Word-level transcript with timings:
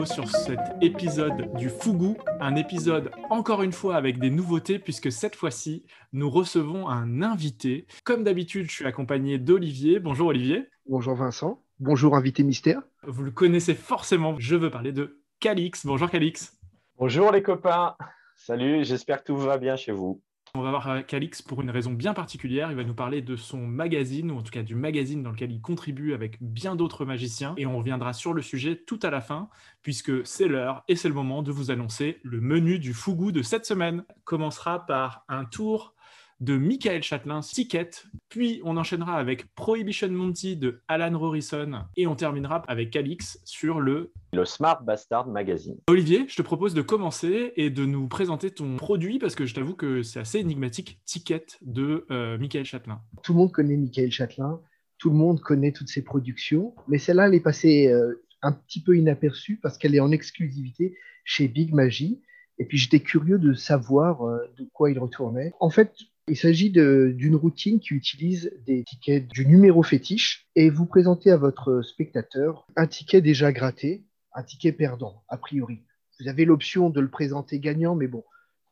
nouveau 0.00 0.12
sur 0.14 0.30
cet 0.30 0.58
épisode 0.80 1.54
du 1.56 1.68
Fougou, 1.68 2.16
un 2.40 2.56
épisode 2.56 3.10
encore 3.28 3.62
une 3.62 3.72
fois 3.72 3.96
avec 3.96 4.18
des 4.18 4.30
nouveautés 4.30 4.78
puisque 4.78 5.12
cette 5.12 5.36
fois-ci 5.36 5.84
nous 6.14 6.30
recevons 6.30 6.88
un 6.88 7.20
invité. 7.20 7.86
Comme 8.04 8.24
d'habitude, 8.24 8.70
je 8.70 8.76
suis 8.76 8.86
accompagné 8.86 9.36
d'Olivier. 9.36 10.00
Bonjour 10.00 10.28
Olivier. 10.28 10.68
Bonjour 10.88 11.14
Vincent. 11.16 11.62
Bonjour 11.80 12.16
invité 12.16 12.42
mystère. 12.44 12.80
Vous 13.06 13.24
le 13.24 13.30
connaissez 13.30 13.74
forcément, 13.74 14.36
je 14.38 14.56
veux 14.56 14.70
parler 14.70 14.92
de 14.92 15.20
Calix. 15.38 15.84
Bonjour 15.84 16.08
Calix. 16.08 16.58
Bonjour 16.96 17.30
les 17.30 17.42
copains. 17.42 17.94
Salut, 18.36 18.84
j'espère 18.84 19.20
que 19.20 19.26
tout 19.26 19.36
va 19.36 19.58
bien 19.58 19.76
chez 19.76 19.92
vous. 19.92 20.22
On 20.54 20.62
va 20.62 20.70
voir 20.70 21.06
Calix 21.06 21.42
pour 21.42 21.62
une 21.62 21.70
raison 21.70 21.92
bien 21.92 22.12
particulière. 22.12 22.72
Il 22.72 22.76
va 22.76 22.82
nous 22.82 22.94
parler 22.94 23.22
de 23.22 23.36
son 23.36 23.58
magazine, 23.58 24.32
ou 24.32 24.38
en 24.38 24.42
tout 24.42 24.50
cas 24.50 24.64
du 24.64 24.74
magazine 24.74 25.22
dans 25.22 25.30
lequel 25.30 25.52
il 25.52 25.60
contribue 25.60 26.12
avec 26.12 26.38
bien 26.40 26.74
d'autres 26.74 27.04
magiciens. 27.04 27.54
Et 27.56 27.66
on 27.66 27.78
reviendra 27.78 28.12
sur 28.12 28.32
le 28.32 28.42
sujet 28.42 28.74
tout 28.76 28.98
à 29.04 29.10
la 29.10 29.20
fin, 29.20 29.48
puisque 29.82 30.26
c'est 30.26 30.48
l'heure 30.48 30.82
et 30.88 30.96
c'est 30.96 31.08
le 31.08 31.14
moment 31.14 31.44
de 31.44 31.52
vous 31.52 31.70
annoncer 31.70 32.18
le 32.24 32.40
menu 32.40 32.80
du 32.80 32.94
fougou 32.94 33.30
de 33.30 33.42
cette 33.42 33.64
semaine. 33.64 34.04
commencera 34.24 34.86
par 34.86 35.24
un 35.28 35.44
tour 35.44 35.94
de 36.40 36.56
Michael 36.56 37.02
Châtelain, 37.02 37.40
Ticket, 37.40 37.90
puis 38.28 38.60
on 38.64 38.76
enchaînera 38.76 39.16
avec 39.18 39.46
Prohibition 39.54 40.08
Monty 40.08 40.56
de 40.56 40.80
Alan 40.88 41.18
Rorison, 41.18 41.84
et 41.96 42.06
on 42.06 42.16
terminera 42.16 42.62
avec 42.66 42.90
Calix 42.90 43.38
sur 43.44 43.80
le... 43.80 44.12
Le 44.32 44.44
Smart 44.44 44.82
Bastard 44.82 45.28
Magazine. 45.28 45.76
Olivier, 45.88 46.24
je 46.28 46.36
te 46.36 46.42
propose 46.42 46.72
de 46.72 46.82
commencer 46.82 47.52
et 47.56 47.68
de 47.70 47.84
nous 47.84 48.08
présenter 48.08 48.50
ton 48.50 48.76
produit, 48.76 49.18
parce 49.18 49.34
que 49.34 49.44
je 49.44 49.54
t'avoue 49.54 49.74
que 49.74 50.02
c'est 50.02 50.20
assez 50.20 50.38
énigmatique, 50.38 51.00
Ticket 51.04 51.46
de 51.62 52.06
euh, 52.10 52.38
Michael 52.38 52.64
Châtelain. 52.64 53.00
Tout 53.22 53.32
le 53.32 53.38
monde 53.38 53.52
connaît 53.52 53.76
Michael 53.76 54.10
Châtelain, 54.10 54.60
tout 54.98 55.10
le 55.10 55.16
monde 55.16 55.40
connaît 55.40 55.72
toutes 55.72 55.88
ses 55.88 56.02
productions, 56.02 56.74
mais 56.88 56.98
celle-là, 56.98 57.28
elle 57.28 57.34
est 57.34 57.40
passée 57.40 57.88
euh, 57.88 58.22
un 58.42 58.52
petit 58.52 58.82
peu 58.82 58.96
inaperçue 58.96 59.58
parce 59.62 59.78
qu'elle 59.78 59.94
est 59.94 60.00
en 60.00 60.10
exclusivité 60.10 60.96
chez 61.24 61.48
Big 61.48 61.74
Magie. 61.74 62.20
Et 62.58 62.66
puis 62.66 62.76
j'étais 62.76 63.00
curieux 63.00 63.38
de 63.38 63.54
savoir 63.54 64.22
euh, 64.22 64.38
de 64.58 64.68
quoi 64.74 64.90
il 64.90 64.98
retournait. 64.98 65.54
En 65.60 65.70
fait, 65.70 65.94
il 66.30 66.36
s'agit 66.36 66.70
d'une 66.70 67.34
routine 67.34 67.80
qui 67.80 67.94
utilise 67.94 68.52
des 68.64 68.84
tickets 68.84 69.26
du 69.28 69.46
numéro 69.46 69.82
fétiche 69.82 70.46
et 70.54 70.70
vous 70.70 70.86
présentez 70.86 71.32
à 71.32 71.36
votre 71.36 71.82
spectateur 71.82 72.66
un 72.76 72.86
ticket 72.86 73.20
déjà 73.20 73.52
gratté, 73.52 74.04
un 74.32 74.44
ticket 74.44 74.70
perdant, 74.70 75.24
a 75.28 75.36
priori. 75.36 75.80
Vous 76.20 76.28
avez 76.28 76.44
l'option 76.44 76.88
de 76.88 77.00
le 77.00 77.10
présenter 77.10 77.58
gagnant, 77.58 77.96
mais 77.96 78.06
bon, 78.06 78.22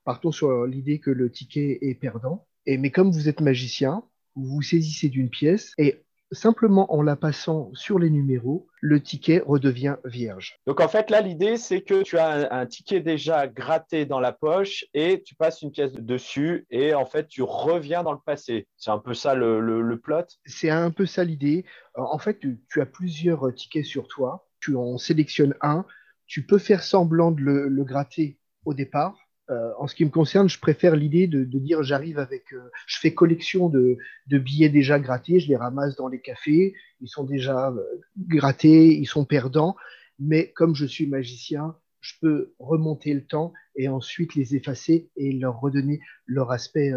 partons 0.04 0.30
sur 0.30 0.66
l'idée 0.66 1.00
que 1.00 1.10
le 1.10 1.32
ticket 1.32 1.78
est 1.82 1.94
perdant. 1.94 2.46
Et, 2.64 2.78
mais 2.78 2.90
comme 2.92 3.10
vous 3.10 3.28
êtes 3.28 3.40
magicien, 3.40 4.04
vous 4.36 4.46
vous 4.46 4.62
saisissez 4.62 5.08
d'une 5.08 5.30
pièce 5.30 5.72
et 5.78 6.04
simplement 6.32 6.92
en 6.92 7.02
la 7.02 7.16
passant 7.16 7.70
sur 7.74 7.98
les 7.98 8.10
numéros, 8.10 8.66
le 8.80 9.02
ticket 9.02 9.42
redevient 9.44 9.96
vierge. 10.04 10.58
Donc 10.66 10.80
en 10.80 10.88
fait, 10.88 11.10
là, 11.10 11.20
l'idée, 11.20 11.56
c'est 11.56 11.82
que 11.82 12.02
tu 12.02 12.18
as 12.18 12.52
un, 12.52 12.66
ticket 12.66 13.00
déjà 13.00 13.46
gratté 13.46 14.04
dans 14.04 14.20
la 14.20 14.32
poche 14.32 14.84
et 14.94 15.22
tu 15.22 15.34
passes 15.34 15.62
une 15.62 15.70
pièce 15.70 15.92
dessus 15.92 16.66
et 16.70 16.94
en 16.94 17.06
fait, 17.06 17.28
tu 17.28 17.42
reviens 17.42 18.02
dans 18.02 18.12
le 18.12 18.18
passé. 18.24 18.68
C'est 18.76 18.90
un 18.90 18.98
peu 18.98 19.14
ça 19.14 19.34
le, 19.34 20.00
plot 20.02 20.26
C'est 20.44 20.70
un 20.70 20.90
peu 20.90 21.06
ça 21.06 21.24
l'idée. 21.24 21.64
Euh, 21.96 22.02
en 22.02 22.18
fait, 22.18 22.38
tu, 22.38 22.80
as 22.80 22.86
plusieurs 22.86 23.52
tickets 23.54 23.84
sur 23.84 24.06
toi. 24.08 24.46
Tu 24.60 24.76
en 24.76 24.98
sélectionnes 24.98 25.54
un. 25.60 25.84
Tu 26.26 26.44
peux 26.44 26.58
faire 26.58 26.82
semblant 26.82 27.30
de 27.30 27.40
le 27.40 27.84
gratter 27.84 28.38
au 28.64 28.74
départ 28.74 29.27
euh, 29.50 29.72
en 29.78 29.86
ce 29.86 29.94
qui 29.94 30.04
me 30.04 30.10
concerne, 30.10 30.48
je 30.48 30.58
préfère 30.58 30.94
l'idée 30.94 31.26
de, 31.26 31.44
dire 31.44 31.82
j'arrive 31.82 32.18
avec, 32.18 32.52
euh, 32.52 32.70
je 32.86 32.98
fais 32.98 33.14
collection 33.14 33.68
de, 33.68 33.96
billets 34.26 34.68
déjà 34.68 34.98
grattés, 34.98 35.40
je 35.40 35.48
les 35.48 35.56
ramasse 35.56 35.96
dans 35.96 36.08
les 36.08 36.20
cafés, 36.20 36.74
ils 37.00 37.08
sont 37.08 37.24
déjà 37.24 37.70
euh, 37.70 37.82
grattés, 38.18 38.94
ils 38.94 39.06
sont 39.06 39.24
perdants, 39.24 39.74
mais 40.18 40.50
comme 40.52 40.74
je 40.74 40.84
suis 40.84 41.06
magicien, 41.06 41.76
je 42.00 42.14
peux 42.20 42.52
remonter 42.58 43.14
le 43.14 43.24
temps 43.24 43.52
et 43.74 43.88
ensuite 43.88 44.34
les 44.34 44.54
effacer 44.54 45.10
et 45.16 45.32
leur 45.32 45.60
redonner 45.60 46.00
leur 46.26 46.50
aspect 46.52 46.92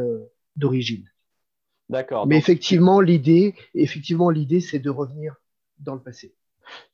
d'origine. 0.56 1.10
D'accord. 1.90 2.28
Mais 2.28 2.38
effectivement, 2.38 3.02
l'idée, 3.02 3.56
effectivement, 3.74 4.30
l'idée, 4.30 4.62
c'est 4.62 4.80
de 4.80 4.90
revenir 4.90 5.36
dans 5.80 5.96
le 5.96 6.02
passé. 6.02 6.36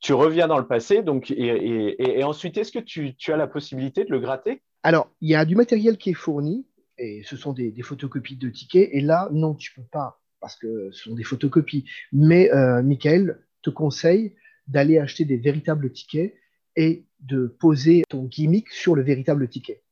Tu 0.00 0.12
reviens 0.12 0.48
dans 0.48 0.58
le 0.58 0.66
passé, 0.66 1.02
donc, 1.02 1.30
et, 1.30 2.24
ensuite, 2.24 2.56
est-ce 2.56 2.72
que 2.72 2.78
tu, 2.78 3.14
as 3.32 3.36
la 3.36 3.46
possibilité 3.46 4.04
de 4.04 4.10
le 4.10 4.20
gratter? 4.20 4.62
Alors, 4.82 5.10
il 5.20 5.28
y 5.28 5.34
a 5.34 5.44
du 5.44 5.56
matériel 5.56 5.98
qui 5.98 6.10
est 6.10 6.14
fourni, 6.14 6.66
et 6.98 7.22
ce 7.24 7.36
sont 7.36 7.52
des, 7.52 7.74
photocopies 7.82 8.36
de 8.36 8.48
tickets, 8.48 8.88
et 8.92 9.00
là, 9.00 9.28
non, 9.32 9.54
tu 9.54 9.72
peux 9.72 9.82
pas, 9.82 10.20
parce 10.40 10.56
que 10.56 10.90
ce 10.92 11.04
sont 11.04 11.14
des 11.14 11.24
photocopies. 11.24 11.84
Mais 12.12 12.52
euh, 12.52 12.82
Michael 12.82 13.40
te 13.62 13.70
conseille 13.70 14.34
d'aller 14.66 14.98
acheter 14.98 15.24
des 15.24 15.36
véritables 15.36 15.92
tickets 15.92 16.34
et 16.76 17.06
de 17.20 17.46
poser 17.46 18.04
ton 18.08 18.24
gimmick 18.24 18.70
sur 18.70 18.94
le 18.94 19.02
véritable 19.02 19.48
ticket. 19.48 19.82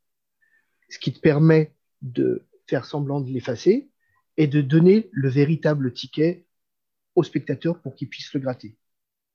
Ce 0.88 0.98
qui 0.98 1.12
te 1.12 1.18
permet 1.18 1.72
de 2.02 2.46
faire 2.66 2.84
semblant 2.84 3.20
de 3.20 3.30
l'effacer 3.30 3.88
et 4.36 4.46
de 4.46 4.60
donner 4.60 5.08
le 5.12 5.28
véritable 5.28 5.92
ticket 5.92 6.44
au 7.14 7.22
spectateur 7.22 7.80
pour 7.80 7.94
qu'il 7.94 8.08
puisse 8.08 8.32
le 8.34 8.40
gratter. 8.40 8.76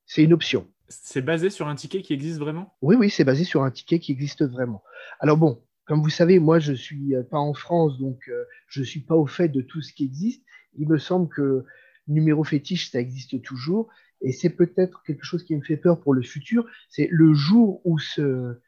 C'est 0.05 0.23
une 0.23 0.33
option. 0.33 0.69
C'est 0.91 1.21
basé 1.21 1.49
sur 1.49 1.67
un 1.67 1.75
ticket 1.75 2.01
qui 2.01 2.13
existe 2.13 2.39
vraiment? 2.39 2.75
Oui, 2.81 2.95
oui, 2.97 3.09
c'est 3.09 3.23
basé 3.23 3.43
sur 3.43 3.63
un 3.63 3.71
ticket 3.71 3.99
qui 3.99 4.11
existe 4.11 4.43
vraiment. 4.43 4.83
Alors 5.19 5.37
bon, 5.37 5.63
comme 5.85 6.01
vous 6.01 6.09
savez, 6.09 6.39
moi, 6.39 6.59
je 6.59 6.71
ne 6.71 6.77
suis 6.77 7.13
pas 7.29 7.37
en 7.37 7.53
France, 7.53 7.97
donc 7.99 8.19
euh, 8.27 8.45
je 8.67 8.81
ne 8.81 8.85
suis 8.85 9.01
pas 9.01 9.15
au 9.15 9.25
fait 9.25 9.49
de 9.49 9.61
tout 9.61 9.81
ce 9.81 9.93
qui 9.93 10.05
existe. 10.05 10.43
Il 10.77 10.87
me 10.87 10.97
semble 10.97 11.29
que 11.29 11.65
numéro 12.07 12.43
fétiche, 12.43 12.91
ça 12.91 12.99
existe 12.99 13.41
toujours. 13.41 13.89
Et 14.21 14.31
c'est 14.31 14.51
peut-être 14.51 15.01
quelque 15.03 15.25
chose 15.25 15.43
qui 15.43 15.55
me 15.55 15.61
fait 15.61 15.77
peur 15.77 15.99
pour 15.99 16.13
le 16.13 16.21
futur. 16.21 16.65
C'est 16.89 17.07
le 17.11 17.33
jour 17.33 17.81
où 17.85 17.97
ce, 17.97 18.59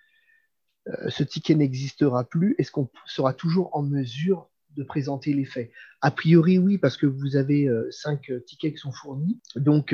euh, 0.88 1.25
ticket 1.29 1.55
n'existera 1.55 2.23
plus, 2.23 2.55
est-ce 2.57 2.72
qu'on 2.72 2.90
sera 3.05 3.34
toujours 3.34 3.69
en 3.75 3.84
mesure 3.84 4.50
de 4.75 4.84
présenter 4.84 5.34
les 5.34 5.45
faits? 5.45 5.72
A 6.01 6.09
priori, 6.09 6.57
oui, 6.57 6.78
parce 6.78 6.97
que 6.97 7.05
vous 7.05 7.35
avez 7.35 7.67
euh, 7.67 7.88
cinq 7.91 8.31
tickets 8.47 8.73
qui 8.73 8.79
sont 8.79 8.91
fournis. 8.91 9.40
Donc, 9.55 9.94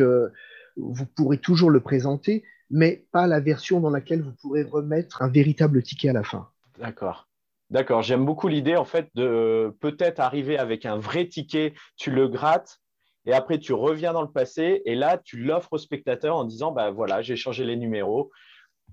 vous 0.77 1.05
pourrez 1.05 1.37
toujours 1.37 1.69
le 1.69 1.79
présenter, 1.79 2.43
mais 2.69 3.05
pas 3.11 3.27
la 3.27 3.39
version 3.39 3.79
dans 3.79 3.89
laquelle 3.89 4.21
vous 4.21 4.33
pourrez 4.41 4.63
remettre 4.63 5.21
un 5.21 5.27
véritable 5.27 5.81
ticket 5.83 6.09
à 6.09 6.13
la 6.13 6.23
fin. 6.23 6.49
D'accord. 6.77 7.27
D'accord, 7.69 8.01
j'aime 8.01 8.25
beaucoup 8.25 8.47
l'idée 8.47 8.75
en 8.75 8.85
fait 8.85 9.09
de 9.13 9.75
peut-être 9.79 10.19
arriver 10.19 10.57
avec 10.57 10.87
un 10.87 10.97
vrai 10.97 11.27
ticket, 11.27 11.75
tu 11.97 12.09
le 12.09 12.27
grattes 12.27 12.79
et 13.27 13.33
après 13.33 13.59
tu 13.59 13.73
reviens 13.73 14.11
dans 14.11 14.23
le 14.23 14.31
passé 14.31 14.81
et 14.85 14.95
là 14.95 15.19
tu 15.19 15.37
l'offres 15.37 15.73
au 15.73 15.77
spectateur 15.77 16.35
en 16.35 16.45
disant 16.45 16.71
bah 16.71 16.89
voilà, 16.89 17.21
j'ai 17.21 17.35
changé 17.35 17.65
les 17.65 17.75
numéros, 17.75 18.31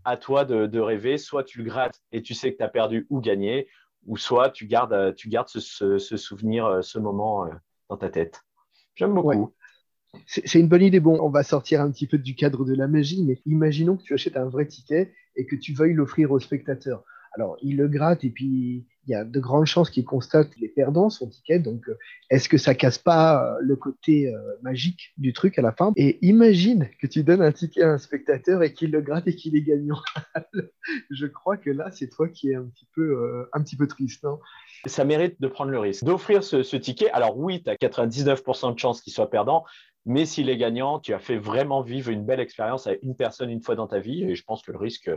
à 0.04 0.18
toi 0.18 0.44
de, 0.44 0.78
rêver, 0.78 1.16
soit 1.16 1.42
tu 1.42 1.58
le 1.58 1.64
grattes 1.64 2.02
et 2.12 2.20
tu 2.20 2.34
sais 2.34 2.52
que 2.52 2.58
tu 2.58 2.62
as 2.62 2.68
perdu 2.68 3.06
ou 3.08 3.20
gagné, 3.20 3.66
ou 4.04 4.18
soit 4.18 4.50
tu 4.50 4.66
gardes, 4.66 5.14
tu 5.14 5.30
gardes 5.30 5.48
ce, 5.48 5.98
souvenir, 5.98 6.84
ce 6.84 6.98
moment 6.98 7.46
euh, 7.46 7.50
dans 7.88 7.96
ta 7.96 8.10
tête. 8.10 8.42
J'aime 8.94 9.14
beaucoup. 9.14 9.54
C'est 10.26 10.58
une 10.58 10.68
bonne 10.68 10.82
idée. 10.82 11.00
Bon, 11.00 11.18
on 11.20 11.30
va 11.30 11.42
sortir 11.42 11.80
un 11.80 11.90
petit 11.90 12.06
peu 12.06 12.18
du 12.18 12.34
cadre 12.34 12.64
de 12.64 12.74
la 12.74 12.88
magie, 12.88 13.24
mais 13.24 13.40
imaginons 13.46 13.96
que 13.96 14.02
tu 14.02 14.14
achètes 14.14 14.36
un 14.36 14.48
vrai 14.48 14.66
ticket 14.66 15.12
et 15.36 15.46
que 15.46 15.56
tu 15.56 15.72
veuilles 15.72 15.94
l'offrir 15.94 16.30
au 16.30 16.40
spectateur. 16.40 17.04
Alors, 17.36 17.58
il 17.60 17.76
le 17.76 17.86
gratte 17.86 18.24
et 18.24 18.30
puis 18.30 18.86
il 19.06 19.12
y 19.12 19.14
a 19.14 19.24
de 19.24 19.40
grandes 19.40 19.66
chances 19.66 19.90
qu'il 19.90 20.04
constate 20.04 20.48
les 20.56 20.68
perdants 20.68 21.10
son 21.10 21.28
ticket. 21.28 21.58
Donc, 21.58 21.86
euh, 21.88 21.98
est-ce 22.30 22.48
que 22.48 22.56
ça 22.56 22.74
casse 22.74 22.98
pas 22.98 23.44
euh, 23.44 23.58
le 23.60 23.76
côté 23.76 24.34
euh, 24.34 24.38
magique 24.62 25.12
du 25.18 25.34
truc 25.34 25.58
à 25.58 25.62
la 25.62 25.72
fin? 25.72 25.92
Et 25.96 26.18
imagine 26.26 26.88
que 26.98 27.06
tu 27.06 27.22
donnes 27.22 27.42
un 27.42 27.52
ticket 27.52 27.82
à 27.82 27.92
un 27.92 27.98
spectateur 27.98 28.62
et 28.62 28.72
qu'il 28.72 28.90
le 28.90 29.02
gratte 29.02 29.28
et 29.28 29.36
qu'il 29.36 29.54
est 29.54 29.62
gagnant. 29.62 30.00
Je 31.10 31.26
crois 31.26 31.58
que 31.58 31.68
là, 31.70 31.90
c'est 31.92 32.08
toi 32.08 32.26
qui 32.26 32.50
es 32.50 32.54
un 32.54 32.64
petit 32.64 32.86
peu, 33.76 33.86
triste. 33.86 34.26
Ça 34.86 35.04
mérite 35.04 35.40
de 35.40 35.48
prendre 35.48 35.70
le 35.70 35.78
risque 35.78 36.04
d'offrir 36.04 36.42
ce, 36.42 36.62
ce, 36.62 36.76
ticket. 36.76 37.10
Alors 37.10 37.38
oui, 37.38 37.62
tu 37.62 37.68
as 37.68 37.74
99% 37.74 38.74
de 38.74 38.78
chances 38.78 39.02
qu'il 39.02 39.12
soit 39.12 39.30
perdant, 39.30 39.64
mais 40.06 40.24
s'il 40.24 40.48
est 40.48 40.56
gagnant, 40.56 41.00
tu 41.00 41.12
as 41.12 41.18
fait 41.18 41.36
vraiment 41.36 41.82
vivre 41.82 42.10
une 42.10 42.24
belle 42.24 42.40
expérience 42.40 42.86
à 42.86 42.92
une 43.02 43.16
personne 43.16 43.50
une 43.50 43.60
fois 43.60 43.74
dans 43.74 43.88
ta 43.88 43.98
vie. 43.98 44.22
Et 44.22 44.36
je 44.36 44.44
pense 44.44 44.62
que 44.62 44.70
le 44.70 44.78
risque 44.78 45.10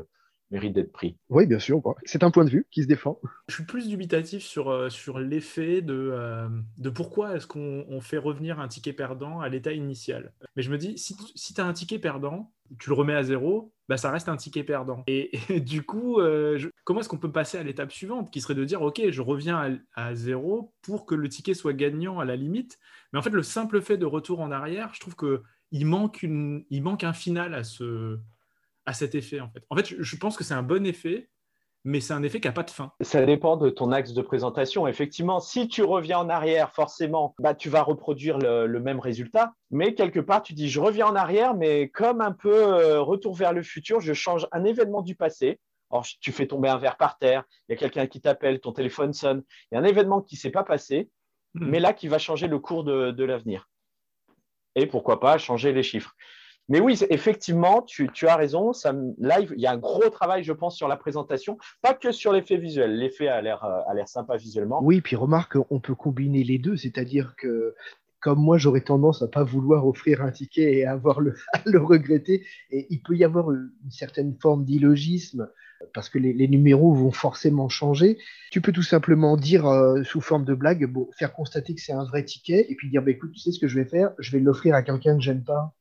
mérite 0.51 0.73
d'être 0.73 0.91
pris. 0.91 1.17
Oui, 1.29 1.45
bien 1.45 1.59
sûr. 1.59 1.81
C'est 2.05 2.23
un 2.23 2.31
point 2.31 2.45
de 2.45 2.49
vue 2.49 2.67
qui 2.71 2.83
se 2.83 2.87
défend. 2.87 3.19
Je 3.47 3.55
suis 3.55 3.65
plus 3.65 3.87
dubitatif 3.87 4.43
sur, 4.43 4.69
euh, 4.69 4.89
sur 4.89 5.19
l'effet 5.19 5.81
de, 5.81 6.09
euh, 6.11 6.47
de 6.77 6.89
pourquoi 6.89 7.35
est-ce 7.35 7.47
qu'on 7.47 8.01
fait 8.01 8.17
revenir 8.17 8.59
un 8.59 8.67
ticket 8.67 8.93
perdant 8.93 9.39
à 9.41 9.49
l'état 9.49 9.73
initial. 9.73 10.33
Mais 10.55 10.61
je 10.61 10.71
me 10.71 10.77
dis, 10.77 10.97
si, 10.97 11.15
si 11.35 11.53
tu 11.53 11.61
as 11.61 11.65
un 11.65 11.73
ticket 11.73 11.99
perdant, 11.99 12.51
tu 12.79 12.89
le 12.89 12.95
remets 12.95 13.15
à 13.15 13.23
zéro, 13.23 13.73
bah, 13.87 13.97
ça 13.97 14.11
reste 14.11 14.29
un 14.29 14.37
ticket 14.37 14.63
perdant. 14.63 15.03
Et, 15.07 15.31
du 15.59 15.83
coup, 15.83 16.19
euh, 16.19 16.59
comment 16.83 16.99
est-ce 16.99 17.09
qu'on 17.09 17.17
peut 17.17 17.31
passer 17.31 17.57
à 17.57 17.63
l'étape 17.63 17.91
suivante, 17.91 18.31
qui 18.31 18.41
serait 18.41 18.55
de 18.55 18.65
dire, 18.65 18.81
OK, 18.81 19.01
je 19.09 19.21
reviens 19.21 19.79
à, 19.95 20.15
zéro 20.15 20.73
pour 20.81 21.05
que 21.05 21.15
le 21.15 21.29
ticket 21.29 21.53
soit 21.53 21.73
gagnant 21.73 22.19
à 22.19 22.25
la 22.25 22.35
limite. 22.35 22.79
Mais 23.11 23.19
en 23.19 23.21
fait, 23.21 23.31
le 23.31 23.43
simple 23.43 23.81
fait 23.81 23.97
de 23.97 24.05
retour 24.05 24.39
en 24.39 24.51
arrière, 24.51 24.91
je 24.93 24.99
trouve 24.99 25.15
qu'il 25.15 25.85
manque, 25.85 26.23
il 26.23 26.83
manque 26.83 27.03
un 27.03 27.13
final 27.13 27.53
à 27.53 27.63
ce, 27.63 28.19
à 28.89 28.93
cet 28.93 29.13
effet. 29.13 29.39
En 29.39 29.49
fait, 29.49 29.63
en 29.69 29.75
fait 29.75 29.95
je, 29.99 30.15
pense 30.15 30.35
que 30.35 30.43
c'est 30.43 30.55
un 30.55 30.63
bon 30.63 30.83
effet, 30.83 31.29
mais 31.83 32.01
c'est 32.01 32.13
un 32.13 32.23
effet 32.23 32.41
qui 32.41 32.47
n'a 32.47 32.53
pas 32.53 32.63
de 32.63 32.71
fin. 32.71 32.91
Ça 33.01 33.23
dépend 33.23 33.55
de 33.55 33.69
ton 33.69 33.91
axe 33.91 34.13
de 34.13 34.21
présentation. 34.23 34.87
Effectivement, 34.87 35.39
si 35.39 35.67
tu 35.67 35.83
reviens 35.83 36.17
en 36.17 36.27
arrière, 36.27 36.73
forcément, 36.73 37.35
bah, 37.37 37.53
tu 37.53 37.69
vas 37.69 37.83
reproduire 37.83 38.39
le, 38.39 38.79
même 38.79 38.99
résultat. 38.99 39.53
Mais 39.69 39.93
quelque 39.93 40.19
part, 40.19 40.41
tu 40.41 40.53
dis, 40.53 40.69
je 40.69 40.79
reviens 40.79 41.05
en 41.05 41.15
arrière, 41.15 41.53
mais 41.53 41.89
comme 41.89 42.19
un 42.19 42.31
peu 42.31 42.51
euh, 42.51 42.99
retour 43.01 43.35
vers 43.35 43.53
le 43.53 43.61
futur, 43.61 44.01
je 44.01 44.13
change 44.13 44.47
un 44.51 44.65
événement 44.65 45.03
du 45.03 45.15
passé. 45.15 45.59
Alors, 45.91 46.05
tu 46.19 46.31
fais 46.31 46.47
tomber 46.47 46.69
un 46.69 46.77
verre 46.77 46.97
par 46.97 47.19
terre, 47.19 47.43
il 47.67 47.73
y 47.73 47.75
a 47.75 47.77
quelqu'un 47.77 48.07
qui 48.07 48.21
t'appelle, 48.21 48.59
ton 48.59 48.71
téléphone 48.71 49.13
sonne, 49.13 49.43
il 49.71 49.75
y 49.75 49.77
a 49.77 49.81
un 49.81 49.85
événement 49.85 50.21
qui 50.21 50.35
ne 50.35 50.39
s'est 50.39 50.51
pas 50.51 50.63
passé, 50.63 51.09
hmm. 51.53 51.65
mais 51.67 51.79
là 51.79 51.93
qui 51.93 52.07
va 52.07 52.17
changer 52.17 52.47
le 52.47 52.57
cours 52.57 52.83
de 52.83 53.23
l'avenir. 53.23 53.69
Et 54.75 54.87
pourquoi 54.87 55.19
pas 55.19 55.37
changer 55.37 55.73
les 55.73 55.83
chiffres. 55.83 56.15
Mais 56.69 56.79
oui, 56.79 56.99
effectivement, 57.09 57.81
tu, 57.81 58.07
as 58.27 58.35
raison. 58.35 58.73
Ça, 58.73 58.93
il 58.93 59.59
y 59.59 59.65
a 59.65 59.71
un 59.71 59.77
gros 59.77 60.09
travail, 60.09 60.43
je 60.43 60.53
pense, 60.53 60.77
sur 60.77 60.87
la 60.87 60.97
présentation, 60.97 61.57
pas 61.81 61.95
que 61.95 62.11
sur 62.11 62.31
l'effet 62.31 62.57
visuel. 62.57 62.95
L'effet 62.95 63.27
a 63.27 63.41
l'air, 63.41 63.63
euh, 63.65 64.05
sympa 64.05 64.37
visuellement. 64.37 64.79
Oui, 64.83 65.01
puis 65.01 65.15
remarque, 65.15 65.57
on 65.71 65.79
peut 65.79 65.95
combiner 65.95 66.43
les 66.43 66.59
deux, 66.59 66.77
c'est-à-dire 66.77 67.35
que 67.37 67.75
comme 68.21 68.39
moi, 68.39 68.57
j'aurais 68.57 68.81
tendance 68.81 69.21
à 69.21 69.27
pas 69.27 69.43
vouloir 69.43 69.87
offrir 69.87 70.21
un 70.21 70.31
ticket 70.31 70.75
et 70.75 70.85
avoir 70.85 71.19
à 71.53 71.61
le 71.65 71.81
regretter. 71.81 72.45
Et 72.69 72.85
il 72.89 73.01
peut 73.01 73.15
y 73.15 73.23
avoir 73.23 73.51
une 73.51 73.71
certaine 73.89 74.35
forme 74.39 74.63
d'illogisme 74.65 75.49
parce 75.93 76.09
que 76.09 76.19
les, 76.19 76.47
numéros 76.47 76.93
vont 76.93 77.11
forcément 77.11 77.69
changer. 77.69 78.17
Tu 78.51 78.61
peux 78.61 78.73
tout 78.73 78.83
simplement 78.83 79.37
dire 79.37 79.65
euh, 79.65 80.03
sous 80.03 80.21
forme 80.21 80.43
de 80.43 80.53
blague, 80.53 80.85
bon, 80.85 81.09
faire 81.17 81.33
constater 81.33 81.73
que 81.73 81.81
c'est 81.81 81.93
un 81.93 82.03
vrai 82.03 82.25
ticket 82.25 82.65
et 82.69 82.75
puis 82.75 82.89
dire, 82.89 83.01
bah, 83.01 83.11
écoute, 83.11 83.31
tu 83.31 83.39
sais 83.39 83.51
ce 83.51 83.59
que 83.59 83.67
je 83.67 83.79
vais 83.79 83.85
faire? 83.85 84.11
Je 84.19 84.31
vais 84.31 84.39
l'offrir 84.39 84.75
à 84.75 84.83
quelqu'un 84.83 85.15
que 85.15 85.23
j'aime 85.23 85.43
pas 85.43 85.73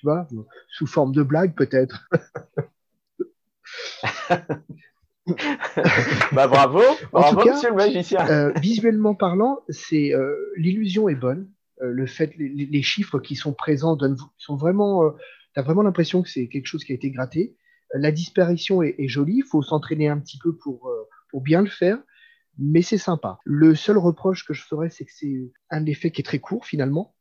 tu 0.00 0.06
vois, 0.06 0.26
sous 0.70 0.86
forme 0.86 1.12
de 1.12 1.22
blague 1.22 1.54
peut-être. 1.54 2.08
bah, 6.32 6.48
bravo, 6.48 6.80
bravo 7.12 7.44
monsieur 7.44 7.68
le 7.68 7.76
magicien. 7.76 8.26
Euh, 8.28 8.52
visuellement 8.60 9.14
parlant, 9.14 9.60
c'est 9.68 10.14
euh, 10.14 10.34
l'illusion 10.56 11.10
est 11.10 11.14
bonne. 11.14 11.50
Euh, 11.82 11.90
le 11.90 12.06
fait, 12.06 12.32
les, 12.38 12.82
chiffres 12.82 13.18
qui 13.18 13.36
sont 13.36 13.52
présents 13.52 13.94
donnent, 13.94 14.16
sont 14.38 14.56
vraiment, 14.56 15.12
vraiment 15.54 15.82
l'impression 15.82 16.22
que 16.22 16.30
c'est 16.30 16.48
quelque 16.48 16.66
chose 16.66 16.84
qui 16.84 16.92
a 16.92 16.94
été 16.94 17.10
gratté. 17.10 17.56
La 17.92 18.10
disparition 18.10 18.82
est, 18.82 18.94
est 18.98 19.08
jolie, 19.08 19.38
il 19.38 19.44
faut 19.44 19.62
s'entraîner 19.62 20.08
un 20.08 20.18
petit 20.18 20.38
peu 20.38 20.56
pour, 20.56 20.90
pour 21.28 21.42
bien 21.42 21.60
le 21.60 21.68
faire, 21.68 21.98
mais 22.58 22.80
c'est 22.80 22.98
sympa. 22.98 23.38
Le 23.44 23.74
seul 23.74 23.98
reproche 23.98 24.46
que 24.46 24.54
je 24.54 24.62
ferais, 24.62 24.88
c'est 24.88 25.04
que 25.04 25.12
c'est 25.14 25.52
un 25.68 25.84
effet 25.84 26.10
qui 26.10 26.22
est 26.22 26.24
très 26.24 26.38
court 26.38 26.64
finalement. 26.64 27.14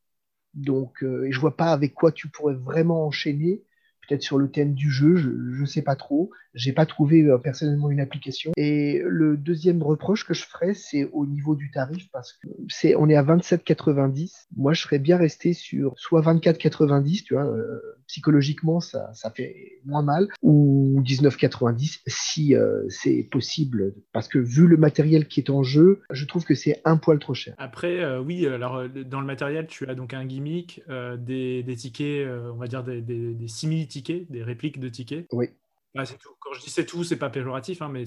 Donc, 0.53 1.03
euh, 1.03 1.27
je 1.29 1.39
vois 1.39 1.55
pas 1.57 1.71
avec 1.71 1.93
quoi 1.93 2.11
tu 2.11 2.29
pourrais 2.29 2.55
vraiment 2.55 3.05
enchaîner 3.05 3.63
peut-être 4.07 4.23
sur 4.23 4.37
le 4.39 4.49
thème 4.49 4.73
du 4.73 4.89
jeu, 4.89 5.15
je 5.17 5.29
ne 5.29 5.65
sais 5.65 5.83
pas 5.83 5.95
trop. 5.95 6.31
J'ai 6.53 6.73
pas 6.73 6.85
trouvé 6.85 7.23
euh, 7.23 7.37
personnellement 7.37 7.91
une 7.91 7.99
application. 7.99 8.51
Et 8.57 9.01
le 9.05 9.37
deuxième 9.37 9.83
reproche 9.83 10.25
que 10.25 10.33
je 10.33 10.45
ferais, 10.45 10.73
c'est 10.73 11.09
au 11.13 11.25
niveau 11.25 11.55
du 11.55 11.71
tarif 11.71 12.09
parce 12.11 12.33
que 12.33 12.47
c'est 12.67 12.95
on 12.95 13.07
est 13.09 13.15
à 13.15 13.23
27,90. 13.23 14.47
Moi, 14.55 14.73
je 14.73 14.81
serais 14.81 14.99
bien 14.99 15.17
resté 15.17 15.53
sur 15.53 15.93
soit 15.97 16.21
24,90, 16.21 17.23
tu 17.23 17.33
vois. 17.33 17.45
Euh, 17.45 17.79
psychologiquement, 18.07 18.79
ça, 18.79 19.13
ça 19.13 19.29
fait 19.29 19.79
moins 19.85 20.01
mal, 20.01 20.27
ou 20.41 20.99
19,90 21.05 22.01
si 22.07 22.55
euh, 22.55 22.83
c'est 22.89 23.27
possible. 23.31 23.93
Parce 24.13 24.27
que 24.27 24.39
vu 24.39 24.67
le 24.67 24.77
matériel 24.77 25.27
qui 25.27 25.39
est 25.41 25.51
en 25.51 25.61
jeu, 25.61 26.01
je 26.09 26.25
trouve 26.25 26.43
que 26.43 26.55
c'est 26.55 26.81
un 26.85 26.97
poil 26.97 27.19
trop 27.19 27.35
cher. 27.35 27.53
Après, 27.59 28.17
oui, 28.17 28.47
alors 28.47 28.89
dans 28.89 29.19
le 29.19 29.27
matériel, 29.27 29.67
tu 29.67 29.87
as 29.87 29.93
donc 29.93 30.15
un 30.15 30.25
gimmick, 30.25 30.81
des, 31.19 31.75
tickets, 31.77 32.27
on 32.51 32.57
va 32.57 32.67
dire 32.67 32.83
des, 32.83 33.01
des, 33.01 33.33
des 33.33 33.47
simili-tickets 33.47 34.29
des 34.29 34.43
répliques 34.43 34.79
de 34.79 34.89
tickets. 34.89 35.27
Oui. 35.31 35.49
Quand 35.95 36.53
je 36.53 36.61
dis 36.61 36.69
c'est 36.69 36.85
tout, 36.85 37.03
c'est 37.03 37.17
pas 37.17 37.29
péjoratif, 37.29 37.81
hein, 37.81 37.89
mais 37.91 38.03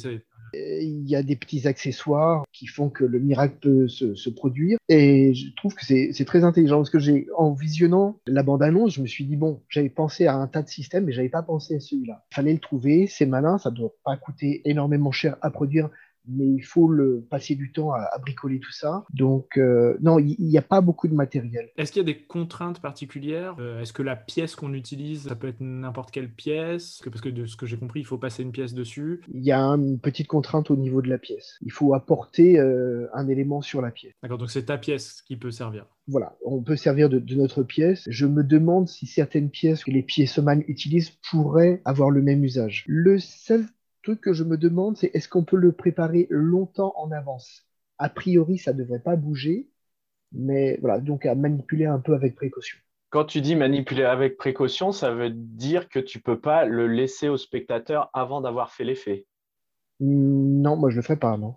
il 0.54 1.08
y 1.08 1.16
a 1.16 1.22
des 1.22 1.36
petits 1.36 1.66
accessoires 1.66 2.44
qui 2.52 2.66
font 2.66 2.90
que 2.90 3.04
le 3.04 3.18
miracle 3.18 3.56
peut 3.60 3.88
se, 3.88 4.30
produire. 4.30 4.78
Et 4.88 5.34
je 5.34 5.54
trouve 5.56 5.74
que 5.74 5.84
c'est 5.84 6.24
très 6.24 6.44
intelligent 6.44 6.76
parce 6.76 6.90
que 6.90 6.98
j'ai, 6.98 7.26
en 7.36 7.52
visionnant 7.52 8.18
la 8.26 8.42
bande-annonce, 8.42 8.94
je 8.94 9.02
me 9.02 9.06
suis 9.06 9.24
dit, 9.24 9.36
bon, 9.36 9.62
j'avais 9.68 9.88
pensé 9.88 10.26
à 10.26 10.36
un 10.36 10.46
tas 10.46 10.62
de 10.62 10.68
systèmes, 10.68 11.04
mais 11.04 11.12
j'avais 11.12 11.28
pas 11.28 11.42
pensé 11.42 11.76
à 11.76 11.80
celui-là. 11.80 12.24
Il 12.32 12.34
fallait 12.34 12.52
le 12.52 12.60
trouver, 12.60 13.06
c'est 13.06 13.26
malin, 13.26 13.58
ça 13.58 13.70
doit 13.70 13.92
pas 14.04 14.16
coûter 14.16 14.62
énormément 14.64 15.12
cher 15.12 15.36
à 15.42 15.50
produire 15.50 15.90
mais 16.26 16.46
il 16.46 16.62
faut 16.62 16.88
le, 16.88 17.26
passer 17.30 17.54
du 17.54 17.72
temps 17.72 17.92
à, 17.92 18.18
bricoler 18.20 18.60
tout 18.60 18.72
ça. 18.72 19.04
Donc, 19.12 19.58
euh, 19.58 19.96
non, 20.00 20.18
il 20.18 20.36
n'y 20.38 20.58
a 20.58 20.62
pas 20.62 20.80
beaucoup 20.80 21.08
de 21.08 21.14
matériel. 21.14 21.70
Est-ce 21.76 21.92
qu'il 21.92 22.00
y 22.00 22.04
a 22.04 22.12
des 22.12 22.22
contraintes 22.22 22.80
particulières? 22.80 23.56
Euh, 23.58 23.80
Est-ce 23.80 23.92
que 23.92 24.02
la 24.02 24.16
pièce 24.16 24.54
qu'on 24.54 24.72
utilise, 24.74 25.28
ça 25.28 25.36
peut 25.36 25.48
être 25.48 25.60
n'importe 25.60 26.10
quelle 26.10 26.30
pièce? 26.30 27.00
Parce 27.04 27.20
que 27.20 27.28
de 27.28 27.46
ce 27.46 27.56
que 27.56 27.66
j'ai 27.66 27.76
compris, 27.76 28.00
il 28.00 28.06
faut 28.06 28.18
passer 28.18 28.42
une 28.42 28.52
pièce 28.52 28.74
dessus. 28.74 29.22
Il 29.32 29.42
y 29.42 29.52
a 29.52 29.60
une 29.60 29.98
petite 29.98 30.28
contrainte 30.28 30.70
au 30.70 30.76
niveau 30.76 31.02
de 31.02 31.08
la 31.08 31.18
pièce. 31.18 31.58
Il 31.62 31.72
faut 31.72 31.94
apporter 31.94 32.58
euh, 32.58 33.08
un 33.14 33.28
élément 33.28 33.60
sur 33.60 33.82
la 33.82 33.90
pièce. 33.90 34.14
D'accord, 34.22 34.38
donc 34.38 34.50
c'est 34.50 34.66
ta 34.66 34.78
pièce 34.78 35.22
qui 35.22 35.36
peut 35.36 35.50
servir. 35.50 35.86
Voilà, 36.08 36.36
on 36.44 36.62
peut 36.62 36.76
servir 36.76 37.08
de, 37.08 37.18
de, 37.18 37.34
notre 37.36 37.62
pièce. 37.62 38.04
Je 38.08 38.26
me 38.26 38.42
demande 38.42 38.88
si 38.88 39.06
certaines 39.06 39.50
pièces 39.50 39.84
que 39.84 39.90
les 39.90 40.02
pièces-man 40.02 40.64
utilisent 40.66 41.10
pourraient 41.30 41.80
avoir 41.84 42.10
le 42.10 42.22
même 42.22 42.42
usage. 42.44 42.84
Le 42.88 43.18
seul 43.18 43.66
truc 44.02 44.20
que 44.20 44.32
je 44.32 44.44
me 44.44 44.56
demande, 44.56 44.96
c'est 44.96 45.10
est-ce 45.14 45.28
qu'on 45.28 45.44
peut 45.44 45.56
le 45.56 45.72
préparer 45.72 46.26
longtemps 46.30 46.92
en 46.96 47.10
avance? 47.12 47.66
A 47.98 48.08
priori, 48.08 48.58
ça 48.58 48.72
ne 48.72 48.78
devrait 48.78 49.02
pas 49.02 49.16
bouger, 49.16 49.68
mais 50.32 50.78
voilà, 50.80 51.00
donc 51.00 51.26
à 51.26 51.34
manipuler 51.34 51.86
un 51.86 51.98
peu 51.98 52.14
avec 52.14 52.34
précaution. 52.34 52.78
Quand 53.10 53.24
tu 53.24 53.40
dis 53.40 53.56
manipuler 53.56 54.04
avec 54.04 54.36
précaution, 54.36 54.90
ça 54.90 55.12
veut 55.12 55.30
dire 55.30 55.88
que 55.88 55.98
tu 55.98 56.18
ne 56.18 56.22
peux 56.22 56.40
pas 56.40 56.64
le 56.64 56.86
laisser 56.86 57.28
au 57.28 57.36
spectateur 57.36 58.10
avant 58.14 58.40
d'avoir 58.40 58.72
fait 58.72 58.84
l'effet. 58.84 59.26
Non, 60.00 60.76
moi 60.76 60.90
je 60.90 60.96
le 60.96 61.02
ferai 61.02 61.18
pas, 61.18 61.36
non. 61.36 61.56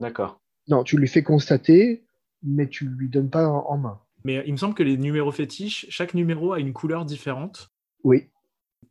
D'accord. 0.00 0.40
Non, 0.68 0.84
tu 0.84 0.96
lui 0.96 1.08
fais 1.08 1.22
constater, 1.22 2.06
mais 2.42 2.68
tu 2.68 2.86
lui 2.86 3.08
donnes 3.08 3.30
pas 3.30 3.46
en 3.46 3.76
main. 3.76 4.00
Mais 4.24 4.42
il 4.46 4.52
me 4.52 4.56
semble 4.56 4.74
que 4.74 4.82
les 4.82 4.96
numéros 4.96 5.32
fétiches, 5.32 5.86
chaque 5.88 6.14
numéro 6.14 6.52
a 6.52 6.60
une 6.60 6.72
couleur 6.72 7.04
différente. 7.04 7.70
Oui. 8.04 8.30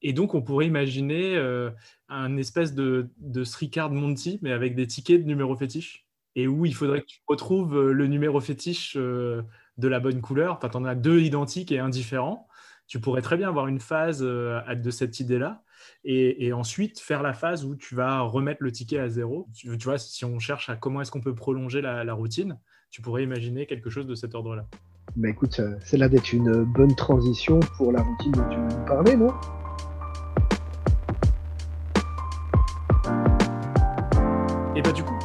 Et 0.08 0.14
donc, 0.14 0.36
on 0.36 0.42
pourrait 0.44 0.68
imaginer 0.68 1.36
euh, 1.36 1.72
un 2.10 2.38
espèce 2.38 2.76
de, 2.76 3.10
de 3.18 3.44
Sricard 3.44 3.92
Monty, 3.92 4.40
mais 4.44 4.52
avec 4.52 4.76
des 4.76 4.88
tickets 4.88 5.22
de 5.22 5.28
numéros 5.28 5.56
fétiches. 5.56 6.06
Et 6.36 6.48
où 6.48 6.66
il 6.66 6.76
faudrait 6.76 7.02
que 7.02 7.08
tu 7.08 7.22
retrouves 7.28 7.76
euh, 7.76 7.92
le 7.92 8.06
numéro 8.08 8.40
fétiche 8.40 8.96
euh, 8.98 9.42
de 9.78 9.88
la 9.88 10.00
bonne 10.00 10.22
couleur. 10.22 10.58
Enfin, 10.58 10.70
tu 10.70 10.78
en 10.78 10.86
as 10.86 10.94
deux 10.94 11.22
identiques 11.22 11.72
et 11.72 11.80
un 11.80 11.90
différent. 11.90 12.48
Tu 12.88 13.00
pourrais 13.00 13.24
très 13.24 13.36
bien 13.36 13.48
avoir 13.48 13.66
une 13.66 13.80
phase 13.80 14.20
de 14.20 14.92
cette 14.92 15.20
idée-là. 15.20 15.64
Et, 16.04 16.54
ensuite 16.54 17.00
faire 17.00 17.24
la 17.24 17.34
phase 17.34 17.66
où 17.66 17.76
tu 17.76 17.96
vas 17.96 18.20
remettre 18.22 18.62
le 18.62 18.72
ticket 18.72 19.00
à 19.00 19.10
zéro. 19.10 19.48
Tu, 19.56 19.76
vois, 19.76 19.98
si 19.98 20.24
on 20.24 20.38
cherche 20.38 20.70
à 20.70 20.76
comment 20.76 21.02
est-ce 21.02 21.10
qu'on 21.10 21.22
peut 21.22 21.34
prolonger 21.34 21.82
la, 21.82 22.14
routine, 22.14 22.60
tu 22.92 23.02
pourrais 23.02 23.24
imaginer 23.24 23.66
quelque 23.66 23.90
chose 23.90 24.06
de 24.06 24.14
cet 24.14 24.36
ordre-là. 24.36 24.68
Bah 25.16 25.30
écoute, 25.30 25.60
c'est 25.80 25.98
là 25.98 26.10
d'être 26.10 26.32
une 26.32 26.64
bonne 26.64 26.94
transition 26.94 27.60
pour 27.76 27.92
la 27.92 28.04
routine 28.04 28.34
dont 28.34 28.50
tu 28.50 28.86
parlais, 28.86 29.16
non? 29.16 29.34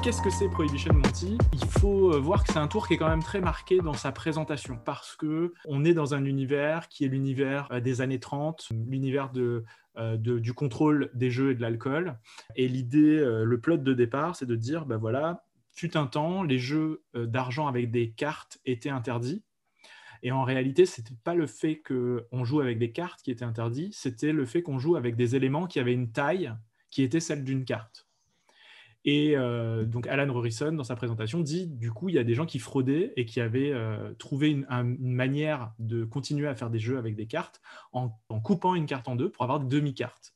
Qu'est-ce 0.02 0.22
que 0.22 0.30
c'est 0.30 0.48
Prohibition 0.48 0.94
Monty? 0.94 1.36
Il 1.52 1.64
faut 1.66 2.14
euh, 2.14 2.18
voir 2.18 2.44
que 2.44 2.52
c'est 2.52 2.58
un 2.58 2.68
tour 2.68 2.88
qui 2.88 2.94
est 2.94 2.96
quand 2.96 3.08
même 3.08 3.22
très 3.22 3.40
marqué 3.40 3.78
dans 3.80 3.92
sa 3.92 4.12
présentation 4.12 4.78
parce 4.82 5.14
que 5.14 5.52
on 5.66 5.84
est 5.84 5.92
dans 5.92 6.14
un 6.14 6.24
univers 6.24 6.88
qui 6.88 7.04
est 7.04 7.08
l'univers 7.08 7.68
euh, 7.70 7.80
des 7.80 8.00
années 8.00 8.18
30, 8.18 8.70
l'univers 8.86 9.30
euh, 9.36 10.16
du 10.16 10.54
contrôle 10.54 11.10
des 11.12 11.30
jeux 11.30 11.50
et 11.50 11.54
de 11.54 11.60
l'alcool. 11.60 12.18
Et 12.56 12.66
l'idée, 12.66 13.18
le 13.44 13.60
plot 13.60 13.76
de 13.76 13.92
départ, 13.92 14.36
c'est 14.36 14.46
de 14.46 14.56
dire, 14.56 14.86
ben 14.86 14.96
voilà, 14.96 15.44
fut 15.72 15.96
un 15.98 16.06
temps, 16.06 16.42
les 16.42 16.58
jeux 16.58 17.02
d'argent 17.14 17.66
avec 17.66 17.90
des 17.90 18.10
cartes 18.10 18.58
étaient 18.64 18.90
interdits. 18.90 19.42
Et 20.22 20.32
en 20.32 20.44
réalité, 20.44 20.86
ce 20.86 21.00
n'était 21.00 21.16
pas 21.24 21.34
le 21.34 21.46
fait 21.46 21.82
qu'on 21.82 22.44
joue 22.44 22.60
avec 22.60 22.78
des 22.78 22.92
cartes 22.92 23.20
qui 23.20 23.30
était 23.30 23.44
interdit, 23.44 23.90
c'était 23.92 24.32
le 24.32 24.46
fait 24.46 24.62
qu'on 24.62 24.78
joue 24.78 24.96
avec 24.96 25.16
des 25.16 25.36
éléments 25.36 25.66
qui 25.66 25.80
avaient 25.80 25.92
une 25.92 26.12
taille 26.12 26.54
qui 26.90 27.02
était 27.02 27.20
celle 27.20 27.44
d'une 27.44 27.64
carte. 27.64 28.09
Et 29.04 29.36
euh, 29.36 29.84
donc 29.84 30.06
Alan 30.06 30.30
Rorison, 30.32 30.72
dans 30.72 30.84
sa 30.84 30.96
présentation, 30.96 31.40
dit 31.40 31.66
du 31.66 31.90
coup, 31.90 32.08
il 32.08 32.14
y 32.14 32.18
a 32.18 32.24
des 32.24 32.34
gens 32.34 32.46
qui 32.46 32.58
fraudaient 32.58 33.12
et 33.16 33.24
qui 33.24 33.40
avaient 33.40 33.72
euh, 33.72 34.12
trouvé 34.18 34.50
une, 34.50 34.66
manière 35.00 35.72
de 35.78 36.04
continuer 36.04 36.46
à 36.46 36.54
faire 36.54 36.70
des 36.70 36.78
jeux 36.78 36.98
avec 36.98 37.16
des 37.16 37.26
cartes 37.26 37.62
en, 37.92 38.10
coupant 38.42 38.74
une 38.74 38.86
carte 38.86 39.08
en 39.08 39.16
deux 39.16 39.30
pour 39.30 39.44
avoir 39.44 39.60
demi-cartes. 39.60 40.34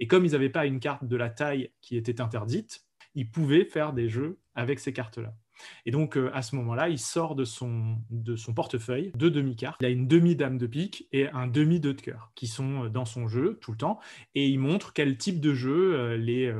Et 0.00 0.06
comme 0.06 0.24
ils 0.24 0.32
n'avaient 0.32 0.48
pas 0.48 0.66
une 0.66 0.80
carte 0.80 1.04
de 1.04 1.16
la 1.16 1.30
taille 1.30 1.70
qui 1.80 1.96
était 1.96 2.20
interdite, 2.20 2.84
ils 3.14 3.30
pouvaient 3.30 3.64
faire 3.64 3.92
des 3.92 4.08
jeux 4.08 4.38
avec 4.54 4.80
ces 4.80 4.92
cartes-là. 4.92 5.34
Et 5.86 5.92
donc, 5.92 6.16
euh, 6.16 6.32
à 6.34 6.42
ce 6.42 6.56
moment-là, 6.56 6.88
il 6.88 6.98
sort 6.98 7.36
de 7.36 7.44
son, 7.44 7.98
de 8.10 8.34
son 8.34 8.54
portefeuille 8.54 9.12
deux 9.16 9.30
demi-cartes. 9.30 9.76
Il 9.80 9.86
a 9.86 9.90
une 9.90 10.08
demi-dame 10.08 10.58
de 10.58 10.66
pique 10.66 11.08
et 11.12 11.28
un 11.28 11.46
demi-deux 11.46 11.94
de 11.94 12.00
cœur 12.00 12.32
qui 12.34 12.48
sont 12.48 12.88
dans 12.88 13.04
son 13.04 13.28
jeu 13.28 13.58
tout 13.60 13.70
le 13.70 13.76
temps. 13.76 14.00
Et 14.34 14.48
il 14.48 14.58
montre 14.58 14.92
quel 14.92 15.16
type 15.16 15.40
de 15.40 15.54
jeu 15.54 16.14
les, 16.16 16.52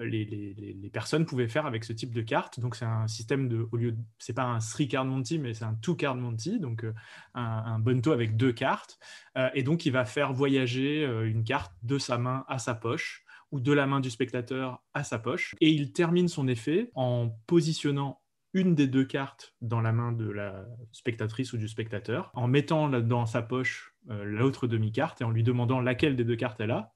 les, 0.00 0.90
personnes 0.92 1.26
pouvaient 1.26 1.48
faire 1.48 1.66
avec 1.66 1.84
ce 1.84 1.92
type 1.92 2.14
de 2.14 2.22
carte. 2.22 2.60
Donc 2.60 2.76
c'est 2.76 2.84
un 2.84 3.06
système 3.08 3.48
de, 3.48 3.68
au 3.72 3.76
lieu 3.76 3.96
c'est 4.18 4.32
pas 4.32 4.44
un 4.44 4.58
three 4.58 4.88
card 4.88 5.04
Monty, 5.04 5.38
mais 5.38 5.54
c'est 5.54 5.64
un 5.64 5.74
two 5.74 5.94
card 5.94 6.16
Monty, 6.16 6.58
donc 6.58 6.84
euh, 6.84 6.94
un, 7.34 7.42
un 7.42 7.78
bonto 7.78 8.12
avec 8.12 8.36
deux 8.36 8.52
cartes. 8.52 8.98
Euh, 9.36 9.48
et 9.54 9.62
donc 9.62 9.86
il 9.86 9.92
va 9.92 10.04
faire 10.04 10.32
voyager 10.32 11.04
euh, 11.04 11.28
une 11.28 11.44
carte 11.44 11.72
de 11.82 11.98
sa 11.98 12.18
main 12.18 12.44
à 12.48 12.58
sa 12.58 12.74
poche 12.74 13.24
ou 13.52 13.60
de 13.60 13.72
la 13.72 13.86
main 13.86 14.00
du 14.00 14.10
spectateur 14.10 14.82
à 14.94 15.04
sa 15.04 15.18
poche. 15.18 15.54
Et 15.60 15.70
il 15.70 15.92
termine 15.92 16.28
son 16.28 16.48
effet 16.48 16.90
en 16.94 17.30
positionnant 17.46 18.20
une 18.52 18.74
des 18.74 18.86
deux 18.86 19.04
cartes 19.04 19.54
dans 19.60 19.80
la 19.80 19.92
main 19.92 20.12
de 20.12 20.30
la 20.30 20.64
spectatrice 20.90 21.52
ou 21.52 21.58
du 21.58 21.68
spectateur, 21.68 22.30
en 22.32 22.48
mettant 22.48 22.88
dans 22.88 23.26
sa 23.26 23.42
poche 23.42 23.94
l'autre 24.08 24.66
demi-carte 24.66 25.20
et 25.20 25.24
en 25.24 25.30
lui 25.30 25.42
demandant 25.42 25.80
laquelle 25.80 26.16
des 26.16 26.24
deux 26.24 26.36
cartes 26.36 26.58
elle 26.60 26.70
a. 26.70 26.94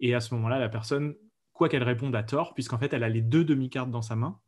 Et 0.00 0.14
à 0.14 0.20
ce 0.20 0.34
moment-là, 0.34 0.58
la 0.58 0.68
personne, 0.68 1.14
quoi 1.60 1.68
qu'elle 1.68 1.82
réponde 1.82 2.16
à 2.16 2.22
tort, 2.22 2.54
puisqu'en 2.54 2.78
fait 2.78 2.94
elle 2.94 3.04
a 3.04 3.10
les 3.10 3.20
deux 3.20 3.44
demi-cartes 3.44 3.90
dans 3.90 4.00
sa 4.00 4.16
main, 4.16 4.38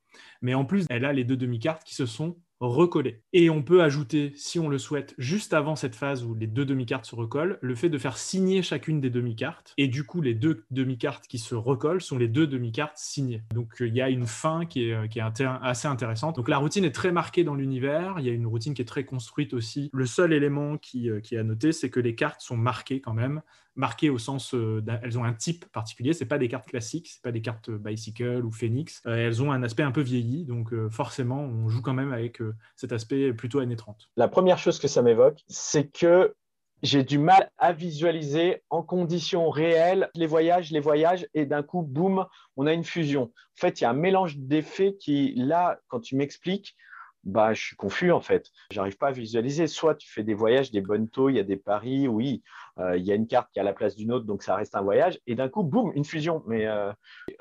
mais 0.40 0.54
en 0.54 0.64
plus 0.64 0.86
elle 0.88 1.04
a 1.04 1.12
les 1.12 1.24
deux 1.24 1.36
demi-cartes 1.36 1.84
qui 1.84 1.94
se 1.94 2.06
sont 2.06 2.38
recoller. 2.58 3.22
Et 3.34 3.50
on 3.50 3.62
peut 3.62 3.82
ajouter, 3.82 4.32
si 4.34 4.58
on 4.58 4.70
le 4.70 4.78
souhaite, 4.78 5.14
juste 5.18 5.52
avant 5.52 5.76
cette 5.76 5.94
phase 5.94 6.24
où 6.24 6.34
les 6.34 6.46
deux 6.46 6.64
demi-cartes 6.64 7.04
se 7.04 7.14
recollent, 7.14 7.58
le 7.60 7.74
fait 7.74 7.90
de 7.90 7.98
faire 7.98 8.16
signer 8.16 8.62
chacune 8.62 9.02
des 9.02 9.10
demi-cartes. 9.10 9.74
Et 9.76 9.88
du 9.88 10.04
coup, 10.04 10.22
les 10.22 10.32
deux 10.32 10.64
demi-cartes 10.70 11.26
qui 11.26 11.38
se 11.38 11.54
recollent 11.54 12.00
sont 12.00 12.16
les 12.16 12.28
deux 12.28 12.46
demi-cartes 12.46 12.96
signées. 12.96 13.42
Donc 13.52 13.74
il 13.80 13.94
y 13.94 14.00
a 14.00 14.08
une 14.08 14.26
fin 14.26 14.64
qui 14.64 14.84
est, 14.84 15.16
est 15.16 15.20
assez 15.20 15.88
intéressante. 15.88 16.36
Donc 16.36 16.48
la 16.48 16.56
routine 16.56 16.84
est 16.84 16.92
très 16.92 17.12
marquée 17.12 17.44
dans 17.44 17.56
l'univers. 17.56 18.14
Il 18.20 18.24
y 18.24 18.30
a 18.30 18.32
une 18.32 18.46
routine 18.46 18.72
qui 18.72 18.80
est 18.80 18.86
très 18.86 19.04
construite 19.04 19.52
aussi. 19.52 19.90
Le 19.92 20.06
seul 20.06 20.32
élément 20.32 20.78
qui, 20.78 21.10
euh, 21.10 21.20
qui 21.20 21.34
est 21.34 21.38
à 21.38 21.44
noter, 21.44 21.72
c'est 21.72 21.90
que 21.90 22.00
les 22.00 22.14
cartes 22.14 22.40
sont 22.40 22.56
marquées 22.56 23.02
quand 23.02 23.12
même 23.12 23.42
marquées 23.74 24.10
au 24.10 24.18
sens, 24.18 24.54
euh, 24.54 24.82
elles 25.02 25.18
ont 25.18 25.24
un 25.24 25.32
type 25.32 25.64
particulier. 25.72 26.12
C'est 26.12 26.26
pas 26.26 26.38
des 26.38 26.48
cartes 26.48 26.68
classiques, 26.68 27.08
c'est 27.08 27.22
pas 27.22 27.32
des 27.32 27.42
cartes 27.42 27.70
bicycle 27.70 28.44
ou 28.44 28.50
phoenix. 28.50 29.00
Euh, 29.06 29.16
elles 29.16 29.42
ont 29.42 29.52
un 29.52 29.62
aspect 29.62 29.82
un 29.82 29.92
peu 29.92 30.02
vieilli, 30.02 30.44
donc 30.44 30.72
euh, 30.72 30.88
forcément, 30.90 31.40
on 31.40 31.68
joue 31.68 31.82
quand 31.82 31.94
même 31.94 32.12
avec 32.12 32.40
cet 32.76 32.92
aspect 32.92 33.32
plutôt 33.32 33.60
années 33.60 33.76
30. 33.76 34.08
La 34.16 34.28
première 34.28 34.58
chose 34.58 34.78
que 34.78 34.88
ça 34.88 35.02
m'évoque, 35.02 35.40
c'est 35.48 35.90
que 35.90 36.34
j'ai 36.82 37.04
du 37.04 37.18
mal 37.18 37.48
à 37.58 37.72
visualiser 37.72 38.62
en 38.68 38.82
conditions 38.82 39.48
réelles 39.50 40.10
les 40.14 40.26
voyages, 40.26 40.72
les 40.72 40.80
voyages, 40.80 41.28
et 41.32 41.46
d'un 41.46 41.62
coup, 41.62 41.82
boum, 41.82 42.26
on 42.56 42.66
a 42.66 42.72
une 42.72 42.84
fusion. 42.84 43.22
En 43.24 43.60
fait, 43.60 43.80
il 43.80 43.84
y 43.84 43.86
a 43.86 43.90
un 43.90 43.94
mélange 43.94 44.36
d'effets 44.38 44.96
qui, 44.98 45.32
là, 45.36 45.78
quand 45.88 46.00
tu 46.00 46.16
m'expliques, 46.16 46.76
bah, 47.24 47.54
je 47.54 47.62
suis 47.62 47.76
confus 47.76 48.12
en 48.12 48.20
fait. 48.20 48.50
J'arrive 48.70 48.96
pas 48.96 49.08
à 49.08 49.12
visualiser. 49.12 49.66
Soit 49.66 49.94
tu 49.94 50.10
fais 50.10 50.22
des 50.22 50.34
voyages, 50.34 50.70
des 50.70 50.80
bonnes 50.80 51.08
taux, 51.08 51.28
il 51.28 51.36
y 51.36 51.38
a 51.38 51.44
des 51.44 51.56
paris, 51.56 52.08
oui, 52.08 52.42
euh, 52.78 52.96
il 52.96 53.04
y 53.04 53.12
a 53.12 53.14
une 53.14 53.26
carte 53.26 53.50
qui 53.52 53.60
a 53.60 53.62
la 53.62 53.72
place 53.72 53.96
d'une 53.96 54.12
autre, 54.12 54.26
donc 54.26 54.42
ça 54.42 54.56
reste 54.56 54.74
un 54.74 54.82
voyage. 54.82 55.20
Et 55.26 55.34
d'un 55.34 55.48
coup, 55.48 55.62
boum, 55.62 55.92
une 55.94 56.04
fusion. 56.04 56.42
Mais 56.46 56.66
euh, 56.66 56.92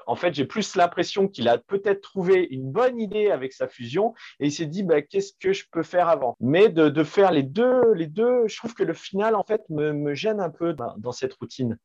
en 0.07 0.15
fait, 0.15 0.33
j'ai 0.33 0.45
plus 0.45 0.75
l'impression 0.75 1.27
qu'il 1.27 1.47
a 1.47 1.57
peut-être 1.57 2.01
trouvé 2.01 2.47
une 2.51 2.71
bonne 2.71 2.99
idée 2.99 3.31
avec 3.31 3.53
sa 3.53 3.67
fusion 3.67 4.13
et 4.39 4.47
il 4.47 4.51
s'est 4.51 4.65
dit, 4.65 4.83
bah, 4.83 5.01
qu'est-ce 5.01 5.33
que 5.39 5.53
je 5.53 5.65
peux 5.71 5.83
faire 5.83 6.09
avant? 6.09 6.35
Mais 6.39 6.69
de, 6.69 7.03
faire 7.03 7.31
les 7.31 7.43
deux, 7.43 7.93
les 7.93 8.07
deux, 8.07 8.47
je 8.47 8.57
trouve 8.57 8.73
que 8.75 8.83
le 8.83 8.93
final 8.93 9.35
en 9.35 9.43
fait 9.43 9.63
me 9.69 10.13
gêne 10.13 10.39
un 10.39 10.49
peu 10.49 10.73
dans 10.73 11.11
cette 11.11 11.33
routine. 11.33 11.77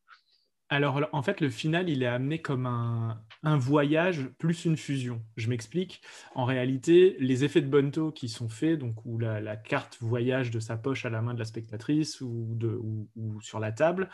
Alors, 0.69 1.01
en 1.13 1.23
fait, 1.23 1.41
le 1.41 1.49
final, 1.49 1.89
il 1.89 2.03
est 2.03 2.09
amené 2.09 2.43
comme 2.43 2.67
un, 2.67 3.23
voyage 3.57 4.29
plus 4.39 4.65
une 4.65 4.77
fusion. 4.77 5.23
Je 5.37 5.49
m'explique. 5.49 6.03
En 6.35 6.45
réalité, 6.45 7.17
les 7.21 7.45
effets 7.45 7.61
de 7.61 7.69
Bonto 7.69 8.11
qui 8.11 8.29
sont 8.29 8.49
faits, 8.49 8.79
donc 8.79 8.97
où 9.05 9.19
la, 9.19 9.57
carte 9.57 9.97
voyage 10.01 10.51
de 10.51 10.59
sa 10.59 10.77
poche 10.77 11.07
à 11.07 11.11
la 11.11 11.23
main 11.23 11.35
de 11.35 11.39
la 11.39 11.45
spectatrice 11.45 12.21
ou, 12.21 12.59
sur 13.41 13.61
la 13.61 13.71
table, 13.71 14.09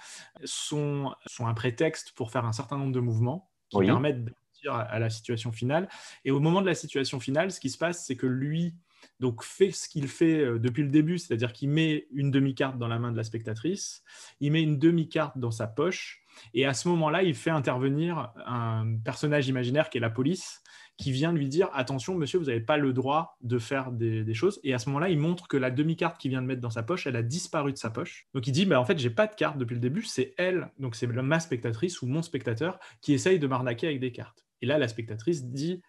sont, 0.45 1.15
un 1.39 1.55
prétexte 1.55 2.13
pour 2.13 2.31
faire 2.31 2.45
un 2.45 2.53
certain 2.53 2.77
nombre 2.77 2.93
de 2.93 3.01
mouvements 3.01 3.51
qui 3.71 3.79
permettent 3.79 4.25
d'aboutir 4.25 4.75
à, 4.75 4.99
la 4.99 5.09
situation 5.09 5.53
finale. 5.53 5.89
Et 6.27 6.31
au 6.31 6.41
moment 6.41 6.61
de 6.61 6.67
la 6.67 6.75
situation 6.75 7.19
finale, 7.19 7.51
ce 7.51 7.61
qui 7.61 7.71
se 7.71 7.79
passe, 7.79 8.05
c'est 8.05 8.17
que 8.17 8.27
lui 8.27 8.75
donc 9.21 9.43
fait 9.43 9.71
ce 9.73 9.89
qu'il 9.89 10.07
fait 10.07 10.39
euh, 10.39 10.59
depuis 10.59 10.83
le 10.83 10.89
début, 10.89 11.19
c'est-à-dire 11.19 11.53
qu'il 11.53 11.71
met 11.71 12.07
une 12.13 12.31
demi-carte 12.31 12.79
dans 12.79 12.87
la 12.87 13.01
main 13.01 13.11
de 13.11 13.17
la 13.17 13.25
spectatrice, 13.25 14.05
il 14.41 14.53
met 14.53 14.63
une 14.63 14.79
demi-carte 14.79 15.39
dans 15.39 15.51
sa 15.51 15.67
poche, 15.67 16.22
et 16.55 16.67
à 16.67 16.75
ce 16.75 16.89
moment-là, 16.89 17.23
il 17.23 17.35
fait 17.35 17.51
intervenir 17.51 18.33
un 18.47 18.97
personnage 19.05 19.49
imaginaire 19.49 19.91
qui 19.91 19.99
est 19.99 20.01
la 20.01 20.11
police, 20.11 20.63
qui 20.99 21.13
vient 21.13 21.33
lui 21.33 21.49
dire 21.49 21.69
attention, 21.73 22.15
monsieur, 22.15 22.39
vous 22.39 22.47
n'avez 22.47 22.61
pas 22.61 22.77
le 22.77 22.93
droit 22.93 23.37
de 23.41 23.59
faire 23.59 23.91
des, 23.93 24.35
choses. 24.35 24.61
Et 24.63 24.75
à 24.75 24.79
ce 24.79 24.89
moment-là, 24.89 25.09
il 25.09 25.19
montre 25.19 25.49
que 25.49 25.57
la 25.57 25.71
demi-carte 25.71 26.21
qu'il 26.21 26.31
vient 26.31 26.43
de 26.43 26.47
mettre 26.47 26.61
dans 26.61 26.71
sa 26.71 26.83
poche, 26.83 27.07
elle 27.07 27.17
a 27.17 27.23
disparu 27.23 27.73
de 27.73 27.79
sa 27.79 27.91
poche. 27.91 28.27
Donc 28.35 28.47
il 28.47 28.53
dit 28.53 28.67
bah, 28.67 28.81
en 28.81 28.85
fait, 28.85 28.99
j'ai 28.99 29.11
pas 29.11 29.27
de 29.27 29.35
carte 29.35 29.59
depuis 29.59 29.75
le 29.75 29.81
début, 29.81 30.03
c'est 30.03 30.35
elle, 30.39 30.71
donc 30.79 30.95
c'est 30.95 31.07
ma 31.07 31.41
spectatrice 31.41 32.03
ou 32.03 32.07
mon 32.07 32.23
spectateur 32.23 32.79
qui 33.01 33.15
essaye 33.15 33.39
de 33.39 33.47
m'arnaquer 33.47 33.89
avec 33.89 34.01
des 34.01 34.13
cartes. 34.13 34.45
Et 34.61 34.67
là, 34.67 34.79
la 34.79 34.89
spectatrice 34.89 35.45
dit 35.45 35.83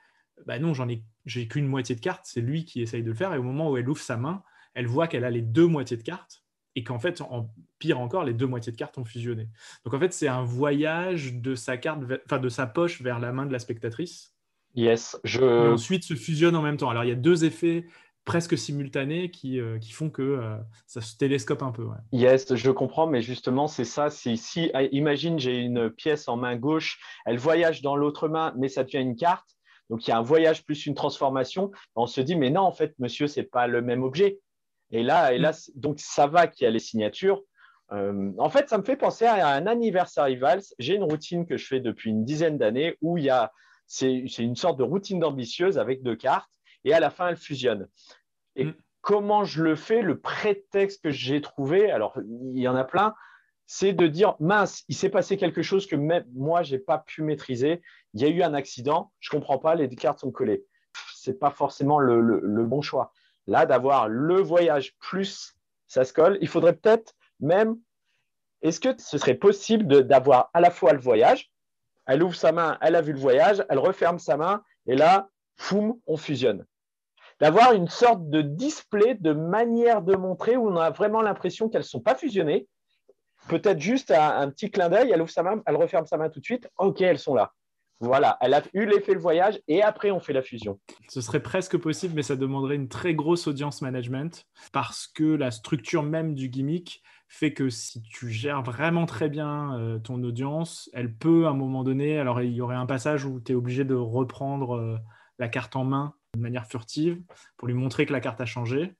bah 0.45 0.59
non, 0.59 0.73
j'en 0.73 0.89
ai, 0.89 1.03
j'ai 1.25 1.47
qu'une 1.47 1.67
moitié 1.67 1.95
de 1.95 2.01
carte, 2.01 2.21
c'est 2.25 2.41
lui 2.41 2.65
qui 2.65 2.81
essaye 2.81 3.03
de 3.03 3.09
le 3.09 3.15
faire. 3.15 3.33
Et 3.33 3.37
au 3.37 3.43
moment 3.43 3.69
où 3.69 3.77
elle 3.77 3.87
ouvre 3.87 4.01
sa 4.01 4.17
main, 4.17 4.43
elle 4.73 4.87
voit 4.87 5.07
qu'elle 5.07 5.25
a 5.25 5.29
les 5.29 5.41
deux 5.41 5.67
moitiés 5.67 5.97
de 5.97 6.03
cartes 6.03 6.42
et 6.75 6.83
qu'en 6.83 6.99
fait, 6.99 7.21
en 7.21 7.49
pire 7.79 7.99
encore, 7.99 8.23
les 8.23 8.33
deux 8.33 8.47
moitiés 8.47 8.71
de 8.71 8.77
cartes 8.77 8.97
ont 8.97 9.05
fusionné. 9.05 9.49
Donc 9.85 9.93
en 9.93 9.99
fait, 9.99 10.13
c'est 10.13 10.27
un 10.27 10.43
voyage 10.43 11.35
de 11.35 11.55
sa 11.55 11.77
carte, 11.77 12.01
enfin 12.25 12.39
de 12.39 12.49
sa 12.49 12.67
poche 12.67 13.01
vers 13.01 13.19
la 13.19 13.31
main 13.31 13.45
de 13.45 13.51
la 13.51 13.59
spectatrice. 13.59 14.33
Yes, 14.75 15.19
je. 15.23 15.41
Et 15.41 15.69
ensuite 15.69 16.03
se 16.03 16.15
fusionne 16.15 16.55
en 16.55 16.61
même 16.61 16.77
temps. 16.77 16.89
Alors 16.89 17.03
il 17.03 17.09
y 17.09 17.13
a 17.13 17.15
deux 17.15 17.45
effets 17.45 17.85
presque 18.25 18.57
simultanés 18.57 19.29
qui, 19.31 19.59
euh, 19.59 19.77
qui 19.79 19.91
font 19.91 20.09
que 20.09 20.21
euh, 20.21 20.55
ça 20.87 21.01
se 21.01 21.17
télescope 21.17 21.61
un 21.61 21.71
peu. 21.71 21.87
Yes, 22.11 22.55
je 22.55 22.71
comprends, 22.71 23.07
mais 23.07 23.21
justement, 23.21 23.67
c'est 23.67 23.85
ça. 23.85 24.09
Si, 24.09 24.37
si, 24.37 24.71
ah, 24.73 24.83
imagine, 24.83 25.39
j'ai 25.39 25.57
une 25.57 25.89
pièce 25.89 26.27
en 26.27 26.37
main 26.37 26.55
gauche, 26.55 26.99
elle 27.25 27.37
voyage 27.37 27.81
dans 27.81 27.95
l'autre 27.95 28.27
main, 28.29 28.53
mais 28.57 28.69
ça 28.69 28.83
devient 28.83 28.99
une 28.99 29.15
carte. 29.15 29.49
Donc 29.89 30.07
il 30.07 30.11
y 30.11 30.13
a 30.13 30.17
un 30.17 30.23
voyage 30.23 30.63
plus 30.63 30.85
une 30.85 30.95
transformation. 30.95 31.71
On 31.95 32.07
se 32.07 32.21
dit, 32.21 32.35
mais 32.35 32.49
non, 32.49 32.61
en 32.61 32.71
fait, 32.71 32.95
monsieur, 32.99 33.27
c'est 33.27 33.43
pas 33.43 33.67
le 33.67 33.81
même 33.81 34.03
objet. 34.03 34.39
Et 34.93 35.01
là, 35.01 35.33
et 35.33 35.39
là 35.39 35.51
mm. 35.51 35.79
donc 35.79 35.99
ça 35.99 36.27
va 36.27 36.47
qu'il 36.47 36.63
y 36.63 36.67
a 36.67 36.71
les 36.71 36.79
signatures. 36.79 37.41
Euh, 37.91 38.31
en 38.37 38.49
fait, 38.49 38.69
ça 38.69 38.77
me 38.77 38.83
fait 38.83 38.95
penser 38.95 39.25
à 39.25 39.49
un 39.49 39.67
anniversary 39.67 40.37
valse. 40.37 40.73
J'ai 40.79 40.95
une 40.95 41.03
routine 41.03 41.45
que 41.45 41.57
je 41.57 41.67
fais 41.67 41.81
depuis 41.81 42.11
une 42.11 42.23
dizaine 42.23 42.57
d'années 42.57 42.97
où 43.01 43.17
il 43.17 43.25
y 43.25 43.29
a, 43.29 43.51
c'est, 43.87 44.23
une 44.39 44.55
sorte 44.55 44.77
de 44.77 44.83
routine 44.83 45.19
d'ambitieuse 45.19 45.77
avec 45.77 46.01
deux 46.01 46.15
cartes 46.15 46.49
et 46.85 46.93
à 46.93 46.99
la 46.99 47.09
fin, 47.09 47.27
elles 47.27 47.37
fusionnent. 47.37 47.87
Et 48.55 48.65
mm. 48.65 48.75
comment 49.01 49.43
je 49.43 49.63
le 49.63 49.75
fais 49.75 50.01
Le 50.01 50.19
prétexte 50.19 51.03
que 51.03 51.11
j'ai 51.11 51.41
trouvé, 51.41 51.91
alors 51.91 52.17
il 52.53 52.61
y 52.61 52.67
en 52.67 52.75
a 52.75 52.83
plein, 52.83 53.15
c'est 53.65 53.93
de 53.93 54.07
dire 54.07 54.35
mince, 54.39 54.83
il 54.89 54.95
s'est 54.95 55.09
passé 55.09 55.37
quelque 55.37 55.63
chose 55.63 55.87
que 55.87 55.95
même 55.95 56.25
moi, 56.33 56.61
je 56.61 56.75
n'ai 56.75 56.79
pas 56.79 56.99
pu 56.99 57.23
maîtriser. 57.23 57.81
Il 58.13 58.21
y 58.21 58.25
a 58.25 58.27
eu 58.27 58.43
un 58.43 58.53
accident, 58.53 59.11
je 59.19 59.35
ne 59.35 59.39
comprends 59.39 59.57
pas, 59.57 59.73
les 59.73 59.89
cartes 59.89 60.19
sont 60.19 60.31
collées. 60.31 60.63
Ce 61.15 61.31
n'est 61.31 61.37
pas 61.37 61.49
forcément 61.49 61.99
le 61.99 62.63
bon 62.65 62.81
choix. 62.81 63.11
Là, 63.47 63.65
d'avoir 63.65 64.07
le 64.07 64.41
voyage 64.41 64.95
plus 64.99 65.55
ça 65.93 66.05
se 66.05 66.13
colle, 66.13 66.39
il 66.41 66.47
faudrait 66.47 66.73
peut-être 66.73 67.13
même, 67.39 67.77
est-ce 68.63 68.79
que 68.79 68.89
ce 68.97 69.17
serait 69.19 69.35
possible 69.35 70.07
d'avoir 70.07 70.49
à 70.53 70.59
la 70.59 70.71
fois 70.71 70.93
le 70.93 70.99
voyage, 70.99 71.51
elle 72.07 72.23
ouvre 72.23 72.35
sa 72.35 72.51
main, 72.51 72.77
elle 72.81 72.95
a 72.95 73.01
vu 73.01 73.13
le 73.13 73.19
voyage, 73.19 73.63
elle 73.69 73.77
referme 73.77 74.17
sa 74.17 74.35
main, 74.35 74.63
et 74.87 74.95
là, 74.95 75.29
foum, 75.55 75.99
on 76.07 76.17
fusionne. 76.17 76.65
D'avoir 77.39 77.73
une 77.73 77.87
sorte 77.87 78.29
de 78.29 78.41
display, 78.41 79.15
de 79.15 79.33
manière 79.33 80.01
de 80.01 80.15
montrer 80.15 80.57
où 80.57 80.67
on 80.67 80.77
a 80.77 80.89
vraiment 80.89 81.21
l'impression 81.21 81.69
qu'elles 81.69 81.81
ne 81.81 81.85
sont 81.85 82.01
pas 82.01 82.15
fusionnées. 82.15 82.67
Peut-être 83.49 83.79
juste 83.79 84.11
un 84.11 84.49
petit 84.49 84.71
clin 84.71 84.89
d'œil, 84.89 85.11
elle 85.11 85.21
ouvre 85.21 85.31
sa 85.31 85.43
main, 85.43 85.61
elle 85.65 85.75
referme 85.75 86.05
sa 86.05 86.17
main 86.17 86.29
tout 86.29 86.39
de 86.39 86.45
suite. 86.45 86.69
Ok, 86.77 87.01
elles 87.01 87.19
sont 87.19 87.35
là. 87.35 87.51
Voilà, 87.99 88.37
elle 88.41 88.53
a 88.53 88.61
eu 88.73 88.85
l'effet 88.85 89.13
le 89.13 89.19
voyage 89.19 89.61
et 89.67 89.81
après 89.81 90.11
on 90.11 90.19
fait 90.19 90.33
la 90.33 90.41
fusion. 90.41 90.79
Ce 91.07 91.21
serait 91.21 91.41
presque 91.41 91.77
possible, 91.77 92.15
mais 92.15 92.23
ça 92.23 92.35
demanderait 92.35 92.75
une 92.75 92.89
très 92.89 93.13
grosse 93.13 93.47
audience 93.47 93.81
management 93.81 94.45
parce 94.71 95.07
que 95.07 95.23
la 95.23 95.51
structure 95.51 96.03
même 96.03 96.33
du 96.35 96.49
gimmick 96.49 97.01
fait 97.29 97.53
que 97.53 97.69
si 97.69 98.01
tu 98.03 98.29
gères 98.29 98.61
vraiment 98.61 99.05
très 99.05 99.29
bien 99.29 99.79
euh, 99.79 99.99
ton 99.99 100.21
audience, 100.23 100.89
elle 100.93 101.15
peut 101.15 101.47
à 101.47 101.49
un 101.49 101.55
moment 101.55 101.83
donné, 101.83 102.19
alors 102.19 102.41
il 102.41 102.51
y 102.51 102.61
aurait 102.61 102.75
un 102.75 102.85
passage 102.85 103.25
où 103.25 103.39
tu 103.39 103.53
es 103.53 103.55
obligé 103.55 103.85
de 103.85 103.95
reprendre 103.95 104.75
euh, 104.75 104.97
la 105.39 105.47
carte 105.47 105.75
en 105.75 105.83
main 105.83 106.13
de 106.35 106.39
manière 106.39 106.67
furtive 106.67 107.21
pour 107.57 107.67
lui 107.67 107.73
montrer 107.73 108.05
que 108.05 108.13
la 108.13 108.19
carte 108.19 108.41
a 108.41 108.45
changé 108.45 108.93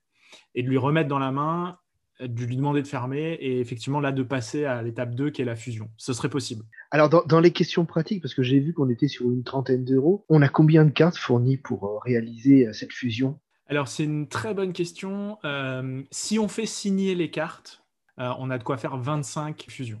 et 0.54 0.62
de 0.62 0.68
lui 0.68 0.78
remettre 0.78 1.08
dans 1.08 1.18
la 1.18 1.30
main 1.30 1.78
de 2.20 2.44
lui 2.44 2.56
demander 2.56 2.82
de 2.82 2.86
fermer 2.86 3.32
et 3.34 3.60
effectivement 3.60 4.00
là 4.00 4.12
de 4.12 4.22
passer 4.22 4.64
à 4.64 4.82
l'étape 4.82 5.14
2 5.14 5.30
qui 5.30 5.42
est 5.42 5.44
la 5.44 5.56
fusion. 5.56 5.90
Ce 5.96 6.12
serait 6.12 6.28
possible. 6.28 6.64
Alors 6.90 7.08
dans, 7.08 7.40
les 7.40 7.50
questions 7.50 7.84
pratiques, 7.84 8.22
parce 8.22 8.34
que 8.34 8.42
j'ai 8.42 8.60
vu 8.60 8.72
qu'on 8.72 8.88
était 8.88 9.08
sur 9.08 9.30
une 9.30 9.42
trentaine 9.42 9.84
d'euros, 9.84 10.24
on 10.28 10.42
a 10.42 10.48
combien 10.48 10.84
de 10.84 10.90
cartes 10.90 11.16
fournies 11.16 11.56
pour 11.56 11.84
euh, 11.84 11.98
réaliser 11.98 12.68
euh, 12.68 12.72
cette 12.72 12.92
fusion? 12.92 13.40
Alors 13.66 13.88
c'est 13.88 14.04
une 14.04 14.28
très 14.28 14.54
bonne 14.54 14.72
question. 14.72 15.38
Euh, 15.44 16.02
si 16.10 16.38
on 16.38 16.48
fait 16.48 16.66
signer 16.66 17.14
les 17.14 17.30
cartes, 17.30 17.82
on 18.16 18.48
a 18.50 18.58
de 18.58 18.62
quoi 18.62 18.76
faire 18.76 18.96
25 18.96 19.66
fusions. 19.68 20.00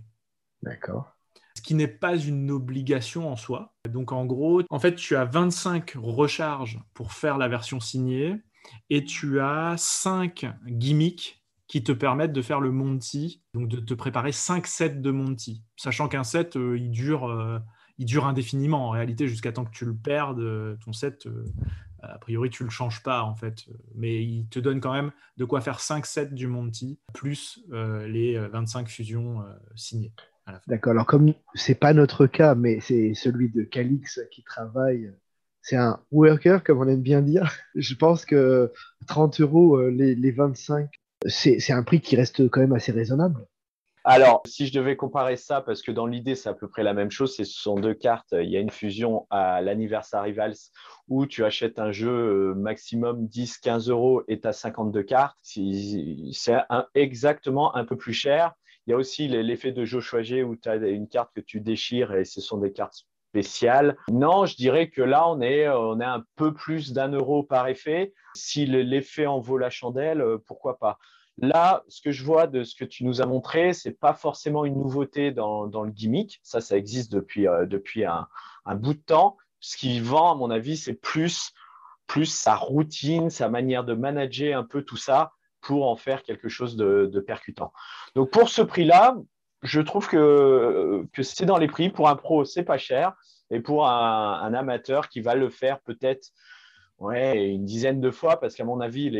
D'accord. 0.62 1.16
Ce 1.56 1.62
qui 1.62 1.74
n'est 1.74 1.88
pas 1.88 2.16
une 2.16 2.52
obligation 2.52 3.28
en 3.28 3.34
soi. 3.34 3.74
Donc 3.88 4.12
en 4.12 4.24
gros, 4.24 4.62
en 4.70 4.78
fait, 4.78 4.94
tu 4.94 5.16
as 5.16 5.24
25 5.24 5.94
recharges 5.96 6.78
pour 6.94 7.12
faire 7.12 7.38
la 7.38 7.48
version 7.48 7.80
signée 7.80 8.36
et 8.88 9.04
tu 9.04 9.40
as 9.40 9.74
5 9.76 10.46
gimmicks 10.68 11.43
qui 11.74 11.82
te 11.82 11.90
permettent 11.90 12.32
de 12.32 12.40
faire 12.40 12.60
le 12.60 12.70
Monty, 12.70 13.42
donc 13.52 13.66
de 13.66 13.80
te 13.80 13.94
préparer 13.94 14.30
5 14.30 14.64
sets 14.64 14.90
de 14.90 15.10
Monty, 15.10 15.64
sachant 15.74 16.06
qu'un 16.06 16.22
set, 16.22 16.56
euh, 16.56 16.78
il, 16.78 16.92
dure, 16.92 17.28
euh, 17.28 17.58
il 17.98 18.06
dure 18.06 18.26
indéfiniment 18.26 18.86
en 18.86 18.90
réalité 18.90 19.26
jusqu'à 19.26 19.50
temps 19.50 19.64
que 19.64 19.72
tu 19.72 19.84
le 19.84 19.96
perdes. 19.96 20.38
Euh, 20.38 20.76
ton 20.84 20.92
set, 20.92 21.26
a 22.00 22.16
priori, 22.18 22.48
tu 22.48 22.62
le 22.62 22.70
changes 22.70 23.02
pas 23.02 23.24
en 23.24 23.34
fait, 23.34 23.64
mais 23.96 24.22
il 24.22 24.46
te 24.46 24.60
donne 24.60 24.80
quand 24.80 24.92
même 24.92 25.10
de 25.36 25.44
quoi 25.44 25.60
faire 25.60 25.80
5 25.80 26.06
sets 26.06 26.26
du 26.26 26.46
Monty, 26.46 27.00
plus 27.12 27.64
les 27.72 28.38
25 28.38 28.88
fusions 28.88 29.42
signées. 29.74 30.12
D'accord. 30.68 30.92
Alors 30.92 31.06
comme 31.06 31.34
c'est 31.56 31.74
pas 31.74 31.92
notre 31.92 32.28
cas, 32.28 32.54
mais 32.54 32.78
c'est 32.78 33.14
celui 33.14 33.50
de 33.50 33.64
Calix 33.64 34.20
qui 34.30 34.44
travaille. 34.44 35.12
C'est 35.60 35.74
un 35.74 35.98
worker, 36.12 36.62
comme 36.62 36.78
on 36.78 36.86
aime 36.86 37.02
bien 37.02 37.20
dire. 37.20 37.50
Je 37.74 37.96
pense 37.96 38.24
que 38.24 38.72
30 39.08 39.40
euros 39.40 39.88
les, 39.88 40.14
les 40.14 40.30
25, 40.30 40.88
c'est 41.26 41.72
un 41.72 41.82
prix 41.82 42.00
qui 42.00 42.16
reste 42.16 42.48
quand 42.48 42.60
même 42.60 42.72
assez 42.72 42.92
raisonnable. 42.92 43.46
Alors, 44.06 44.42
si 44.44 44.66
je 44.66 44.72
devais 44.74 44.96
comparer 44.96 45.36
ça, 45.36 45.62
parce 45.62 45.80
que 45.80 45.90
dans 45.90 46.04
l'idée, 46.04 46.34
c'est 46.34 46.50
à 46.50 46.52
peu 46.52 46.68
près 46.68 46.82
la 46.82 46.92
même 46.92 47.10
chose, 47.10 47.34
ce 47.34 47.44
sont 47.44 47.76
deux 47.76 47.94
cartes. 47.94 48.34
Il 48.38 48.50
y 48.50 48.56
a 48.58 48.60
une 48.60 48.70
fusion 48.70 49.26
à 49.30 49.62
l'Anniversary 49.62 50.32
Rivals 50.32 50.56
où 51.08 51.24
tu 51.24 51.42
achètes 51.42 51.78
un 51.78 51.90
jeu 51.90 52.10
euh, 52.10 52.54
maximum 52.54 53.24
10-15 53.24 53.88
euros 53.88 54.22
et 54.28 54.40
tu 54.40 54.46
as 54.46 54.52
52 54.52 55.02
cartes. 55.04 55.38
C'est 55.42 56.56
exactement 56.94 57.74
un 57.74 57.86
peu 57.86 57.96
plus 57.96 58.12
cher. 58.12 58.52
Il 58.86 58.90
y 58.90 58.92
a 58.92 58.98
aussi 58.98 59.26
l'effet 59.26 59.72
de 59.72 59.86
jeu 59.86 60.00
choisi 60.00 60.42
où 60.42 60.54
tu 60.54 60.68
as 60.68 60.76
une 60.76 61.08
carte 61.08 61.30
que 61.34 61.40
tu 61.40 61.60
déchires 61.60 62.14
et 62.14 62.26
ce 62.26 62.42
sont 62.42 62.58
des 62.58 62.72
cartes 62.72 63.06
spéciales. 63.30 63.96
Non, 64.12 64.44
je 64.44 64.54
dirais 64.54 64.90
que 64.90 65.00
là, 65.00 65.26
on 65.30 65.40
est, 65.40 65.66
on 65.70 65.98
est 65.98 66.04
un 66.04 66.22
peu 66.36 66.52
plus 66.52 66.92
d'un 66.92 67.08
euro 67.08 67.42
par 67.42 67.68
effet. 67.68 68.12
Si 68.36 68.66
l'effet 68.66 69.24
en 69.24 69.40
vaut 69.40 69.56
la 69.56 69.70
chandelle, 69.70 70.20
euh, 70.20 70.36
pourquoi 70.46 70.78
pas 70.78 70.98
Là, 71.38 71.82
ce 71.88 72.00
que 72.00 72.12
je 72.12 72.22
vois 72.22 72.46
de 72.46 72.62
ce 72.62 72.76
que 72.76 72.84
tu 72.84 73.04
nous 73.04 73.20
as 73.20 73.26
montré, 73.26 73.72
ce 73.72 73.88
n'est 73.88 73.94
pas 73.94 74.14
forcément 74.14 74.64
une 74.64 74.78
nouveauté 74.78 75.32
dans, 75.32 75.66
le 75.66 75.90
gimmick. 75.90 76.40
Ça, 76.42 76.60
ça 76.60 76.76
existe 76.76 77.10
depuis, 77.12 77.48
euh, 77.48 77.66
un, 78.64 78.74
bout 78.76 78.94
de 78.94 79.00
temps. 79.00 79.36
Ce 79.58 79.76
qui 79.76 79.98
vend, 79.98 80.32
à 80.32 80.34
mon 80.36 80.50
avis, 80.50 80.76
c'est 80.76 80.94
plus, 80.94 81.52
sa 82.24 82.54
routine, 82.54 83.30
sa 83.30 83.48
manière 83.48 83.84
de 83.84 83.94
manager 83.94 84.56
un 84.58 84.64
peu 84.64 84.82
tout 84.82 84.96
ça 84.96 85.32
pour 85.60 85.88
en 85.88 85.96
faire 85.96 86.22
quelque 86.22 86.48
chose 86.48 86.76
de, 86.76 87.24
percutant. 87.26 87.72
Donc, 88.14 88.30
pour 88.30 88.48
ce 88.48 88.62
prix-là, 88.62 89.16
je 89.62 89.80
trouve 89.80 90.06
que, 90.08 91.04
que 91.12 91.22
c'est 91.22 91.46
dans 91.46 91.58
les 91.58 91.66
prix. 91.66 91.88
Pour 91.88 92.08
un 92.08 92.16
pro, 92.16 92.44
c'est 92.44 92.62
pas 92.62 92.78
cher. 92.78 93.14
Et 93.50 93.60
pour 93.60 93.88
un 93.88 94.54
amateur 94.54 95.08
qui 95.08 95.20
va 95.20 95.34
le 95.34 95.50
faire 95.50 95.80
peut-être 95.80 96.30
Ouais, 96.98 97.48
une 97.48 97.64
dizaine 97.64 98.00
de 98.00 98.10
fois, 98.10 98.38
parce 98.40 98.54
qu'à 98.54 98.64
mon 98.64 98.80
avis, 98.80 99.10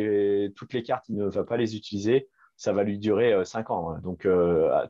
toutes 0.54 0.72
les 0.72 0.82
cartes, 0.82 1.08
il 1.08 1.16
ne 1.16 1.26
va 1.26 1.44
pas 1.44 1.56
les 1.56 1.76
utiliser. 1.76 2.28
Ça 2.56 2.72
va 2.72 2.84
lui 2.84 2.98
durer 2.98 3.44
5 3.44 3.68
euh, 3.68 3.74
ans. 3.74 3.90
Hein. 3.90 4.00
Donc, 4.02 4.28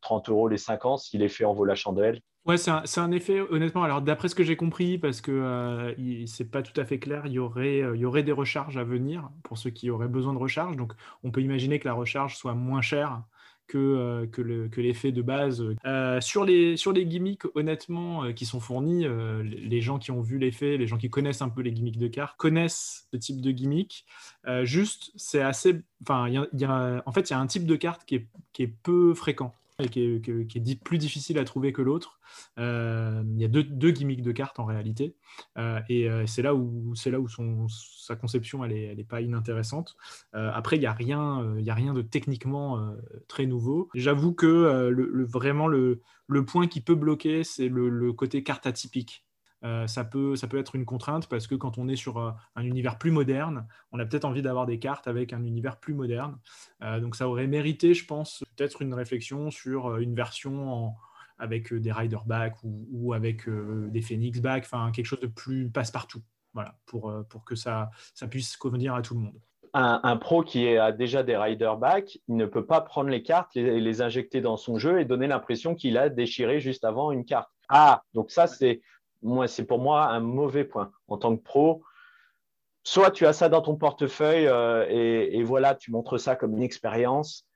30 0.03 0.29
euh, 0.29 0.33
euros 0.33 0.49
les 0.49 0.59
5 0.59 0.85
ans, 0.85 0.97
s'il 0.99 1.23
est 1.23 1.29
fait 1.29 1.45
en 1.45 1.55
vaut 1.55 1.65
la 1.65 1.75
chandelle. 1.75 2.21
Ouais, 2.45 2.59
c'est 2.59 2.71
un, 2.71 3.11
effet, 3.11 3.41
honnêtement. 3.41 3.85
Alors, 3.85 4.03
d'après 4.03 4.29
ce 4.29 4.35
que 4.35 4.45
j'ai 4.45 4.57
compris, 4.57 4.99
parce 4.99 5.23
que 5.23 5.33
euh, 5.33 6.27
c'est 6.27 6.51
pas 6.51 6.61
tout 6.61 6.79
à 6.79 6.85
fait 6.85 6.99
clair, 6.99 7.27
y, 7.27 7.39
aurait, 7.39 7.79
il 7.79 8.01
y 8.01 8.05
aurait 8.05 8.23
des 8.23 8.33
recharges 8.33 8.77
à 8.77 8.85
venir 8.85 9.31
pour 9.45 9.57
ceux 9.57 9.71
qui 9.71 9.89
auraient 9.89 10.09
besoin 10.09 10.35
de 10.35 10.39
recharge. 10.39 10.77
Donc, 10.77 10.93
on 11.23 11.31
peut 11.31 11.41
imaginer 11.41 11.79
que 11.79 11.89
la 11.89 11.95
recharge 11.95 12.37
soit 12.37 12.53
moins 12.53 12.83
chère 12.83 13.23
que, 13.67 13.79
euh, 13.79 14.27
que 14.27 14.81
l'effet 14.81 15.13
de 15.13 15.23
base. 15.23 15.65
Euh, 15.85 16.21
sur, 16.21 16.45
les, 16.45 16.77
sur 16.77 16.93
les 16.93 17.07
gimmicks, 17.07 17.45
honnêtement, 17.55 18.25
euh, 18.25 18.33
qui 18.33 18.47
sont 18.47 18.61
fournis, 18.61 19.07
les 19.43 19.81
gens 19.81 19.99
qui 19.99 20.11
ont 20.11 20.21
vu 20.21 20.39
l'effet, 20.39 20.77
les 20.77 20.87
gens 20.87 20.99
qui 20.99 21.11
connaissent 21.11 21.43
un 21.43 21.49
peu 21.49 21.63
les 21.63 21.73
gimmicks 21.73 21.99
de 21.99 22.09
cartes, 22.09 22.37
connaissent 22.37 23.09
ce 23.13 23.17
type 23.17 23.41
de 23.41 23.51
gimmick. 23.51 24.05
juste, 24.63 25.13
c'est 25.17 25.43
assez. 25.43 25.83
Enfin, 26.03 26.31
en 27.07 27.13
fait, 27.13 27.31
il 27.31 27.33
y 27.33 27.37
a 27.37 27.39
un 27.39 27.47
type 27.47 27.67
de 27.67 27.77
carte 27.77 28.05
qui 28.05 28.17
est, 28.17 28.27
qui 28.53 28.63
est 28.63 28.73
peu 28.83 29.15
fréquent 29.15 29.55
et 29.81 29.89
qui 29.89 30.01
est, 30.03 30.85
plus 30.85 30.99
difficile 30.99 31.39
à 31.39 31.45
trouver 31.45 31.73
que 31.73 31.83
l'autre. 31.83 32.21
Euh, 32.59 33.23
il 33.35 33.41
y 33.41 33.45
a 33.45 33.49
deux, 33.49 33.91
gimmicks 33.91 34.23
de 34.23 34.33
cartes 34.33 34.61
en 34.61 34.65
réalité, 34.65 35.17
euh, 35.59 35.81
et 35.89 36.09
euh, 36.09 36.27
c'est 36.27 36.43
là 36.43 36.55
où, 36.55 36.95
là 37.07 37.21
où 37.21 37.29
sa 37.69 38.15
conception 38.17 38.65
elle 38.65 39.05
pas 39.05 39.21
inintéressante. 39.21 39.97
après, 40.33 40.77
il 40.77 40.81
n'y 40.81 40.87
a, 40.87 40.93
rien, 40.93 41.57
a 41.67 41.75
rien 41.75 41.93
de 41.93 42.03
techniquement 42.03 42.95
très 43.29 43.47
nouveau. 43.47 43.89
J'avoue 43.95 44.33
que 44.33 45.25
vraiment 45.25 45.67
le, 45.67 46.01
point 46.47 46.69
qui 46.69 46.81
peut 46.81 46.95
bloquer, 46.95 47.43
c'est 47.45 47.69
le 47.69 48.13
côté 48.13 48.43
carte 48.43 48.67
atypique. 48.67 49.24
Euh, 49.65 49.87
ça, 49.87 50.05
peut, 50.05 50.37
ça 50.37 50.47
peut 50.47 50.59
être 50.59 50.75
une 50.75 50.85
contrainte 50.85 51.27
parce 51.27 51.47
que 51.47 51.55
quand 51.55 51.79
on 51.79 51.89
est 51.89 51.97
sur 51.97 52.19
euh, 52.19 52.33
un 52.55 52.65
univers 52.65 52.99
plus 52.99 53.11
moderne, 53.11 53.67
on 53.93 53.99
a 53.99 54.05
peut-être 54.05 54.27
envie 54.27 54.43
d'avoir 54.43 54.67
des 54.67 54.79
cartes 54.79 55.09
avec 55.09 55.33
un 55.33 55.43
univers 55.43 55.79
plus 55.79 55.95
moderne. 55.95 56.39
Euh, 56.83 57.01
donc 57.01 57.17
ça 57.17 57.29
aurait 57.29 57.47
mérité, 57.47 57.95
je 57.95 58.05
pense, 58.05 58.45
peut-être 58.57 58.83
une 58.83 58.93
réflexion 58.93 59.51
sur 59.51 59.97
une 59.97 60.15
version 60.15 60.93
avec 61.39 61.73
des 61.73 61.93
rider 61.93 62.19
back 62.27 62.55
ou, 62.63 63.13
avec 63.13 63.49
des 63.49 64.01
phoenix 64.03 64.41
back, 64.41 64.65
enfin 64.65 64.93
quelque 64.93 65.07
chose 65.07 65.21
de 65.21 65.27
plus 65.27 65.69
passe-partout, 65.69 66.23
voilà, 66.53 66.77
pour, 66.87 67.13
pour 67.29 67.45
que 67.45 67.57
ça, 67.57 67.91
ça 68.15 68.29
puisse 68.29 68.57
convenir 68.57 68.95
à 68.95 69.03
tout 69.03 69.15
le 69.15 69.21
monde. 69.21 69.41
Un, 69.77 70.17
pro 70.17 70.45
qui 70.45 70.69
a 70.77 70.93
déjà 70.93 71.25
des 71.25 71.37
rider 71.37 71.73
back, 71.77 72.21
il 72.29 72.37
ne 72.37 72.47
peut 72.47 72.65
pas 72.65 72.81
prendre 72.81 73.11
les 73.11 73.25
cartes, 73.25 73.57
les, 73.57 73.81
les 73.81 74.03
injecter 74.03 74.41
dans 74.41 74.57
son 74.57 74.79
jeu 74.79 75.01
et 75.01 75.05
donner 75.05 75.27
l'impression 75.27 75.75
qu'il 75.75 75.99
a 75.99 76.09
déchiré 76.09 76.61
juste 76.61 76.85
avant 76.85 77.11
une 77.11 77.25
carte. 77.25 77.51
Ah, 77.69 78.03
donc 78.15 78.31
ça, 78.31 78.47
c'est 78.47 78.83
moi, 79.25 79.49
c'est 79.49 79.65
pour 79.65 79.81
moi 79.81 80.07
un 80.07 80.21
mauvais 80.21 80.65
point 80.65 80.93
en 81.09 81.17
tant 81.17 81.37
que 81.37 81.43
pro. 81.43 81.83
Soit 82.85 83.11
tu 83.11 83.27
as 83.27 83.33
ça 83.33 83.49
dans 83.49 83.63
ton 83.63 83.77
portefeuille 83.77 84.47
euh, 84.47 84.87
et, 84.89 85.43
voilà, 85.43 85.75
tu 85.75 85.91
montres 85.91 86.21
ça 86.21 86.37
comme 86.37 86.55
une 86.55 86.63
expérience. 86.63 87.47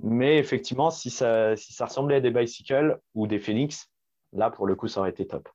Mais 0.00 0.38
effectivement, 0.38 0.90
si 0.90 1.10
ça, 1.10 1.56
si 1.56 1.82
ressemblait 1.82 2.16
à 2.16 2.20
des 2.20 2.30
bicycles 2.30 2.98
ou 3.14 3.26
des 3.26 3.38
Phoenix, 3.38 3.90
là, 4.32 4.50
pour 4.50 4.66
le 4.66 4.76
coup, 4.76 4.86
ça 4.86 5.00
aurait 5.00 5.10
été 5.10 5.26
top. 5.26 5.48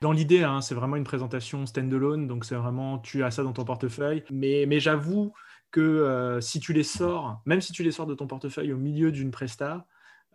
Dans 0.00 0.12
l'idée, 0.12 0.42
hein, 0.42 0.62
c'est 0.62 0.74
vraiment 0.74 0.96
une 0.96 1.04
présentation 1.04 1.66
standalone, 1.66 2.26
donc 2.26 2.46
c'est 2.46 2.54
vraiment 2.54 2.98
tu 2.98 3.22
as 3.22 3.30
ça 3.30 3.42
dans 3.42 3.52
ton 3.52 3.64
portefeuille. 3.64 4.24
Mais, 4.30 4.64
mais 4.66 4.80
j'avoue 4.80 5.34
que 5.70 5.80
euh, 5.80 6.40
si 6.40 6.58
tu 6.58 6.72
les 6.72 6.82
sors, 6.82 7.42
même 7.44 7.60
si 7.60 7.72
tu 7.72 7.82
les 7.82 7.92
sors 7.92 8.06
de 8.06 8.14
ton 8.14 8.26
portefeuille 8.26 8.72
au 8.72 8.78
milieu 8.78 9.12
d'une 9.12 9.30
presta, 9.30 9.86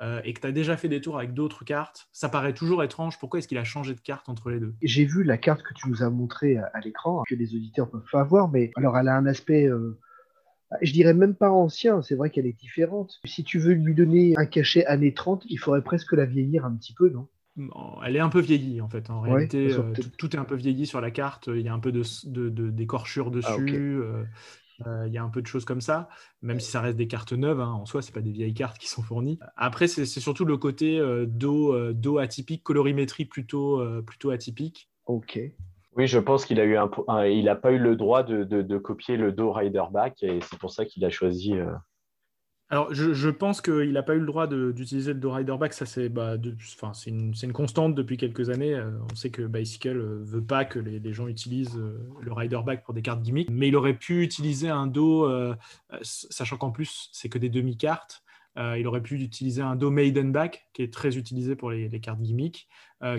euh, 0.01 0.19
et 0.25 0.33
que 0.33 0.41
tu 0.41 0.47
as 0.47 0.51
déjà 0.51 0.75
fait 0.75 0.89
des 0.89 0.99
tours 0.99 1.17
avec 1.17 1.33
d'autres 1.33 1.63
cartes, 1.63 2.09
ça 2.11 2.27
paraît 2.27 2.53
toujours 2.53 2.83
étrange. 2.83 3.17
Pourquoi 3.19 3.39
est-ce 3.39 3.47
qu'il 3.47 3.57
a 3.57 3.63
changé 3.63 3.93
de 3.93 4.01
carte 4.01 4.27
entre 4.27 4.49
les 4.49 4.59
deux? 4.59 4.73
J'ai 4.81 5.05
vu 5.05 5.23
la 5.23 5.37
carte 5.37 5.63
que 5.63 5.73
tu 5.73 5.89
nous 5.89 6.03
as 6.03 6.09
montrée 6.09 6.57
à, 6.57 6.79
l'écran, 6.83 7.23
que 7.27 7.35
les 7.35 7.55
auditeurs 7.55 7.89
peuvent 7.89 8.09
pas 8.11 8.23
voir, 8.23 8.49
mais 8.49 8.71
alors 8.75 8.97
elle 8.97 9.07
a 9.07 9.15
un 9.15 9.25
aspect, 9.25 9.65
euh, 9.67 9.97
je 10.81 10.91
dirais 10.91 11.13
même 11.13 11.35
pas 11.35 11.49
ancien, 11.49 12.01
c'est 12.01 12.15
vrai 12.15 12.29
qu'elle 12.29 12.45
est 12.45 12.59
différente. 12.59 13.19
Si 13.23 13.43
tu 13.43 13.57
veux 13.57 13.73
lui 13.73 13.95
donner 13.95 14.33
un 14.37 14.45
cachet 14.45 14.85
années 14.85 15.13
30, 15.13 15.45
il 15.49 15.57
faudrait 15.57 15.83
presque 15.83 16.11
la 16.11 16.25
vieillir 16.25 16.65
un 16.65 16.75
petit 16.75 16.93
peu, 16.93 17.09
non? 17.09 17.27
Elle 18.05 18.17
est 18.17 18.21
un 18.21 18.29
peu 18.29 18.41
vieillie 18.41 18.81
en 18.81 18.89
fait. 18.89 19.09
En 19.09 19.21
réalité, 19.21 19.71
euh, 19.71 19.93
tout, 20.17 20.35
est 20.35 20.39
un 20.39 20.43
peu 20.43 20.55
vieilli 20.55 20.85
sur 20.85 20.99
la 20.99 21.09
carte. 21.09 21.47
Il 21.47 21.61
y 21.61 21.69
a 21.69 21.73
un 21.73 21.79
peu 21.79 21.93
de, 21.93 22.49
d'écorchure 22.69 23.27
ah, 23.27 23.35
dessus. 23.35 23.97
Euh, 24.01 24.23
il 24.85 25.13
y 25.13 25.17
a 25.17 25.23
un 25.23 25.29
peu 25.29 25.41
de 25.41 25.47
choses 25.47 25.65
comme 25.65 25.81
ça, 25.81 26.09
même 26.41 26.59
si 26.59 26.71
ça 26.71 26.81
reste 26.81 26.97
des 26.97 27.07
cartes 27.07 27.33
neuves, 27.33 27.59
hein, 27.59 27.71
en 27.71 27.85
soi, 27.85 28.01
ce 28.01 28.11
pas 28.11 28.21
des 28.21 28.31
vieilles 28.31 28.53
cartes 28.53 28.77
qui 28.77 28.87
sont 28.87 29.01
fournies. 29.01 29.39
Après, 29.55 29.87
c'est 29.87 30.05
surtout 30.05 30.45
le 30.45 30.57
côté 30.57 30.99
euh, 30.99 31.25
dos, 31.27 31.73
euh, 31.73 31.93
dos, 31.93 32.17
atypique, 32.17 32.63
colorimétrie 32.63 33.25
plutôt, 33.25 33.83
plutôt 34.03 34.31
atypique. 34.31 34.89
Ok. 35.05 35.39
Oui, 35.95 36.07
je 36.07 36.19
pense 36.19 36.45
qu'il 36.45 36.59
a 36.59 36.65
eu 36.65 36.75
un, 36.75 36.89
il 37.25 37.45
n'a 37.45 37.55
pas 37.55 37.71
eu 37.71 37.77
le 37.77 37.95
droit 37.95 38.23
de, 38.23 38.43
de, 38.43 38.77
copier 38.77 39.15
le 39.15 39.31
dos 39.31 39.53
Riderback 39.53 40.23
et 40.23 40.39
c'est 40.41 40.59
pour 40.59 40.71
ça 40.71 40.83
qu'il 40.83 41.05
a 41.05 41.09
choisi 41.09 41.53
alors, 42.69 42.91
je, 42.91 43.29
pense 43.29 43.61
qu'il 43.61 43.91
n'a 43.91 44.01
pas 44.01 44.15
eu 44.15 44.19
le 44.19 44.25
droit 44.25 44.47
d'utiliser 44.47 45.13
le 45.13 45.19
Do 45.19 45.57
Back. 45.57 45.73
Ça, 45.73 45.85
c'est 45.85 46.09
bah, 46.09 46.35
une, 47.05 47.33
une, 47.43 47.53
constante 47.53 47.93
depuis 47.93 48.17
quelques 48.17 48.49
années. 48.49 48.73
Euh, 48.73 48.89
on 49.11 49.15
sait 49.15 49.29
que 49.29 49.43
Bicycle 49.43 49.97
ne 49.97 50.01
euh, 50.01 50.23
veut 50.23 50.43
pas 50.43 50.65
que 50.65 50.79
les, 50.79 51.13
gens 51.13 51.27
utilisent 51.27 51.77
euh, 51.77 52.09
le 52.21 52.31
le 52.31 52.63
Back 52.63 52.83
pour 52.83 52.95
des 52.95 53.03
cartes 53.03 53.21
gimmick. 53.21 53.51
Mais 53.51 53.67
il 53.67 53.75
aurait 53.75 53.93
pu 53.93 54.23
utiliser 54.23 54.69
un 54.69 54.87
dos, 54.87 55.31
sachant 56.01 56.57
qu'en 56.57 56.71
plus, 56.71 57.09
c'est 57.11 57.29
que 57.29 57.37
des 57.37 57.49
demi-cartes. 57.49 58.23
il 58.57 58.87
aurait 58.87 59.03
pu 59.03 59.21
utiliser 59.21 59.61
un 59.61 59.75
dos 59.75 59.91
Maiden 59.91 60.31
Back, 60.31 60.67
qui 60.73 60.81
est 60.81 60.91
très 60.91 61.17
utilisé 61.17 61.55
pour 61.55 61.69
les, 61.69 61.99
cartes 61.99 62.21
gimmick, 62.21 62.67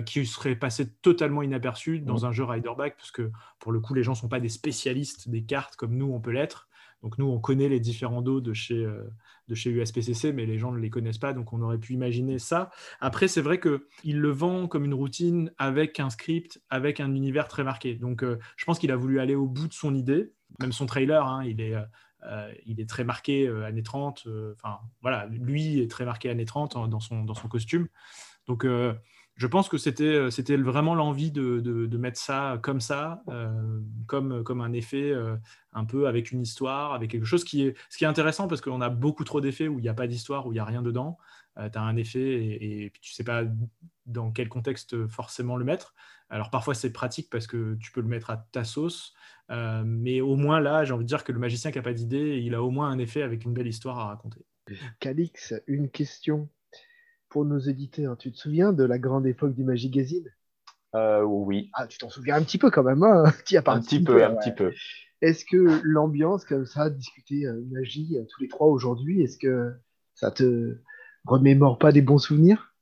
qui 0.05 0.25
serait 0.25 0.57
passé 0.57 0.91
totalement 1.01 1.41
inaperçu 1.41 1.99
dans 1.99 2.19
mmh. 2.19 2.25
un 2.25 2.31
jeu 2.33 2.45
Back, 2.45 2.97
parce 2.97 3.11
que 3.11 3.31
pour 3.59 3.71
le 3.71 3.79
coup, 3.79 3.93
les 3.93 4.03
gens 4.03 4.11
ne 4.11 4.17
sont 4.17 4.27
pas 4.27 4.41
des 4.41 4.49
spécialistes 4.49 5.29
des 5.29 5.43
cartes 5.43 5.77
comme 5.77 5.95
nous, 5.95 6.11
on 6.11 6.19
peut 6.19 6.31
l'être. 6.31 6.67
Donc 7.03 7.17
nous, 7.17 7.25
on 7.25 7.39
connaît 7.39 7.69
les 7.69 7.79
différents 7.79 8.21
dos 8.21 8.41
de 8.41 8.53
chez, 8.53 8.83
euh, 8.83 9.03
de 9.47 9.55
chez 9.55 9.69
USPCC, 9.69 10.33
mais 10.33 10.45
les 10.45 10.57
gens 10.57 10.71
ne 10.71 10.79
les 10.79 10.89
connaissent 10.89 11.19
pas, 11.19 11.33
donc 11.33 11.53
on 11.53 11.61
aurait 11.61 11.77
pu 11.77 11.93
imaginer 11.93 12.39
ça. 12.39 12.71
Après, 12.99 13.27
c'est 13.27 13.41
vrai 13.41 13.59
qu'il 13.59 14.19
le 14.19 14.29
vend 14.29 14.67
comme 14.67 14.85
une 14.85 14.93
routine 14.93 15.51
avec 15.57 15.99
un 15.99 16.09
script, 16.09 16.61
avec 16.69 16.99
un 16.99 17.13
univers 17.13 17.47
très 17.47 17.63
marqué. 17.63 17.95
Donc 17.95 18.23
euh, 18.23 18.39
je 18.55 18.65
pense 18.65 18.79
qu'il 18.79 18.91
a 18.91 18.95
voulu 18.95 19.19
aller 19.19 19.35
au 19.35 19.47
bout 19.47 19.67
de 19.67 19.73
son 19.73 19.93
idée. 19.93 20.31
Même 20.59 20.71
son 20.71 20.85
trailer, 20.85 21.25
hein, 21.25 21.43
il, 21.45 21.61
est, 21.61 21.75
euh, 21.75 22.53
il 22.65 22.79
est 22.79 22.89
très 22.89 23.03
marqué 23.03 23.47
années 23.47 23.83
30. 23.83 24.27
Enfin, 24.53 24.79
voilà, 25.01 25.27
lui 25.27 25.79
est 25.79 25.91
très 25.91 26.05
marqué 26.05 26.29
années 26.29 26.45
30 26.45 26.89
dans, 26.89 26.99
son, 26.99 27.23
dans 27.23 27.35
son 27.35 27.47
costume. 27.47 27.87
Donc 28.47 28.65
je 29.37 29.45
pense 29.45 29.69
que 29.69 29.77
c'était, 29.77 30.03
euh, 30.03 30.63
vraiment 30.63 30.95
l'envie 30.95 31.31
de, 31.31 31.97
mettre 31.97 32.19
ça 32.19 32.59
comme 32.61 32.81
ça, 32.81 33.23
euh, 33.29 33.79
comme, 34.07 34.61
un 34.61 34.73
effet 34.73 35.11
euh, 35.11 35.37
un 35.73 35.85
peu 35.85 36.07
avec 36.07 36.31
une 36.31 36.41
histoire, 36.41 36.93
avec 36.93 37.11
quelque 37.11 37.25
chose 37.25 37.43
qui 37.43 37.61
est, 37.61 37.75
intéressant 38.03 38.47
parce 38.47 38.61
qu'on 38.61 38.81
a 38.81 38.89
beaucoup 38.89 39.23
trop 39.23 39.39
d'effets 39.39 39.67
où 39.67 39.79
il 39.79 39.83
n'y 39.83 39.89
a 39.89 39.93
pas 39.93 40.07
d'histoire, 40.07 40.47
où 40.47 40.51
il 40.51 40.55
n'y 40.55 40.59
a 40.59 40.65
rien 40.65 40.81
dedans. 40.81 41.17
tu 41.55 41.77
as 41.77 41.81
un 41.81 41.95
effet 41.97 42.19
et, 42.19 42.85
et, 42.85 42.91
tu 42.99 43.11
ne 43.11 43.15
sais 43.15 43.23
pas 43.23 43.43
dans 44.05 44.31
quel 44.31 44.49
contexte 44.49 45.07
forcément 45.07 45.55
le 45.55 45.65
mettre. 45.65 45.93
Alors 46.29 46.49
parfois 46.49 46.73
c'est 46.73 46.91
pratique 46.91 47.29
parce 47.29 47.47
que 47.47 47.75
tu 47.75 47.91
peux 47.91 48.01
le 48.01 48.07
mettre 48.07 48.31
à 48.31 48.37
ta 48.37 48.63
sauce, 48.63 49.13
mais 49.49 50.19
au 50.19 50.35
moins 50.35 50.59
là, 50.59 50.83
j'ai 50.83 50.93
envie 50.93 51.05
de 51.05 51.09
dire 51.09 51.23
que 51.23 51.31
le 51.31 51.39
magicien 51.39 51.71
qui 51.71 51.77
n'a 51.77 51.83
pas 51.83 51.93
d'idée, 51.93 52.41
il 52.43 52.55
a 52.55 52.63
au 52.63 52.71
moins 52.71 52.89
un 52.89 52.97
effet 52.97 53.21
avec 53.21 53.45
une 53.45 53.53
belle 53.53 53.67
histoire 53.67 53.99
à 53.99 54.05
raconter. 54.07 54.45
Calix, 54.99 55.53
une 55.67 55.89
question 55.89 56.49
pour 57.37 57.45
nos 57.45 57.59
éditeurs, 57.59 58.17
tu 58.17 58.31
te 58.31 58.37
souviens 58.39 58.73
de 58.73 58.83
la 58.83 58.97
grande 58.97 59.27
époque 59.27 59.53
du 59.53 59.63
Magazine 59.63 60.27
euh, 60.95 61.21
Oui. 61.21 61.69
Ah, 61.73 61.85
tu 61.85 61.99
t'en 61.99 62.09
souviens 62.09 62.33
un 62.33 62.41
petit 62.41 62.57
peu 62.57 62.71
quand 62.71 62.81
même, 62.81 63.03
hein 63.03 63.25
as 63.53 63.71
Un 63.71 63.79
petit 63.79 64.03
peu, 64.03 64.25
un 64.25 64.33
petit 64.33 64.51
peu. 64.51 64.73
Est-ce 65.21 65.45
que 65.45 65.79
l'ambiance 65.83 66.45
comme 66.45 66.65
ça, 66.65 66.89
discuter 66.89 67.45
euh, 67.45 67.61
magie 67.69 68.17
euh, 68.17 68.23
tous 68.27 68.41
les 68.41 68.47
trois 68.47 68.65
aujourd'hui, 68.65 69.21
est-ce 69.21 69.37
que 69.37 69.71
ça 70.15 70.31
te 70.31 70.79
remémore 71.25 71.77
pas 71.77 71.91
des 71.91 72.01
bons 72.01 72.17
souvenirs? 72.17 72.73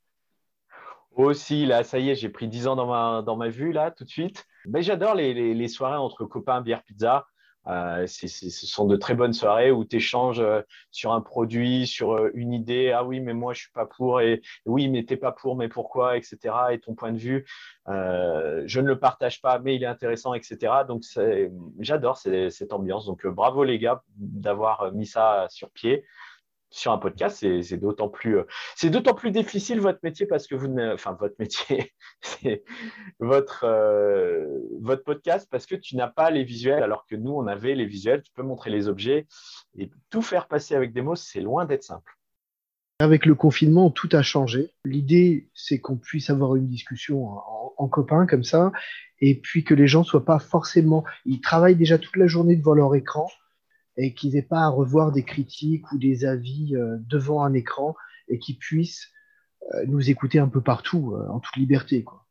Aussi, 1.17 1.65
là, 1.65 1.83
ça 1.83 1.99
y 1.99 2.09
est, 2.09 2.15
j'ai 2.15 2.29
pris 2.29 2.47
10 2.47 2.67
ans 2.67 2.77
dans 2.77 2.87
ma, 2.87 3.23
dans 3.23 3.35
ma 3.35 3.49
vue, 3.49 3.73
là, 3.73 3.91
tout 3.91 4.05
de 4.05 4.09
suite. 4.09 4.45
Mais 4.67 4.83
j'adore 4.83 5.15
les, 5.15 5.33
les, 5.33 5.53
les, 5.53 5.67
soirées 5.67 5.97
entre 5.97 6.23
copains, 6.23 6.61
bière, 6.61 6.81
pizza. 6.83 7.27
Euh, 7.67 8.05
ce 8.07 8.27
sont 8.27 8.85
de 8.85 8.95
très 8.95 9.15
bonnes 9.15 9.33
soirées 9.33 9.71
où 9.71 9.85
tu 9.85 9.97
échanges 9.97 10.39
euh, 10.39 10.61
sur 10.91 11.13
un 11.13 11.21
produit, 11.21 11.87
sur 11.87 12.13
euh, 12.13 12.31
une 12.33 12.53
idée. 12.53 12.91
Ah 12.91 13.03
oui, 13.03 13.19
mais 13.19 13.33
moi, 13.33 13.53
je 13.53 13.61
suis 13.61 13.71
pas 13.71 13.85
pour. 13.85 14.21
Et 14.21 14.41
oui, 14.65 14.87
mais 14.87 15.03
t'es 15.03 15.17
pas 15.17 15.31
pour, 15.31 15.55
mais 15.55 15.67
pourquoi, 15.67 16.17
etc. 16.17 16.37
Et 16.71 16.79
ton 16.79 16.93
point 16.93 17.11
de 17.11 17.17
vue, 17.17 17.45
je 17.87 18.79
ne 18.79 18.87
le 18.87 18.99
partage 18.99 19.41
pas, 19.41 19.59
mais 19.59 19.75
il 19.75 19.83
est 19.83 19.87
intéressant, 19.87 20.33
etc. 20.33 20.73
Donc, 20.87 21.03
j'adore 21.79 22.17
cette 22.17 22.73
ambiance. 22.73 23.05
Donc, 23.05 23.25
bravo 23.27 23.63
les 23.63 23.79
gars 23.79 24.03
d'avoir 24.17 24.91
mis 24.93 25.05
ça 25.05 25.47
sur 25.49 25.69
pied 25.69 26.03
sur 26.75 26.91
un 26.91 26.97
podcast, 26.97 27.45
c'est 27.61 27.77
d'autant 27.77 28.09
plus, 28.09 28.39
euh, 28.39 28.43
c'est 28.75 28.89
d'autant 28.89 29.13
plus 29.13 29.31
difficile 29.31 29.79
votre 29.79 29.99
métier 30.03 30.25
parce 30.25 30.45
que 30.45 30.55
vous, 30.55 30.67
enfin 30.93 31.15
votre 31.19 31.35
métier, 31.39 31.93
c'est 32.21 32.63
votre 33.19 33.63
euh, 33.63 34.59
votre 34.81 35.03
podcast 35.03 35.47
parce 35.49 35.65
que 35.65 35.75
tu 35.75 35.95
n'as 35.95 36.09
pas 36.09 36.29
les 36.31 36.43
visuels 36.43 36.83
alors 36.83 37.05
que 37.05 37.15
nous 37.15 37.31
on 37.31 37.47
avait 37.47 37.75
les 37.75 37.85
visuels. 37.85 38.21
Tu 38.21 38.31
peux 38.33 38.43
montrer 38.43 38.71
les 38.71 38.89
objets 38.89 39.25
et 39.77 39.89
tout 40.09 40.21
faire 40.21 40.47
passer 40.47 40.75
avec 40.75 40.91
des 40.91 41.01
mots, 41.01 41.15
c'est 41.15 41.41
loin 41.41 41.65
d'être 41.65 41.83
simple. 41.83 42.17
Avec 42.99 43.25
le 43.25 43.35
confinement, 43.35 43.89
tout 43.89 44.09
a 44.13 44.21
changé. 44.21 44.71
L'idée, 44.85 45.49
c'est 45.53 45.79
qu'on 45.79 45.97
puisse 45.97 46.29
avoir 46.29 46.55
une 46.55 46.67
discussion 46.67 47.27
en, 47.27 47.73
en 47.77 47.87
copain 47.87 48.25
comme 48.25 48.43
ça, 48.43 48.71
et 49.19 49.35
puis 49.35 49.63
que 49.63 49.73
les 49.73 49.87
gens 49.87 50.03
soient 50.03 50.25
pas 50.25 50.39
forcément, 50.39 51.03
ils 51.25 51.41
travaillent 51.41 51.75
déjà 51.75 51.97
toute 51.97 52.15
la 52.15 52.27
journée 52.27 52.55
devant 52.55 52.73
leur 52.73 52.95
écran 52.95 53.27
et 53.97 54.13
qu'ils 54.13 54.33
n'aient 54.33 54.41
pas 54.41 54.61
à 54.61 54.69
revoir 54.69 55.11
des 55.11 55.23
critiques 55.23 55.91
ou 55.91 55.97
des 55.97 56.25
avis 56.25 56.75
euh, 56.75 56.97
devant 57.07 57.43
un 57.43 57.53
écran 57.53 57.95
et 58.27 58.39
qu'ils 58.39 58.57
puissent 58.57 59.09
euh, 59.73 59.85
nous 59.87 60.09
écouter 60.09 60.39
un 60.39 60.47
peu 60.47 60.61
partout, 60.61 61.15
euh, 61.15 61.27
en 61.29 61.39
toute 61.39 61.55
liberté. 61.55 62.03
Quoi. 62.03 62.25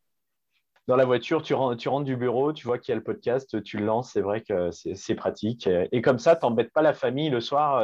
Dans 0.87 0.97
la 0.97 1.07
voiture, 1.07 1.43
tu 1.43 1.55
rentres, 1.55 1.79
tu 1.79 1.89
rentres 1.89 2.05
du 2.05 2.17
bureau, 2.17 2.53
tu 2.53 2.67
vois 2.67 2.79
qu'il 2.79 2.93
y 2.93 2.95
a 2.95 2.97
le 2.97 3.03
podcast, 3.03 3.63
tu 3.63 3.79
le 3.79 3.87
lances, 3.87 4.13
c'est 4.13 4.21
vrai 4.21 4.43
que 4.43 4.71
c'est 4.71 5.15
pratique. 5.15 5.67
Et 5.93 6.03
comme 6.03 6.19
ça, 6.19 6.37
tu 6.37 6.45
n'embêtes 6.45 6.73
pas 6.73 6.83
la 6.83 6.93
famille 6.93 7.31
le 7.31 7.41
soir 7.41 7.79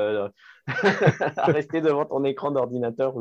à 0.67 1.47
rester 1.47 1.81
devant 1.81 2.05
ton 2.05 2.25
écran 2.25 2.51
d'ordinateur. 2.51 3.15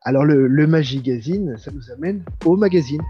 Alors 0.00 0.24
le, 0.24 0.46
le 0.46 0.66
Magazine, 0.66 1.58
ça 1.58 1.70
nous 1.70 1.90
amène 1.90 2.24
au 2.46 2.56
magazine. 2.56 3.02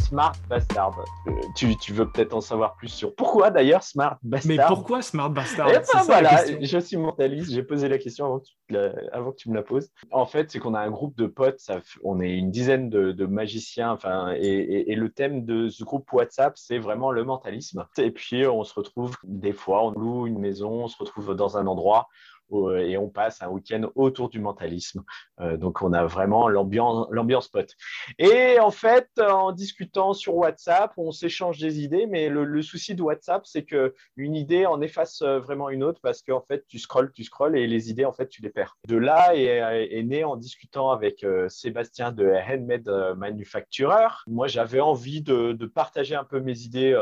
Smart 0.00 0.34
Bastards. 0.48 1.04
Euh, 1.26 1.32
tu, 1.56 1.76
tu, 1.76 1.92
veux 1.92 2.10
peut-être 2.10 2.34
en 2.34 2.40
savoir 2.40 2.74
plus 2.76 2.88
sur 2.88 3.14
pourquoi 3.14 3.50
d'ailleurs 3.50 3.82
Smart 3.82 4.18
Bastard 4.22 4.48
Mais 4.48 4.58
pourquoi 4.66 5.02
Smart 5.02 5.30
Bastard? 5.30 5.68
Eh 5.70 5.78
ben 5.78 6.02
voilà, 6.04 6.44
je 6.60 6.78
suis 6.78 6.96
mentaliste, 6.96 7.52
j'ai 7.52 7.62
posé 7.62 7.88
la 7.88 7.98
question 7.98 8.26
avant 8.26 8.40
que, 8.40 8.44
tu, 8.44 8.76
avant 9.12 9.32
que 9.32 9.36
tu 9.36 9.50
me 9.50 9.54
la 9.54 9.62
poses. 9.62 9.90
En 10.10 10.26
fait, 10.26 10.50
c'est 10.50 10.58
qu'on 10.58 10.74
a 10.74 10.80
un 10.80 10.90
groupe 10.90 11.16
de 11.16 11.26
potes, 11.26 11.60
ça, 11.60 11.80
on 12.02 12.20
est 12.20 12.32
une 12.32 12.50
dizaine 12.50 12.90
de, 12.90 13.12
de 13.12 13.26
magiciens, 13.26 13.92
enfin, 13.92 14.34
et, 14.36 14.92
et, 14.92 14.94
le 14.94 15.10
thème 15.10 15.44
de 15.44 15.68
ce 15.68 15.84
groupe 15.84 16.12
WhatsApp, 16.12 16.56
c'est 16.56 16.78
vraiment 16.78 17.10
le 17.10 17.24
mentalisme. 17.24 17.86
Et 17.98 18.10
puis, 18.10 18.46
on 18.46 18.64
se 18.64 18.74
retrouve 18.74 19.14
des 19.24 19.52
fois, 19.52 19.84
on 19.84 19.90
loue 19.90 20.26
une 20.26 20.38
maison, 20.38 20.84
on 20.84 20.88
se 20.88 20.96
retrouve 20.98 21.34
dans 21.34 21.56
un 21.56 21.66
endroit 21.66 22.08
et 22.52 22.96
on 22.96 23.08
passe 23.08 23.42
un 23.42 23.48
week-end 23.48 23.90
autour 23.94 24.28
du 24.28 24.40
mentalisme. 24.40 25.02
Euh, 25.40 25.56
donc 25.56 25.82
on 25.82 25.92
a 25.92 26.04
vraiment 26.04 26.48
l'ambiance 26.48 27.48
pote. 27.48 27.74
Et 28.18 28.58
en 28.60 28.70
fait, 28.70 29.08
en 29.18 29.52
discutant 29.52 30.12
sur 30.12 30.36
WhatsApp, 30.36 30.92
on 30.96 31.10
s'échange 31.10 31.58
des 31.58 31.80
idées, 31.80 32.06
mais 32.06 32.28
le, 32.28 32.62
souci 32.62 32.94
de 32.94 33.02
WhatsApp, 33.02 33.46
c'est 33.46 33.64
que 33.64 33.94
une 34.16 34.34
idée 34.34 34.66
en 34.66 34.80
efface 34.80 35.22
euh, 35.22 35.38
vraiment 35.38 35.68
une 35.70 35.82
autre 35.82 36.00
parce 36.02 36.22
qu'en 36.22 36.40
fait, 36.40 36.64
tu 36.68 36.78
scrolles, 36.78 37.12
tu 37.12 37.24
scrolles 37.24 37.56
et 37.56 37.66
les 37.66 37.90
idées, 37.90 38.04
en 38.04 38.12
fait, 38.12 38.28
tu 38.28 38.42
les 38.42 38.50
perds. 38.50 38.76
De 38.86 38.96
là 38.96 39.34
est, 39.34 40.02
né 40.02 40.24
en 40.24 40.36
discutant 40.36 40.90
avec 40.90 41.24
Sébastien 41.48 42.12
de 42.12 42.26
Handmade 42.26 43.16
Manufacturer. 43.16 44.08
Moi, 44.26 44.46
j'avais 44.46 44.80
envie 44.80 45.22
de, 45.22 45.52
partager 45.74 46.14
un 46.14 46.24
peu 46.24 46.40
mes 46.40 46.60
idées 46.60 46.94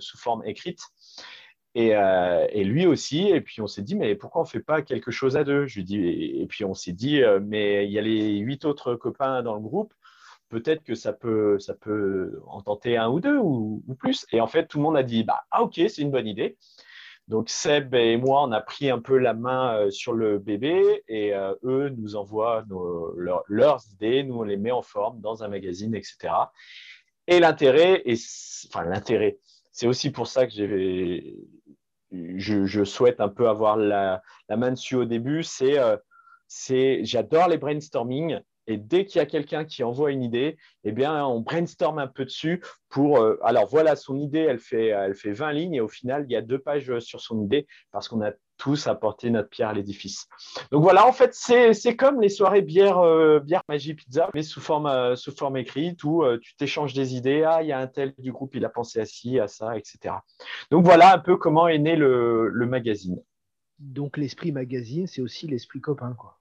sous 0.00 0.18
forme 0.18 0.42
écrite. 0.44 0.80
Euh, 1.76 2.46
et, 2.50 2.64
lui 2.64 2.86
aussi. 2.86 3.28
Et 3.28 3.40
puis 3.40 3.60
on 3.60 3.66
s'est 3.66 3.82
dit, 3.82 3.96
mais 3.96 4.14
pourquoi 4.14 4.42
on 4.42 4.44
ne 4.44 4.48
fait 4.48 4.60
pas 4.60 4.82
quelque 4.82 5.10
chose 5.10 5.36
à 5.36 5.44
deux? 5.44 5.66
Je 5.66 5.80
dis, 5.80 5.98
et, 5.98 6.46
puis 6.46 6.64
on 6.64 6.74
s'est 6.74 6.92
dit, 6.92 7.22
euh, 7.22 7.40
mais 7.42 7.86
il 7.86 7.92
y 7.92 7.98
a 7.98 8.02
les 8.02 8.38
huit 8.38 8.64
autres 8.64 8.94
copains 8.94 9.42
dans 9.42 9.54
le 9.54 9.60
groupe. 9.60 9.92
Peut-être 10.48 10.84
que 10.84 10.94
ça 10.94 11.12
peut, 11.12 11.58
ça 11.58 11.74
peut 11.74 12.40
en 12.46 12.62
tenter 12.62 12.96
un 12.96 13.08
ou 13.10 13.20
deux 13.20 13.36
ou, 13.38 13.82
plus. 13.98 14.26
Et 14.32 14.40
en 14.40 14.46
fait, 14.46 14.66
tout 14.66 14.78
le 14.78 14.84
monde 14.84 14.96
a 14.96 15.02
dit, 15.02 15.24
bah, 15.24 15.42
ah 15.50 15.62
ok, 15.62 15.74
c'est 15.74 16.02
une 16.02 16.10
bonne 16.10 16.28
idée. 16.28 16.56
Donc 17.28 17.50
Seb 17.50 17.94
et 17.94 18.16
moi, 18.16 18.44
on 18.44 18.52
a 18.52 18.60
pris 18.60 18.88
un 18.88 19.00
peu 19.00 19.18
la 19.18 19.34
main 19.34 19.76
euh, 19.76 19.90
sur 19.90 20.12
le 20.12 20.38
bébé 20.38 21.02
et 21.08 21.32
eux 21.64 21.88
nous 21.90 22.14
envoient 22.14 22.64
leurs 23.48 23.82
idées, 23.92 24.22
nous 24.22 24.36
on 24.36 24.42
les 24.44 24.56
met 24.56 24.70
en 24.70 24.82
forme 24.82 25.20
dans 25.20 25.42
un 25.42 25.48
magazine, 25.48 25.94
etc. 25.96 26.32
Et 27.26 27.40
l'intérêt, 27.40 28.04
enfin 28.68 28.84
l'intérêt, 28.84 29.38
c'est 29.72 29.88
aussi 29.88 30.10
pour 30.10 30.26
ça 30.26 30.46
que 30.46 30.52
j'ai 30.52 31.36
je, 32.12 32.84
souhaite 32.84 33.20
un 33.20 33.28
peu 33.28 33.48
avoir 33.48 33.76
la, 33.76 34.22
main 34.48 34.70
dessus 34.70 34.96
au 34.96 35.04
début, 35.04 35.42
euh, 35.62 35.96
c'est 36.48 37.04
j'adore 37.04 37.48
les 37.48 37.58
brainstorming. 37.58 38.40
Et 38.68 38.78
dès 38.78 39.04
qu'il 39.04 39.20
y 39.20 39.22
a 39.22 39.26
quelqu'un 39.26 39.64
qui 39.64 39.84
envoie 39.84 40.10
une 40.10 40.24
idée, 40.24 40.56
eh 40.82 40.90
bien, 40.90 41.24
on 41.24 41.40
brainstorm 41.40 42.00
un 42.00 42.08
peu 42.08 42.24
dessus 42.24 42.62
pour. 42.88 43.18
Euh, 43.18 43.38
alors 43.44 43.66
voilà, 43.66 43.94
son 43.94 44.18
idée, 44.18 44.40
elle 44.40 44.58
fait, 44.58 44.88
elle 44.88 45.14
fait 45.14 45.30
20 45.30 45.52
lignes 45.52 45.74
et 45.74 45.80
au 45.80 45.88
final, 45.88 46.26
il 46.28 46.32
y 46.32 46.36
a 46.36 46.42
deux 46.42 46.58
pages 46.58 46.98
sur 46.98 47.20
son 47.20 47.40
idée 47.42 47.66
parce 47.92 48.08
qu'on 48.08 48.22
a 48.22 48.32
tous 48.56 48.86
apporté 48.86 49.30
notre 49.30 49.48
pierre 49.48 49.68
à 49.68 49.72
l'édifice. 49.72 50.28
Donc 50.70 50.82
voilà, 50.82 51.06
en 51.06 51.12
fait, 51.12 51.34
c'est 51.34 51.96
comme 51.96 52.20
les 52.20 52.28
soirées 52.28 52.62
bière, 52.62 52.98
euh, 52.98 53.40
bière, 53.40 53.62
magie, 53.68 53.94
pizza, 53.94 54.30
mais 54.34 54.42
sous 54.42 54.60
forme, 54.60 54.86
euh, 54.86 55.16
sous 55.16 55.32
forme 55.32 55.56
écrite 55.56 56.02
où 56.04 56.22
euh, 56.22 56.38
tu 56.40 56.54
t'échanges 56.56 56.94
des 56.94 57.14
idées. 57.14 57.42
Ah, 57.42 57.62
il 57.62 57.68
y 57.68 57.72
a 57.72 57.78
un 57.78 57.86
tel 57.86 58.14
du 58.18 58.32
groupe, 58.32 58.54
il 58.54 58.64
a 58.64 58.68
pensé 58.68 59.00
à 59.00 59.06
ci, 59.06 59.38
à 59.38 59.48
ça, 59.48 59.76
etc. 59.76 60.14
Donc 60.70 60.84
voilà 60.84 61.14
un 61.14 61.18
peu 61.18 61.36
comment 61.36 61.68
est 61.68 61.78
né 61.78 61.96
le 61.96 62.66
magazine. 62.66 63.20
Donc 63.78 64.16
l'esprit 64.16 64.52
magazine, 64.52 65.06
c'est 65.06 65.20
aussi 65.20 65.46
l'esprit 65.46 65.80
copain, 65.80 66.14
quoi. 66.14 66.38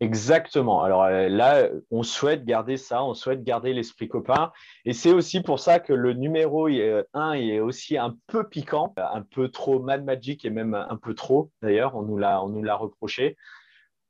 Exactement. 0.00 0.82
Alors 0.82 1.02
euh, 1.04 1.28
là, 1.28 1.68
on 1.90 2.04
souhaite 2.04 2.44
garder 2.44 2.76
ça, 2.76 3.02
on 3.02 3.14
souhaite 3.14 3.42
garder 3.42 3.72
l'esprit 3.72 4.08
copain. 4.08 4.52
Et 4.84 4.92
c'est 4.92 5.12
aussi 5.12 5.40
pour 5.42 5.58
ça 5.58 5.80
que 5.80 5.92
le 5.92 6.12
numéro 6.12 6.68
1 6.68 7.32
est 7.32 7.58
aussi 7.58 7.98
un 7.98 8.16
peu 8.28 8.48
piquant, 8.48 8.94
un 8.96 9.22
peu 9.22 9.48
trop 9.48 9.80
Mad 9.80 10.04
Magic 10.04 10.44
et 10.44 10.50
même 10.50 10.74
un 10.74 10.96
peu 10.96 11.14
trop, 11.14 11.50
d'ailleurs, 11.62 11.96
on 11.96 12.02
nous 12.02 12.16
l'a 12.16 12.76
reproché. 12.76 13.36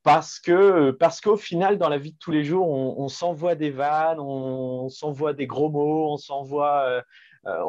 Parce 0.03 0.39
que 0.39 0.91
parce 0.93 1.21
qu'au 1.21 1.37
final, 1.37 1.79
dans 1.79 1.89
la 1.89 1.99
vie 1.99 2.13
de 2.13 2.19
tous 2.19 2.31
les 2.31 2.45
jours, 2.45 2.69
on, 2.69 3.09
s'envoie 3.09 3.55
des 3.55 3.71
vannes, 3.71 4.21
on, 4.21 4.89
s'envoie 4.89 5.33
des 5.33 5.47
gros 5.47 5.71
mots, 5.71 6.13
on 6.13 6.17
s'envoie, 6.17 6.85
euh, 6.85 7.03
euh, 7.47 7.63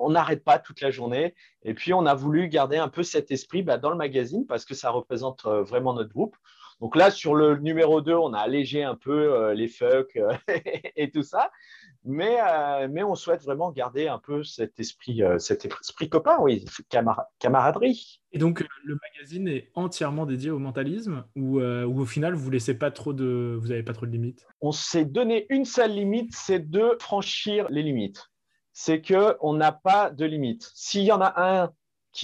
on 0.00 0.10
n'arrête 0.10 0.44
pas 0.44 0.58
toute 0.58 0.80
la 0.80 0.90
journée. 0.90 1.34
Et 1.62 1.74
puis, 1.74 1.94
on 1.94 2.04
a 2.06 2.14
voulu 2.14 2.48
garder 2.48 2.76
un 2.76 2.88
peu 2.88 3.02
cet 3.02 3.30
esprit 3.30 3.62
bah, 3.62 3.78
dans 3.78 3.90
le 3.90 3.96
magazine 3.96 4.46
parce 4.46 4.64
que 4.64 4.74
ça 4.74 4.90
représente 4.90 5.46
vraiment 5.46 5.94
notre 5.94 6.10
groupe. 6.10 6.36
Donc 6.80 6.94
là, 6.94 7.10
sur 7.10 7.34
le 7.34 7.56
numéro 7.56 8.02
2, 8.02 8.14
on 8.14 8.34
a 8.34 8.38
allégé 8.38 8.82
un 8.82 8.96
peu 8.96 9.32
euh, 9.32 9.54
les 9.54 9.66
fucks 9.66 10.16
euh, 10.16 10.36
et 10.96 11.10
tout 11.10 11.22
ça. 11.22 11.50
Mais, 12.04 12.36
euh, 12.40 12.86
mais 12.90 13.02
on 13.02 13.14
souhaite 13.14 13.42
vraiment 13.42 13.72
garder 13.72 14.08
un 14.08 14.18
peu 14.18 14.44
cet 14.44 14.78
esprit, 14.78 15.22
cet 15.38 15.64
esprit 15.64 16.08
copain, 16.08 16.36
oui, 16.40 16.64
camaraderie. 17.38 18.20
Et 18.32 18.38
donc, 18.38 18.64
le 18.84 18.98
magazine 19.14 19.48
est 19.48 19.70
entièrement 19.74 20.26
dédié 20.26 20.50
au 20.50 20.58
mentalisme 20.58 21.24
ou, 21.34 21.60
ou 21.60 22.00
au 22.00 22.04
final, 22.04 22.34
vous 22.34 22.50
laissez 22.50 22.74
pas 22.74 22.90
trop 22.90 23.12
de, 23.12 23.58
vous 23.60 23.68
n'avez 23.68 23.82
pas 23.82 23.94
trop 23.94 24.06
de 24.06 24.12
limites? 24.12 24.46
On 24.60 24.70
s'est 24.70 25.04
donné 25.04 25.46
une 25.48 25.64
seule 25.64 25.92
limite, 25.92 26.32
c'est 26.32 26.70
de 26.70 26.96
franchir 27.00 27.66
les 27.70 27.82
limites. 27.82 28.28
C'est 28.72 29.02
qu'on 29.02 29.54
n'a 29.54 29.72
pas 29.72 30.10
de 30.10 30.26
limite. 30.26 30.70
S'il 30.74 31.02
y 31.02 31.10
en 31.10 31.20
a 31.20 31.32
un 31.36 31.72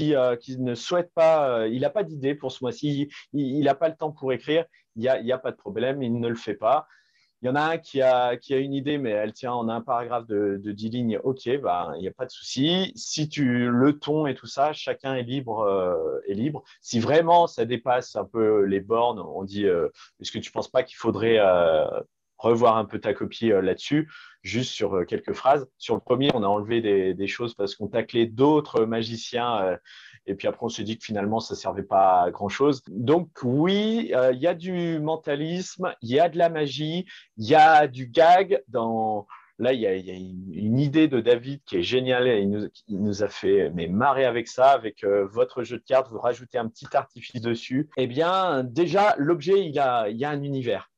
euh, 0.00 0.36
qui, 0.36 0.58
ne 0.58 0.74
souhaite 0.74 1.12
pas, 1.14 1.60
euh, 1.60 1.68
il 1.68 1.80
n'a 1.80 1.90
pas 1.90 2.02
d'idée 2.02 2.34
pour 2.34 2.52
ce 2.52 2.62
mois-ci, 2.62 3.10
il 3.32 3.64
n'a 3.64 3.74
pas 3.74 3.88
le 3.88 3.96
temps 3.96 4.12
pour 4.12 4.32
écrire, 4.32 4.64
il 4.96 5.02
n'y 5.02 5.08
a, 5.08 5.36
a, 5.36 5.38
pas 5.38 5.50
de 5.50 5.56
problème, 5.56 6.02
il 6.02 6.18
ne 6.18 6.28
le 6.28 6.34
fait 6.34 6.54
pas. 6.54 6.86
Il 7.40 7.46
y 7.46 7.48
en 7.48 7.56
a 7.56 7.62
un 7.62 7.78
qui 7.78 8.00
a, 8.00 8.38
une 8.50 8.72
idée, 8.72 8.98
mais 8.98 9.10
elle 9.10 9.32
tient 9.32 9.52
en 9.52 9.68
un 9.68 9.80
paragraphe 9.80 10.28
de, 10.28 10.60
de 10.62 10.70
10 10.70 10.90
lignes. 10.90 11.18
OK, 11.24 11.48
bah, 11.60 11.92
il 11.96 12.02
n'y 12.02 12.06
a 12.06 12.12
pas 12.12 12.24
de 12.24 12.30
souci. 12.30 12.92
Si 12.94 13.28
tu 13.28 13.68
le 13.68 13.98
ton 13.98 14.28
et 14.28 14.34
tout 14.36 14.46
ça, 14.46 14.72
chacun 14.72 15.16
est 15.16 15.24
libre. 15.24 15.58
Euh, 15.62 16.20
est 16.28 16.34
libre. 16.34 16.62
Si 16.80 17.00
vraiment 17.00 17.48
ça 17.48 17.64
dépasse 17.64 18.14
un 18.14 18.24
peu 18.24 18.62
les 18.62 18.78
bornes, 18.78 19.18
on 19.18 19.42
dit 19.42 19.64
est-ce 19.64 20.30
que 20.30 20.38
tu 20.38 20.50
ne 20.50 20.52
penses 20.52 20.70
pas 20.70 20.84
qu'il 20.84 20.96
faudrait 20.96 21.40
revoir 22.42 22.76
un 22.76 22.84
peu 22.84 22.98
ta 22.98 23.14
copie 23.14 23.48
là-dessus, 23.48 24.10
juste 24.42 24.72
sur 24.72 25.06
quelques 25.06 25.32
phrases. 25.32 25.66
Sur 25.78 25.94
le 25.94 26.00
premier, 26.00 26.30
on 26.34 26.42
a 26.42 26.46
enlevé 26.46 26.80
des, 27.14 27.26
choses 27.26 27.54
parce 27.54 27.74
qu'on 27.74 27.88
taclait 27.88 28.26
d'autres 28.26 28.84
magiciens 28.84 29.78
et 30.26 30.34
puis 30.34 30.46
après, 30.46 30.64
on 30.64 30.68
s'est 30.68 30.84
dit 30.84 30.98
que 30.98 31.04
finalement, 31.04 31.40
ça 31.40 31.54
ne 31.54 31.58
servait 31.58 31.82
pas 31.82 32.22
à 32.22 32.30
grand-chose. 32.30 32.82
Donc 32.88 33.30
oui, 33.42 34.12
il 34.32 34.38
y 34.38 34.46
a 34.46 34.54
du 34.54 34.98
mentalisme, 35.00 35.94
il 36.02 36.10
y 36.10 36.20
a 36.20 36.28
de 36.28 36.38
la 36.38 36.48
magie, 36.48 37.06
il 37.36 37.48
y 37.48 37.54
a 37.54 37.86
du 37.88 38.06
gag 38.06 38.62
dans 38.68 39.26
Là, 39.58 39.72
il 39.72 39.80
y, 39.80 39.86
a, 39.86 39.94
une, 39.94 40.78
idée 40.78 41.06
de 41.06 41.20
David 41.20 41.60
qui 41.64 41.76
est 41.76 41.82
géniale. 41.82 42.48
Nous, 42.48 42.68
il 42.88 43.00
nous 43.00 43.22
a 43.22 43.28
fait 43.28 43.70
mais 43.74 43.86
marrer 43.86 44.24
avec 44.24 44.48
ça, 44.48 44.70
avec 44.70 45.04
euh, 45.04 45.24
votre 45.26 45.62
jeu 45.62 45.76
de 45.76 45.84
cartes. 45.84 46.10
Vous 46.10 46.18
rajoutez 46.18 46.58
un 46.58 46.68
petit 46.68 46.88
artifice 46.94 47.40
dessus. 47.40 47.88
Eh 47.96 48.08
bien, 48.08 48.64
déjà, 48.64 49.14
l'objet, 49.18 49.60
il, 49.60 49.66
il 49.68 50.16
y 50.16 50.24
a 50.24 50.30
un 50.30 50.42
univers. 50.42 50.90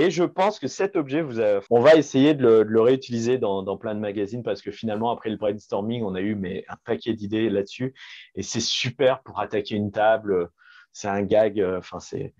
Et 0.00 0.12
je 0.12 0.22
pense 0.22 0.60
que 0.60 0.68
cet 0.68 0.94
objet, 0.94 1.24
on 1.70 1.80
va 1.80 1.96
essayer 1.96 2.32
de 2.32 2.46
le, 2.60 2.80
réutiliser 2.80 3.36
dans, 3.36 3.76
plein 3.76 3.96
de 3.96 4.00
magazines 4.00 4.44
parce 4.44 4.62
que 4.62 4.70
finalement, 4.70 5.10
après 5.10 5.28
le 5.28 5.36
brainstorming, 5.36 6.04
on 6.04 6.14
a 6.14 6.20
eu 6.20 6.40
un 6.68 6.76
paquet 6.84 7.14
d'idées 7.14 7.50
là-dessus. 7.50 7.94
Et 8.36 8.44
c'est 8.44 8.60
super 8.60 9.24
pour 9.24 9.40
attaquer 9.40 9.74
une 9.74 9.90
table. 9.90 10.50
C'est 10.92 11.08
un 11.08 11.22
gag. 11.22 11.60
Euh, 11.60 11.78
enfin, 11.78 11.98
c'est. 11.98 12.32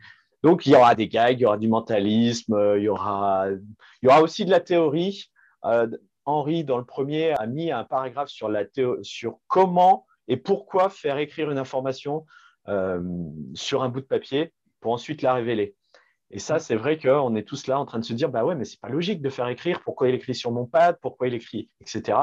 Donc, 0.44 0.66
il 0.66 0.72
y 0.72 0.76
aura 0.76 0.94
des 0.94 1.08
gags, 1.08 1.36
il 1.36 1.42
y 1.42 1.46
aura 1.46 1.58
du 1.58 1.66
mentalisme, 1.66 2.76
il 2.76 2.84
y 2.84 2.88
aura, 2.88 3.48
il 3.50 4.06
y 4.06 4.08
aura 4.08 4.22
aussi 4.22 4.44
de 4.44 4.50
la 4.52 4.60
théorie. 4.60 5.24
Euh, 5.64 5.88
Henri, 6.26 6.62
dans 6.62 6.78
le 6.78 6.84
premier, 6.84 7.32
a 7.32 7.46
mis 7.48 7.72
un 7.72 7.82
paragraphe 7.82 8.28
sur, 8.28 8.48
la 8.48 8.66
sur 9.02 9.40
comment 9.48 10.06
et 10.28 10.36
pourquoi 10.36 10.90
faire 10.90 11.18
écrire 11.18 11.50
une 11.50 11.58
information 11.58 12.24
euh, 12.68 13.02
sur 13.54 13.82
un 13.82 13.88
bout 13.88 14.00
de 14.00 14.06
papier 14.06 14.52
pour 14.78 14.92
ensuite 14.92 15.22
la 15.22 15.34
révéler. 15.34 15.74
Et 16.30 16.38
ça, 16.38 16.58
c'est 16.58 16.76
vrai 16.76 16.98
qu'on 16.98 17.34
est 17.36 17.42
tous 17.42 17.66
là 17.68 17.80
en 17.80 17.86
train 17.86 17.98
de 17.98 18.04
se 18.04 18.12
dire, 18.12 18.28
bah 18.28 18.44
ouais, 18.44 18.54
mais 18.54 18.66
c'est 18.66 18.80
pas 18.80 18.90
logique 18.90 19.22
de 19.22 19.30
faire 19.30 19.48
écrire. 19.48 19.80
Pourquoi 19.82 20.10
il 20.10 20.14
écrit 20.14 20.34
sur 20.34 20.52
mon 20.52 20.66
pad? 20.66 20.98
Pourquoi 21.00 21.28
il 21.28 21.34
écrit, 21.34 21.70
etc. 21.80 22.18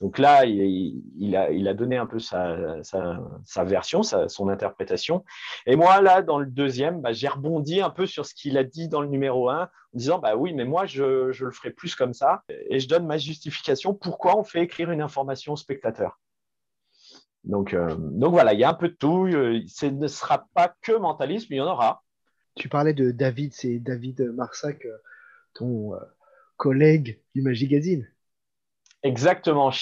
Donc 0.00 0.18
là, 0.18 0.44
il, 0.44 1.36
a, 1.36 1.74
donné 1.74 1.96
un 1.96 2.06
peu 2.06 2.20
sa, 2.20 2.76
version, 3.64 4.02
son 4.04 4.48
interprétation. 4.48 5.24
Et 5.66 5.74
moi, 5.74 6.00
là, 6.00 6.22
dans 6.22 6.38
le 6.38 6.46
deuxième, 6.46 7.00
bah, 7.00 7.12
j'ai 7.12 7.26
rebondi 7.26 7.80
un 7.80 7.90
peu 7.90 8.06
sur 8.06 8.26
ce 8.26 8.34
qu'il 8.34 8.56
a 8.58 8.64
dit 8.64 8.88
dans 8.88 9.00
le 9.00 9.08
numéro 9.08 9.48
1, 9.48 9.62
en 9.62 9.68
disant, 9.92 10.18
bah 10.20 10.36
oui, 10.36 10.52
mais 10.52 10.64
moi, 10.64 10.86
je, 10.86 11.26
le 11.26 11.50
ferai 11.50 11.70
plus 11.70 11.96
comme 11.96 12.14
ça. 12.14 12.44
Et 12.70 12.78
je 12.78 12.88
donne 12.88 13.06
ma 13.06 13.18
justification 13.18 13.92
pourquoi 13.92 14.38
on 14.38 14.44
fait 14.44 14.62
écrire 14.62 14.92
une 14.92 15.02
information 15.02 15.54
au 15.54 15.56
spectateur. 15.56 16.20
Donc, 17.42 17.74
euh, 17.74 17.96
voilà, 18.20 18.52
il 18.52 18.60
y 18.60 18.64
a 18.64 18.68
un 18.68 18.74
peu 18.74 18.88
de 18.88 18.94
tout. 18.94 19.26
Euh, 19.26 19.62
ce 19.66 19.86
ne 19.86 20.06
sera 20.06 20.46
pas 20.54 20.72
que 20.82 20.92
mentalisme, 20.92 21.52
il 21.52 21.56
y 21.56 21.60
en 21.60 21.66
aura 21.66 22.02
tu 22.58 22.68
parlais 22.68 22.92
de 22.92 23.10
David, 23.10 23.54
c'est 23.54 23.78
David 23.78 24.20
Marsac, 24.34 24.84
euh, 24.84 24.96
ton 25.54 25.94
euh, 25.94 25.98
collègue 26.56 27.20
du 27.34 27.42
Magazine. 27.42 28.06
Exactement, 29.02 29.72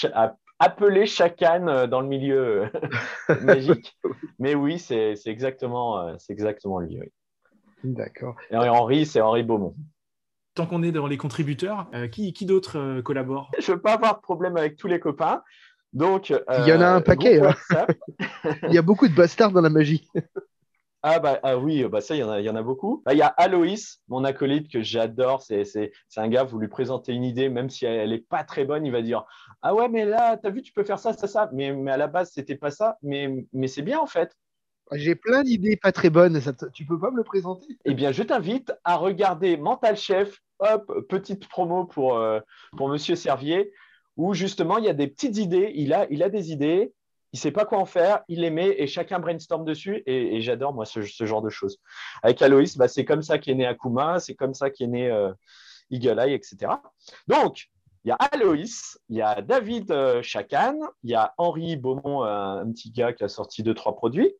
appelé 0.59 1.07
chacun 1.07 1.67
euh, 1.67 1.87
dans 1.87 2.01
le 2.01 2.07
milieu 2.07 2.69
magique. 3.41 3.97
Mais 4.39 4.55
oui, 4.55 4.79
c'est 4.79 5.15
exactement, 5.25 6.15
exactement 6.29 6.79
lui. 6.79 6.99
D'accord. 7.83 8.35
Et 8.51 8.55
Henri, 8.55 9.05
c'est 9.05 9.21
Henri 9.21 9.43
Beaumont. 9.43 9.75
Tant 10.53 10.65
qu'on 10.65 10.81
est 10.81 10.91
dans 10.91 11.05
les 11.05 11.17
contributeurs, 11.17 11.89
qui, 12.11 12.33
qui 12.33 12.45
d'autre 12.45 13.01
collabore? 13.01 13.51
Je 13.59 13.71
ne 13.71 13.75
veux 13.75 13.81
pas 13.81 13.93
avoir 13.93 14.15
de 14.15 14.21
problème 14.21 14.57
avec 14.57 14.75
tous 14.75 14.87
les 14.87 14.99
copains. 14.99 15.43
Donc, 15.93 16.29
il 16.29 16.67
y 16.67 16.73
en 16.73 16.81
a 16.81 16.87
un 16.87 17.01
paquet. 17.01 17.39
Hein. 17.39 17.55
il 18.63 18.73
y 18.73 18.77
a 18.77 18.81
beaucoup 18.81 19.07
de 19.07 19.13
bastards 19.13 19.51
dans 19.51 19.61
la 19.61 19.69
magie. 19.69 20.07
Ah, 21.03 21.19
bah, 21.19 21.39
ah 21.43 21.57
oui, 21.57 21.83
bah 21.85 22.01
ça, 22.01 22.15
il 22.15 22.19
y, 22.19 22.23
en 22.23 22.29
a, 22.29 22.41
y 22.41 22.49
en 22.49 22.55
a 22.55 22.63
beaucoup. 22.63 23.03
Bah, 23.05 23.13
il 23.13 23.17
y 23.17 23.21
a 23.21 23.27
Aloïs, 23.27 24.01
mon 24.07 24.23
acolyte 24.23 24.69
que 24.71 24.81
j'adore. 24.81 25.41
C'est 25.41 25.91
un 26.17 26.27
gars, 26.27 26.43
vous 26.43 26.59
lui 26.59 26.67
présentez 26.67 27.13
une 27.13 27.23
idée, 27.23 27.49
même 27.49 27.69
si 27.69 27.85
elle 27.85 28.09
n'est 28.09 28.17
pas 28.17 28.43
très 28.43 28.65
bonne, 28.65 28.85
il 28.85 28.91
va 28.91 29.01
dire 29.01 29.23
Ah 29.61 29.75
ouais, 29.75 29.89
mais 29.89 30.05
là, 30.05 30.37
tu 30.37 30.47
as 30.47 30.49
vu, 30.49 30.61
tu 30.61 30.73
peux 30.73 30.83
faire 30.83 30.99
ça, 30.99 31.13
ça, 31.13 31.27
ça. 31.27 31.49
Mais, 31.53 31.71
mais 31.71 31.91
à 31.91 31.97
la 31.97 32.07
base, 32.07 32.31
c'était 32.33 32.55
pas 32.55 32.71
ça. 32.71 32.97
Mais, 33.03 33.45
mais 33.53 33.67
c'est 33.67 33.83
bien 33.83 33.99
en 33.99 34.07
fait. 34.07 34.35
J'ai 34.93 35.15
plein 35.15 35.43
d'idées 35.43 35.77
pas 35.77 35.91
très 35.91 36.09
bonnes. 36.09 36.39
Ça 36.41 36.53
tu 36.73 36.85
peux 36.85 36.99
pas 36.99 37.11
me 37.11 37.17
le 37.17 37.23
présenter? 37.23 37.77
Eh 37.85 37.93
bien, 37.93 38.11
je 38.11 38.23
t'invite 38.23 38.73
à 38.83 38.95
regarder 38.95 39.57
Mental 39.57 39.95
Chef. 39.97 40.39
Hop, 40.59 40.91
petite 41.07 41.47
promo 41.47 41.85
pour, 41.85 42.17
euh, 42.17 42.39
pour 42.75 42.89
Monsieur 42.89 43.15
Servier, 43.15 43.71
où 44.15 44.33
justement, 44.33 44.79
il 44.79 44.85
y 44.85 44.89
a 44.89 44.93
des 44.93 45.07
petites 45.07 45.37
idées. 45.37 45.71
Il 45.75 45.93
a, 45.93 46.07
il 46.09 46.23
a 46.23 46.29
des 46.29 46.51
idées 46.51 46.93
il 47.37 47.39
sait 47.39 47.51
pas 47.51 47.65
quoi 47.65 47.77
en 47.77 47.85
faire, 47.85 48.23
il 48.27 48.41
les 48.41 48.49
met 48.49 48.73
et 48.79 48.87
chacun 48.87 49.19
brainstorm 49.19 49.63
dessus. 49.63 50.01
Et, 50.07 50.41
j'adore, 50.41 50.73
moi, 50.73 50.85
ce, 50.85 51.01
genre 51.03 51.43
de 51.43 51.51
choses. 51.51 51.77
Avec 52.23 52.41
Aloïs, 52.41 52.75
bah, 52.77 52.87
c'est 52.87 53.05
comme 53.05 53.21
ça 53.21 53.37
qu'est 53.37 53.53
né 53.53 53.67
Akuma, 53.67 54.19
c'est 54.19 54.33
comme 54.33 54.55
ça 54.55 54.71
qu'est 54.71 54.87
né 54.87 55.11
euh, 55.11 55.31
Eagle 55.91 56.19
Eye, 56.19 56.33
etc. 56.33 56.71
Donc, 57.27 57.67
il 58.03 58.07
y 58.07 58.11
a 58.11 58.15
Aloïs, 58.15 58.99
il 59.09 59.17
y 59.17 59.21
a 59.21 59.43
David 59.43 59.91
euh, 59.91 60.23
Chacan, 60.23 60.79
il 61.03 61.11
y 61.11 61.13
a 61.13 61.35
Henri 61.37 61.75
Beaumont, 61.75 62.23
un, 62.23 62.71
petit 62.71 62.89
gars 62.89 63.13
qui 63.13 63.23
a 63.23 63.27
sorti 63.27 63.61
deux, 63.61 63.75
trois 63.75 63.95
produits. 63.95 64.33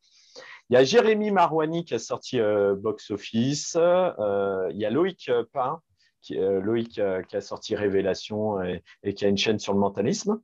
Il 0.72 0.74
y 0.74 0.78
a 0.78 0.84
Jérémy 0.84 1.30
Marouani 1.30 1.86
qui 1.86 1.94
a 1.94 2.00
sorti 2.00 2.40
euh, 2.40 2.74
Box 2.76 3.12
Office. 3.12 3.76
il 3.76 4.78
y 4.78 4.86
a 4.86 4.90
Loïc 4.90 5.30
Pain, 5.54 5.82
qui, 6.20 6.36
Loïc 6.36 7.00
qui 7.30 7.38
a 7.38 7.42
sorti 7.42 7.76
Révélation 7.76 8.60
et, 9.04 9.14
qui 9.14 9.24
a 9.24 9.28
une 9.28 9.38
chaîne 9.38 9.60
sur 9.60 9.74
le 9.74 9.80
mentalisme 9.80 10.42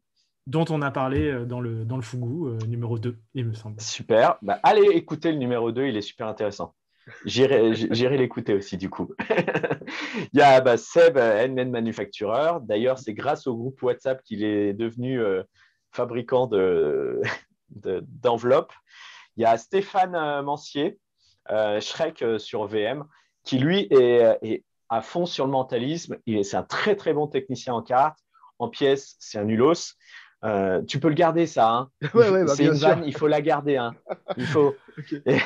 dont 0.47 0.65
on 0.69 0.81
a 0.81 0.91
parlé 0.91 1.29
euh, 1.29 1.45
dans 1.45 1.61
le, 1.61 1.85
dans 1.85 1.95
le 1.95 2.01
Fougou, 2.01 2.47
euh, 2.47 2.57
numéro 2.67 2.99
2, 2.99 3.17
il 3.33 3.45
me 3.45 3.53
semble. 3.53 3.79
Super. 3.79 4.37
Bah, 4.41 4.59
allez 4.63 4.87
écouter 4.91 5.31
le 5.31 5.37
numéro 5.37 5.71
2, 5.71 5.87
il 5.87 5.97
est 5.97 6.01
super 6.01 6.27
intéressant. 6.27 6.75
J'irai 7.25 8.17
l'écouter 8.17 8.53
aussi, 8.53 8.77
du 8.77 8.89
coup. 8.89 9.13
il 10.33 10.39
y 10.39 10.41
a 10.41 10.61
bah, 10.61 10.77
Seb, 10.77 11.17
NN 11.17 11.69
Manufacturer. 11.69 12.59
D'ailleurs, 12.61 12.97
c'est 12.97 13.13
grâce 13.13 13.45
au 13.45 13.55
groupe 13.55 13.81
WhatsApp 13.81 14.23
qu'il 14.23 14.43
est 14.43 14.73
devenu 14.73 15.21
euh, 15.21 15.43
fabricant 15.91 16.47
d'enveloppes. 17.69 18.71
De, 18.71 18.75
il 19.35 19.43
y 19.43 19.45
a 19.45 19.57
Stéphane 19.57 20.43
Mancier, 20.43 20.99
Shrek 21.49 22.23
sur 22.37 22.67
VM, 22.67 23.03
qui 23.43 23.57
lui 23.57 23.87
est, 23.89 24.37
est, 24.41 24.63
à 24.87 25.01
fond 25.01 25.25
sur 25.25 25.45
le 25.45 25.51
mentalisme. 25.51 26.17
C'est 26.43 26.55
un 26.55 26.63
très 26.63 26.95
très 26.95 27.13
bon 27.13 27.27
technicien 27.27 27.73
en 27.73 27.81
cartes. 27.81 28.19
En 28.59 28.69
pièces, 28.69 29.15
c'est 29.19 29.39
un 29.39 29.43
nulos. 29.43 29.95
Euh, 30.43 30.81
tu 30.83 30.99
peux 30.99 31.07
le 31.07 31.13
garder, 31.13 31.47
ça. 31.47 31.69
Hein. 31.69 31.89
Bah, 32.13 32.47
c'est 32.47 32.65
une 32.65 32.73
vanne, 32.73 33.03
il 33.05 33.15
faut 33.15 33.27
la 33.27 33.41
garder. 33.41 33.77
Hein. 33.77 33.93
Il 34.37 34.45
faut. 34.45 34.75
et, 35.25 35.39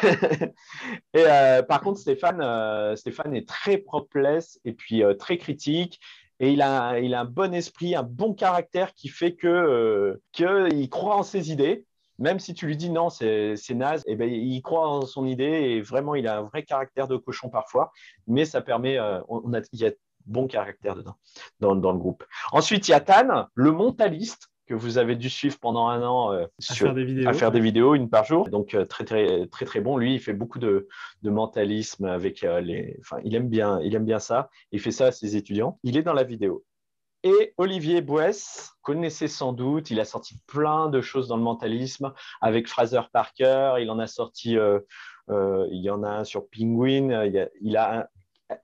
euh, 1.15 1.61
par 1.63 1.81
contre, 1.81 1.99
Stéphane, 1.99 2.41
euh, 2.41 2.95
Stéphane 2.95 3.35
est 3.35 3.47
très 3.47 3.77
propre 3.77 4.17
et 4.65 4.73
puis 4.73 5.03
très 5.19 5.37
critique. 5.37 5.99
Et 6.39 6.51
il 6.51 6.61
a, 6.61 6.99
il 6.99 7.15
a 7.15 7.21
un 7.21 7.25
bon 7.25 7.53
esprit, 7.53 7.95
un 7.95 8.03
bon 8.03 8.33
caractère 8.33 8.93
qui 8.93 9.09
fait 9.09 9.33
que 9.33 10.19
qu'il 10.31 10.89
croit 10.89 11.15
en 11.15 11.23
ses 11.23 11.51
idées. 11.51 11.85
Même 12.19 12.39
si 12.39 12.55
tu 12.55 12.65
lui 12.65 12.75
dis 12.75 12.89
non, 12.89 13.09
c'est 13.09 13.55
naze, 13.69 14.01
et 14.07 14.13
eh 14.13 14.15
ben, 14.15 14.27
il 14.27 14.61
croit 14.63 14.89
en 14.89 15.01
son 15.01 15.27
idée 15.27 15.43
et 15.43 15.81
vraiment, 15.81 16.15
il 16.15 16.27
a 16.27 16.39
un 16.39 16.41
vrai 16.41 16.63
caractère 16.63 17.07
de 17.07 17.15
cochon 17.15 17.49
parfois. 17.49 17.91
Mais 18.25 18.45
ça 18.45 18.61
permet, 18.61 18.99
on 19.29 19.53
a, 19.53 19.61
il 19.71 19.79
y 19.79 19.85
a 19.85 19.91
bon 20.25 20.47
caractère 20.47 20.95
dedans, 20.95 21.15
dans, 21.59 21.75
dans 21.75 21.91
le 21.91 21.99
groupe. 21.99 22.23
Ensuite, 22.51 22.87
il 22.87 22.91
y 22.91 22.93
a 22.95 22.99
Tan, 22.99 23.47
le 23.53 23.71
mentaliste 23.71 24.49
que 24.67 24.73
vous 24.73 24.97
avez 24.97 25.15
dû 25.15 25.29
suivre 25.29 25.57
pendant 25.59 25.87
un 25.87 26.03
an 26.03 26.33
euh, 26.33 26.45
à, 26.69 26.73
faire 26.73 26.93
des 26.93 27.05
vidéos, 27.05 27.29
à 27.29 27.33
faire 27.33 27.51
des 27.51 27.59
vidéos, 27.59 27.95
une 27.95 28.09
par 28.09 28.25
jour. 28.25 28.49
Donc 28.49 28.73
euh, 28.73 28.85
très 28.85 29.05
très 29.05 29.47
très 29.47 29.65
très 29.65 29.81
bon. 29.81 29.97
Lui, 29.97 30.15
il 30.15 30.19
fait 30.19 30.33
beaucoup 30.33 30.59
de, 30.59 30.87
de 31.23 31.29
mentalisme 31.29 32.05
avec 32.05 32.43
euh, 32.43 32.59
les. 32.59 32.97
Enfin, 32.99 33.17
il 33.23 33.33
aime 33.35 33.49
bien, 33.49 33.79
il 33.81 33.95
aime 33.95 34.05
bien 34.05 34.19
ça. 34.19 34.49
Il 34.71 34.79
fait 34.79 34.91
ça 34.91 35.07
à 35.07 35.11
ses 35.11 35.35
étudiants. 35.35 35.79
Il 35.83 35.97
est 35.97 36.03
dans 36.03 36.13
la 36.13 36.23
vidéo. 36.23 36.63
Et 37.23 37.53
Olivier 37.57 38.01
Boès, 38.01 38.71
connaissez 38.81 39.27
sans 39.27 39.51
doute, 39.51 39.89
il 39.89 39.99
a 39.99 40.05
sorti 40.05 40.39
plein 40.45 40.87
de 40.87 41.01
choses 41.01 41.27
dans 41.27 41.35
le 41.35 41.43
mentalisme 41.43 42.13
avec 42.41 42.67
Fraser 42.67 43.01
Parker. 43.11 43.75
Il 43.79 43.89
en 43.89 43.99
a 43.99 44.07
sorti. 44.07 44.57
il 45.29 45.81
y 45.81 45.89
en 45.89 46.03
a 46.03 46.09
un 46.09 46.23
sur 46.23 46.47
Penguin. 46.49 47.25
Il, 47.25 47.39
a, 47.39 47.49
il 47.61 47.75
a 47.75 48.09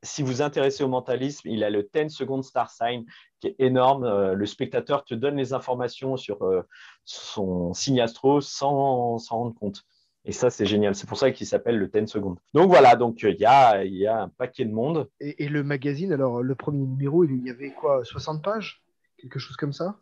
si 0.02 0.24
vous 0.24 0.42
intéressez 0.42 0.84
au 0.84 0.88
mentalisme, 0.88 1.50
il 1.50 1.64
a 1.64 1.70
le 1.70 1.90
10 1.94 2.10
Second 2.10 2.42
Star 2.42 2.70
Sign 2.70 3.06
qui 3.40 3.48
est 3.48 3.56
énorme. 3.60 4.06
Euh, 4.06 4.34
le 4.34 4.46
spectateur 4.46 5.04
te 5.04 5.14
donne 5.14 5.36
les 5.36 5.54
informations 5.54 6.16
sur 6.18 6.44
euh, 6.44 6.62
son 7.06 7.74
signe 7.74 8.02
astro 8.02 8.42
sans 8.42 9.18
s'en 9.18 9.38
rendre 9.38 9.56
compte. 9.56 9.84
Et 10.26 10.32
ça, 10.32 10.50
c'est 10.50 10.66
génial. 10.66 10.96
C'est 10.96 11.08
pour 11.08 11.18
ça 11.18 11.32
qu'il 11.32 11.48
s'appelle 11.48 11.78
le 11.78 11.88
10 11.88 12.08
Second. 12.08 12.38
Donc 12.54 12.70
voilà, 12.70 12.96
donc 12.96 13.24
euh, 13.24 13.32
il 13.32 13.40
y, 13.40 13.46
a, 13.46 13.84
y, 13.84 14.08
a, 14.08 14.24
un 14.24 14.30
paquet 14.30 14.64
de 14.64 14.72
monde. 14.72 15.10
Et, 15.20 15.50
le 15.50 15.64
magazine, 15.64 16.14
alors 16.14 16.42
le 16.42 16.56
premier 16.56 16.86
numéro, 16.86 17.26
il 17.26 17.46
y 17.46 17.50
avait 17.50 17.72
quoi 17.72 18.06
60 18.06 18.42
pages? 18.42 18.82
Quelque 19.18 19.40
chose 19.40 19.58
comme 19.58 19.74
ça? 19.74 19.98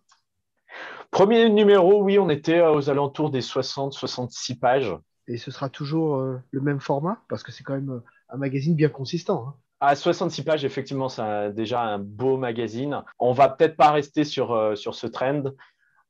Premier 1.09 1.49
numéro, 1.49 2.03
oui, 2.03 2.19
on 2.19 2.29
était 2.29 2.61
aux 2.61 2.89
alentours 2.89 3.31
des 3.31 3.41
60-66 3.41 4.59
pages. 4.59 4.95
Et 5.27 5.37
ce 5.37 5.49
sera 5.51 5.69
toujours 5.69 6.17
le 6.17 6.61
même 6.61 6.79
format? 6.79 7.21
Parce 7.27 7.43
que 7.43 7.51
c'est 7.51 7.63
quand 7.63 7.73
même 7.73 8.01
un 8.29 8.37
magazine 8.37 8.75
bien 8.75 8.89
consistant. 8.89 9.47
Hein. 9.47 9.55
À 9.83 9.95
66 9.95 10.43
pages, 10.43 10.63
effectivement, 10.63 11.09
c'est 11.09 11.53
déjà 11.53 11.81
un 11.81 11.97
beau 11.97 12.37
magazine. 12.37 13.01
On 13.17 13.31
va 13.31 13.49
peut-être 13.49 13.75
pas 13.75 13.89
rester 13.89 14.23
sur, 14.23 14.51
euh, 14.51 14.75
ce 14.75 15.07
trend. 15.07 15.41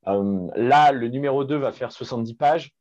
Euh, 0.08 0.48
là, 0.58 0.92
le 0.92 1.08
numéro 1.08 1.46
2 1.46 1.56
va 1.56 1.72
faire 1.72 1.94
70 1.94 2.34
pages, 2.36 2.74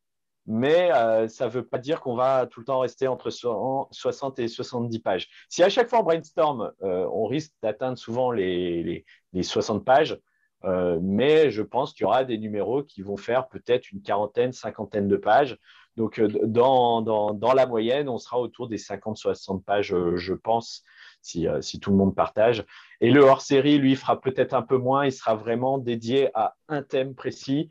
mais 0.46 0.90
euh, 0.92 1.28
ça 1.28 1.44
ne 1.46 1.50
veut 1.50 1.64
pas 1.64 1.78
dire 1.78 2.00
qu'on 2.00 2.16
va 2.16 2.46
tout 2.46 2.58
le 2.58 2.66
temps 2.66 2.80
rester 2.80 3.06
entre 3.06 3.30
60 3.30 4.40
et 4.40 4.48
70 4.48 4.98
pages. 4.98 5.28
Si 5.48 5.62
à 5.62 5.68
chaque 5.68 5.88
fois 5.88 6.00
on 6.00 6.02
brainstorm, 6.02 6.72
on 6.80 7.26
risque 7.26 7.52
d'atteindre 7.62 7.96
souvent 7.96 8.32
les, 8.32 9.04
60 9.40 9.84
pages, 9.84 10.18
mais 10.64 11.50
je 11.50 11.62
pense 11.62 11.92
qu'il 11.92 12.02
y 12.02 12.06
aura 12.06 12.24
des 12.24 12.38
numéros 12.38 12.82
qui 12.82 13.02
vont 13.02 13.16
faire 13.16 13.46
peut-être 13.46 13.92
une 13.92 14.02
quarantaine, 14.02 14.52
cinquantaine 14.52 15.06
de 15.06 15.16
pages. 15.16 15.56
Donc, 15.96 16.20
dans, 16.20 17.02
dans, 17.02 17.52
la 17.52 17.66
moyenne, 17.66 18.08
on 18.08 18.18
sera 18.18 18.38
autour 18.38 18.68
des 18.68 18.78
50-60 18.78 19.62
pages, 19.62 19.94
je 20.14 20.34
pense, 20.34 20.82
si, 21.20 21.46
si, 21.60 21.80
tout 21.80 21.90
le 21.90 21.96
monde 21.96 22.14
partage. 22.14 22.64
Et 23.00 23.10
le 23.10 23.22
hors-série, 23.22 23.78
lui, 23.78 23.96
fera 23.96 24.20
peut-être 24.20 24.54
un 24.54 24.62
peu 24.62 24.78
moins. 24.78 25.04
Il 25.04 25.12
sera 25.12 25.34
vraiment 25.34 25.78
dédié 25.78 26.30
à 26.34 26.56
un 26.68 26.82
thème 26.82 27.14
précis. 27.14 27.68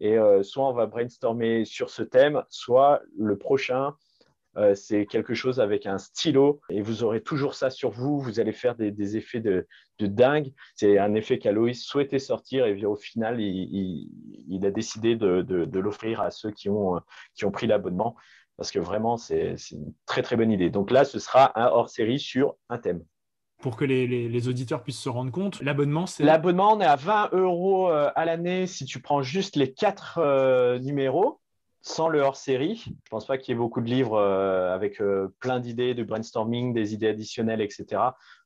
Et 0.00 0.16
euh, 0.16 0.42
soit 0.42 0.68
on 0.68 0.72
va 0.72 0.86
brainstormer 0.86 1.64
sur 1.64 1.90
ce 1.90 2.02
thème, 2.02 2.42
soit 2.48 3.02
le 3.16 3.36
prochain, 3.36 3.94
euh, 4.56 4.74
c'est 4.74 5.06
quelque 5.06 5.34
chose 5.34 5.60
avec 5.60 5.86
un 5.86 5.98
stylo 5.98 6.60
et 6.70 6.80
vous 6.80 7.04
aurez 7.04 7.22
toujours 7.22 7.54
ça 7.54 7.70
sur 7.70 7.90
vous. 7.90 8.18
Vous 8.18 8.40
allez 8.40 8.52
faire 8.52 8.74
des, 8.74 9.16
effets 9.16 9.40
de, 9.40 9.66
dingue. 10.00 10.52
C'est 10.74 10.98
un 10.98 11.14
effet 11.14 11.38
qu'Aloïs 11.38 11.82
souhaitait 11.82 12.18
sortir 12.18 12.66
et 12.66 12.84
au 12.84 12.96
final, 12.96 13.40
il, 13.40 14.64
a 14.64 14.70
décidé 14.70 15.16
de, 15.16 15.78
l'offrir 15.78 16.20
à 16.20 16.30
ceux 16.30 16.50
qui 16.50 16.68
ont, 16.68 17.00
qui 17.34 17.44
ont 17.44 17.50
pris 17.50 17.66
l'abonnement 17.66 18.16
parce 18.56 18.72
que 18.72 18.80
vraiment, 18.80 19.16
c'est 19.16 19.54
une 19.70 19.94
très 20.04 20.22
très 20.22 20.36
bonne 20.36 20.50
idée. 20.50 20.70
Donc 20.70 20.90
là, 20.90 21.04
ce 21.04 21.20
sera 21.20 21.58
un 21.60 21.68
hors 21.68 21.88
série 21.88 22.18
sur 22.18 22.56
un 22.68 22.78
thème 22.78 23.04
pour 23.60 23.76
que 23.76 23.84
les, 23.84 24.48
auditeurs 24.48 24.82
puissent 24.82 25.00
se 25.00 25.08
rendre 25.08 25.32
compte. 25.32 25.60
L'abonnement, 25.60 26.06
c'est. 26.06 26.22
L'abonnement, 26.22 26.74
on 26.74 26.80
est 26.80 26.86
à 26.86 26.96
20 26.96 27.30
euros 27.32 27.90
euh, 27.90 28.10
à 28.14 28.24
l'année 28.24 28.66
si 28.66 28.84
tu 28.84 29.00
prends 29.00 29.22
juste 29.22 29.56
les 29.56 29.72
quatre 29.72 30.18
euh, 30.18 30.78
numéros 30.78 31.40
sans 31.80 32.08
le 32.08 32.20
hors 32.20 32.36
série. 32.36 32.82
Je 32.84 32.90
ne 32.90 32.94
pense 33.10 33.26
pas 33.26 33.38
qu'il 33.38 33.52
y 33.52 33.56
ait 33.56 33.58
beaucoup 33.58 33.80
de 33.80 33.88
livres 33.88 34.18
euh, 34.18 34.74
avec 34.74 35.02
plein 35.40 35.60
d'idées, 35.60 35.94
de 35.94 36.02
brainstorming, 36.02 36.72
des 36.72 36.94
idées 36.94 37.08
additionnelles, 37.08 37.60
etc. 37.60 38.02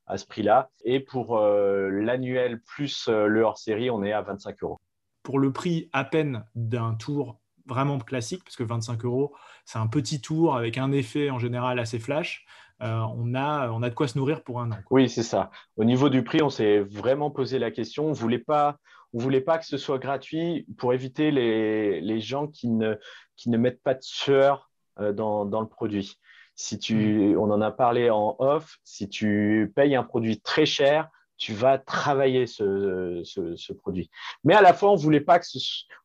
à 0.07 0.19
ce 0.19 0.27
prix-là. 0.27 0.71
Et 0.85 1.01
pour 1.01 1.39
l'annuel 1.39 2.61
plus 2.63 3.09
le 3.09 3.43
hors 3.43 3.59
série, 3.59 3.91
on 3.91 4.03
est 4.03 4.13
à 4.13 4.23
25 4.23 4.63
euros. 4.63 4.81
Pour 5.23 5.39
le 5.39 5.53
prix 5.53 5.89
à 5.93 6.05
peine 6.05 6.45
d'un 6.55 6.95
tour 6.95 7.39
vraiment 7.67 7.99
classique, 7.99 8.43
parce 8.45 8.57
que 8.57 8.65
25 8.65 9.05
euros, 9.05 9.35
c'est 9.65 9.79
un 9.79 9.87
petit 9.87 10.21
tour 10.21 10.57
avec 10.57 10.79
un 10.79 10.93
effet 10.93 11.31
en 11.31 11.39
général 11.39 11.79
assez 11.79 11.99
flash. 11.99 12.45
Euh, 12.83 13.01
on, 13.17 13.35
a, 13.35 13.71
on 13.71 13.83
a 13.83 13.91
de 13.91 13.95
quoi 13.95 14.09
se 14.09 14.19
nourrir 14.19 14.43
pour 14.43 14.61
un 14.61 14.73
an. 14.73 14.79
Oui, 14.91 15.09
c'est 15.09 15.23
ça. 15.23 15.51
Au 15.77 15.85
niveau 15.85 16.09
du 16.09 16.25
prix, 16.25 16.43
on 16.43 16.51
s'est 16.51 16.81
vraiment 16.81 17.31
posé 17.31 17.59
la 17.59 17.71
question. 17.71 18.07
On 18.07 18.11
ne 18.11 18.15
voulait 18.15 18.39
pas 18.39 18.77
on 19.13 19.19
voulait 19.19 19.41
pas 19.41 19.59
que 19.59 19.67
ce 19.67 19.77
soit 19.77 19.99
gratuit 19.99 20.67
pour 20.79 20.93
éviter 20.93 21.31
les, 21.31 22.21
gens 22.21 22.47
qui 22.47 22.69
ne, 22.69 22.95
qui 23.37 23.51
ne 23.51 23.59
mettent 23.59 23.83
pas 23.83 23.95
de 23.95 24.03
sueur 24.03 24.71
euh, 25.01 25.13
dans, 25.13 25.61
le 25.61 25.69
produit. 25.69 26.19
Si 26.55 26.79
tu, 26.79 26.95
mm. 26.95 27.39
on 27.39 27.51
en 27.51 27.61
a 27.61 27.71
parlé 27.71 28.11
en 28.11 28.37
off, 28.39 28.79
si 28.85 29.09
tu 29.09 29.73
payes 29.75 29.95
un 29.95 30.05
produit 30.05 30.41
très 30.41 30.67
cher, 30.67 31.09
tu 31.37 31.55
vas 31.55 31.77
travailler 31.77 32.47
ce, 32.47 33.73
produit. 33.73 34.11
Mais 34.45 34.55
à 34.55 34.63
la 34.63 34.73
fois, 34.73 34.93
on 34.93 34.97
voulait 34.97 35.21
pas 35.21 35.41
que 35.41 35.47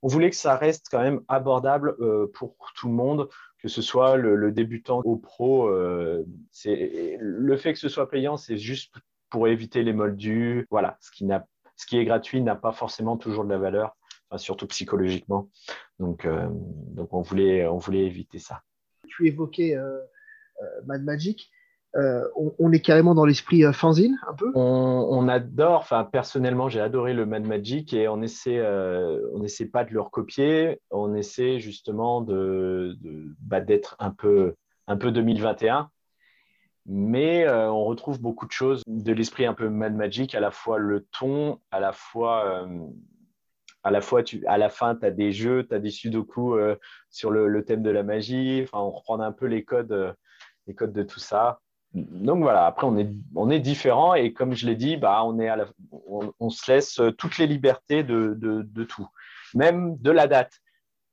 on 0.02 0.08
voulait 0.08 0.32
que 0.32 0.36
ça 0.36 0.56
reste 0.56 0.88
quand 0.90 1.02
même 1.02 1.22
abordable 1.28 1.96
euh, 2.00 2.32
pour 2.34 2.56
tout 2.76 2.88
le 2.88 2.94
monde 2.94 3.30
que 3.60 3.68
ce 3.68 3.82
soit 3.82 4.18
le, 4.18 4.52
débutant 4.52 5.02
au 5.04 5.18
pro. 5.18 5.68
Euh, 5.68 6.24
le 6.66 7.58
fait 7.58 7.74
que 7.74 7.80
ce 7.80 7.90
soit 7.90 8.10
payant, 8.10 8.38
c'est 8.38 8.58
juste 8.58 8.94
pour 9.30 9.48
éviter 9.48 9.84
les 9.84 9.94
moldus. 9.94 10.68
Voilà, 10.70 10.98
ce 11.02 11.12
qui, 11.12 11.26
ce 11.78 11.86
qui 11.86 11.98
est 11.98 12.06
gratuit 12.06 12.42
n'a 12.42 12.56
pas 12.56 12.74
forcément 12.74 13.18
toujours 13.18 13.46
de 13.46 13.50
la 13.50 13.58
valeur, 13.58 13.96
surtout 14.36 14.68
psychologiquement. 14.68 15.50
Donc, 16.00 16.26
euh, 16.26 16.48
donc 16.50 17.14
on, 17.14 17.22
voulait, 17.22 17.66
on 17.66 17.78
voulait 17.78 18.06
éviter 18.06 18.40
ça. 18.40 18.62
Tu 19.08 19.28
évoquais 19.28 19.76
euh, 19.76 20.00
Mad 20.86 21.04
Magic. 21.04 21.50
Euh, 21.96 22.28
on, 22.60 22.72
est 22.74 22.80
carrément 22.80 23.16
dans 23.16 23.26
l'esprit 23.26 23.66
euh, 23.66 23.72
fanzine 23.72 24.20
un 24.28 24.34
peu? 24.34 24.52
On, 24.54 25.28
adore, 25.30 25.80
enfin 25.80 26.04
personnellement 26.04 26.70
j'ai 26.70 26.82
adoré 26.82 27.14
le 27.14 27.26
Mad 27.26 27.44
Magic 27.44 27.94
et 27.94 28.08
on 28.08 28.22
essaie, 28.22 28.60
euh, 28.60 29.20
on 29.34 29.44
essaie 29.44 29.66
pas 29.66 29.84
de 29.84 29.94
le 29.94 30.02
recopier, 30.02 30.80
on 30.92 31.16
essaie 31.16 31.60
justement 31.60 32.22
de, 32.22 32.96
bah, 33.40 33.62
d'être 33.62 33.96
un 34.00 34.12
peu, 34.12 34.54
un 34.88 34.98
peu 34.98 35.12
2021 35.12 35.90
mais 36.88 37.48
on 37.50 37.84
retrouve 37.84 38.22
beaucoup 38.22 38.48
de 38.48 38.52
choses 38.52 38.82
de 38.88 39.14
l'esprit 39.14 39.46
un 39.46 39.54
peu 39.54 39.70
Mad 39.70 39.96
Magic, 39.96 40.34
à 40.36 40.40
la 40.40 40.52
fois 40.52 40.78
le 40.78 41.06
ton, 41.06 41.60
à 41.72 41.80
la 41.80 41.92
fois, 41.92 42.68
à 43.84 43.92
la 43.92 44.02
fois 44.02 44.24
à 44.48 44.58
la 44.58 44.70
fin, 44.70 44.96
tu 44.96 45.06
as 45.06 45.12
des 45.12 45.32
jeux, 45.32 45.68
tu 45.68 45.76
as 45.76 45.80
des 45.80 45.90
sudoku 45.90 46.58
sur 47.10 47.32
le, 47.32 47.66
thème 47.66 47.84
de 47.84 47.90
la 47.90 48.04
magie, 48.04 48.62
enfin, 48.64 48.80
on 48.84 48.92
reprend 48.92 49.20
un 49.20 49.32
peu 49.32 49.48
les 49.48 49.64
codes, 49.66 50.16
les 50.66 50.76
codes 50.76 50.94
de 50.94 51.04
tout 51.04 51.20
ça. 51.20 51.60
Donc 51.94 52.42
voilà, 52.42 52.66
après 52.66 52.86
on 52.86 52.98
est, 52.98 53.10
on 53.34 53.50
est 53.50 53.60
différent 53.60 54.14
et 54.14 54.34
comme 54.34 54.54
je 54.54 54.66
l'ai 54.66 54.76
dit, 54.76 54.98
bah, 54.98 55.24
on, 55.24 55.40
est 55.40 55.48
à 55.48 55.66
on, 56.40 56.50
se 56.50 56.72
laisse 56.72 57.02
toutes 57.18 57.38
les 57.38 57.48
libertés 57.48 58.04
de, 58.04 58.36
de, 58.38 58.84
tout, 58.84 59.08
même 59.54 59.98
de 59.98 60.12
la 60.12 60.28
date. 60.28 60.54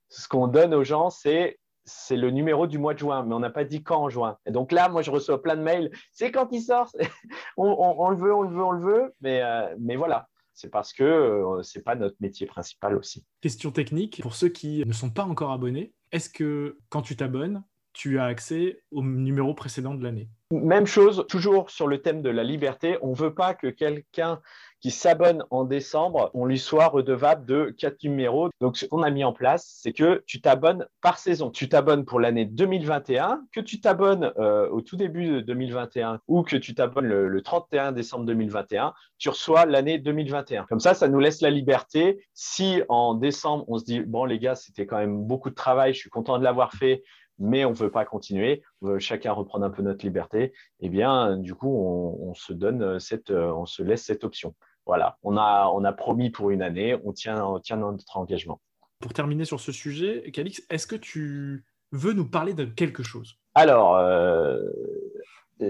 Ce 0.08 0.28
qu'on 0.28 0.48
donne 0.48 0.74
aux 0.74 0.84
gens, 0.84 1.10
c'est 1.10 1.58
c'est 1.84 2.16
le 2.16 2.30
numéro 2.30 2.66
du 2.66 2.78
mois 2.78 2.94
de 2.94 2.98
juin, 2.98 3.24
mais 3.24 3.34
on 3.34 3.40
n'a 3.40 3.50
pas 3.50 3.64
dit 3.64 3.82
quand 3.82 4.02
en 4.02 4.08
juin. 4.08 4.38
Et 4.46 4.50
donc 4.50 4.72
là, 4.72 4.88
moi, 4.88 5.02
je 5.02 5.10
reçois 5.10 5.42
plein 5.42 5.56
de 5.56 5.62
mails. 5.62 5.90
C'est 6.12 6.30
quand 6.30 6.48
il 6.52 6.62
sort? 6.62 6.90
On, 7.56 8.10
le 8.10 8.16
veut, 8.16 8.34
on 8.34 8.42
le 8.42 8.48
veut, 8.48 8.64
on 8.64 8.72
le 8.72 8.80
veut. 8.80 9.14
Mais, 9.20 9.42
euh, 9.42 9.74
mais 9.78 9.96
voilà, 9.96 10.28
c'est 10.54 10.70
parce 10.70 10.92
que 10.92 11.04
euh, 11.04 11.62
ce 11.62 11.78
n'est 11.78 11.82
pas 11.82 11.94
notre 11.94 12.16
métier 12.20 12.46
principal 12.46 12.96
aussi. 12.96 13.24
Question 13.40 13.70
technique, 13.70 14.20
pour 14.22 14.34
ceux 14.34 14.48
qui 14.48 14.84
ne 14.84 14.92
sont 14.92 15.10
pas 15.10 15.24
encore 15.24 15.52
abonnés, 15.52 15.92
est-ce 16.12 16.28
que 16.28 16.78
quand 16.88 17.02
tu 17.02 17.16
t'abonnes, 17.16 17.64
tu 17.92 18.18
as 18.18 18.24
accès 18.24 18.82
au 18.90 19.02
numéro 19.02 19.54
précédent 19.54 19.94
de 19.94 20.02
l'année? 20.02 20.28
Même 20.60 20.86
chose, 20.86 21.24
toujours 21.28 21.70
sur 21.70 21.86
le 21.86 22.00
thème 22.00 22.22
de 22.22 22.30
la 22.30 22.44
liberté, 22.44 22.98
on 23.02 23.10
ne 23.10 23.16
veut 23.16 23.34
pas 23.34 23.54
que 23.54 23.68
quelqu'un 23.68 24.40
qui 24.84 24.90
s'abonne 24.90 25.42
en 25.50 25.64
décembre, 25.64 26.30
on 26.34 26.44
lui 26.44 26.58
soit 26.58 26.88
redevable 26.88 27.46
de 27.46 27.74
quatre 27.78 28.04
numéros. 28.04 28.50
Donc, 28.60 28.76
ce 28.76 28.84
qu'on 28.84 29.02
a 29.02 29.08
mis 29.08 29.24
en 29.24 29.32
place, 29.32 29.78
c'est 29.80 29.94
que 29.94 30.22
tu 30.26 30.42
t'abonnes 30.42 30.86
par 31.00 31.16
saison. 31.16 31.50
Tu 31.50 31.70
t'abonnes 31.70 32.04
pour 32.04 32.20
l'année 32.20 32.44
2021, 32.44 33.40
que 33.50 33.60
tu 33.60 33.80
t'abonnes 33.80 34.30
euh, 34.36 34.68
au 34.68 34.82
tout 34.82 34.98
début 34.98 35.26
de 35.26 35.40
2021 35.40 36.20
ou 36.28 36.42
que 36.42 36.56
tu 36.56 36.74
t'abonnes 36.74 37.06
le, 37.06 37.42
31 37.42 37.92
décembre 37.92 38.26
2021, 38.26 38.92
tu 39.16 39.30
reçois 39.30 39.64
l'année 39.64 39.98
2021. 39.98 40.64
Comme 40.64 40.80
ça, 40.80 40.92
ça 40.92 41.08
nous 41.08 41.18
laisse 41.18 41.40
la 41.40 41.48
liberté. 41.48 42.22
Si 42.34 42.82
en 42.90 43.14
décembre, 43.14 43.64
on 43.68 43.78
se 43.78 43.84
dit, 43.84 44.00
bon, 44.00 44.26
les 44.26 44.38
gars, 44.38 44.54
c'était 44.54 44.84
quand 44.84 44.98
même 44.98 45.22
beaucoup 45.22 45.48
de 45.48 45.54
travail, 45.54 45.94
je 45.94 46.00
suis 46.00 46.10
content 46.10 46.38
de 46.38 46.44
l'avoir 46.44 46.74
fait, 46.74 47.02
mais 47.38 47.64
on 47.64 47.70
ne 47.70 47.76
veut 47.76 47.90
pas 47.90 48.04
continuer, 48.04 48.62
on 48.82 48.88
veut 48.88 48.98
chacun 48.98 49.32
reprendre 49.32 49.64
un 49.64 49.70
peu 49.70 49.82
notre 49.82 50.04
liberté, 50.04 50.52
eh 50.80 50.88
bien, 50.88 51.36
du 51.36 51.54
coup, 51.54 51.68
on, 51.68 52.34
se 52.34 52.52
donne 52.52 52.98
cette, 53.00 53.30
on 53.30 53.66
se 53.66 53.82
laisse 53.82 54.04
cette 54.04 54.24
option. 54.24 54.54
Voilà, 54.86 55.18
on 55.22 55.36
a, 55.36 55.70
on 55.74 55.84
a 55.84 55.92
promis 55.92 56.30
pour 56.30 56.50
une 56.50 56.62
année, 56.62 56.96
on 57.04 57.12
tient, 57.12 57.44
on 57.44 57.58
tient 57.58 57.76
notre 57.76 58.16
engagement. 58.16 58.60
Pour 59.00 59.12
terminer 59.12 59.44
sur 59.44 59.60
ce 59.60 59.72
sujet, 59.72 60.30
Calix, 60.32 60.62
est-ce 60.70 60.86
que 60.86 60.96
tu 60.96 61.64
veux 61.92 62.12
nous 62.12 62.28
parler 62.28 62.54
de 62.54 62.64
quelque 62.64 63.02
chose? 63.02 63.38
Alors, 63.54 63.96
euh, 63.96 64.60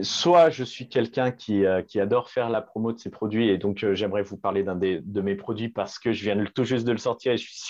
soit 0.02 0.50
je 0.50 0.64
suis 0.64 0.88
quelqu'un 0.88 1.30
qui, 1.30 1.64
euh, 1.66 1.82
qui, 1.82 2.00
adore 2.00 2.30
faire 2.30 2.48
la 2.48 2.62
promo 2.62 2.92
de 2.92 2.98
ses 2.98 3.10
produits 3.10 3.48
et 3.50 3.58
donc 3.58 3.84
euh, 3.84 3.94
j'aimerais 3.94 4.22
vous 4.22 4.38
parler 4.38 4.62
d'un 4.62 4.76
de 4.76 5.20
mes 5.20 5.34
produits 5.34 5.68
parce 5.68 5.98
que 5.98 6.12
je 6.12 6.24
viens 6.24 6.42
tout 6.54 6.64
juste 6.64 6.86
de 6.86 6.92
le 6.92 6.98
sortir 6.98 7.32
et 7.32 7.36
je 7.36 7.44
suis 7.44 7.60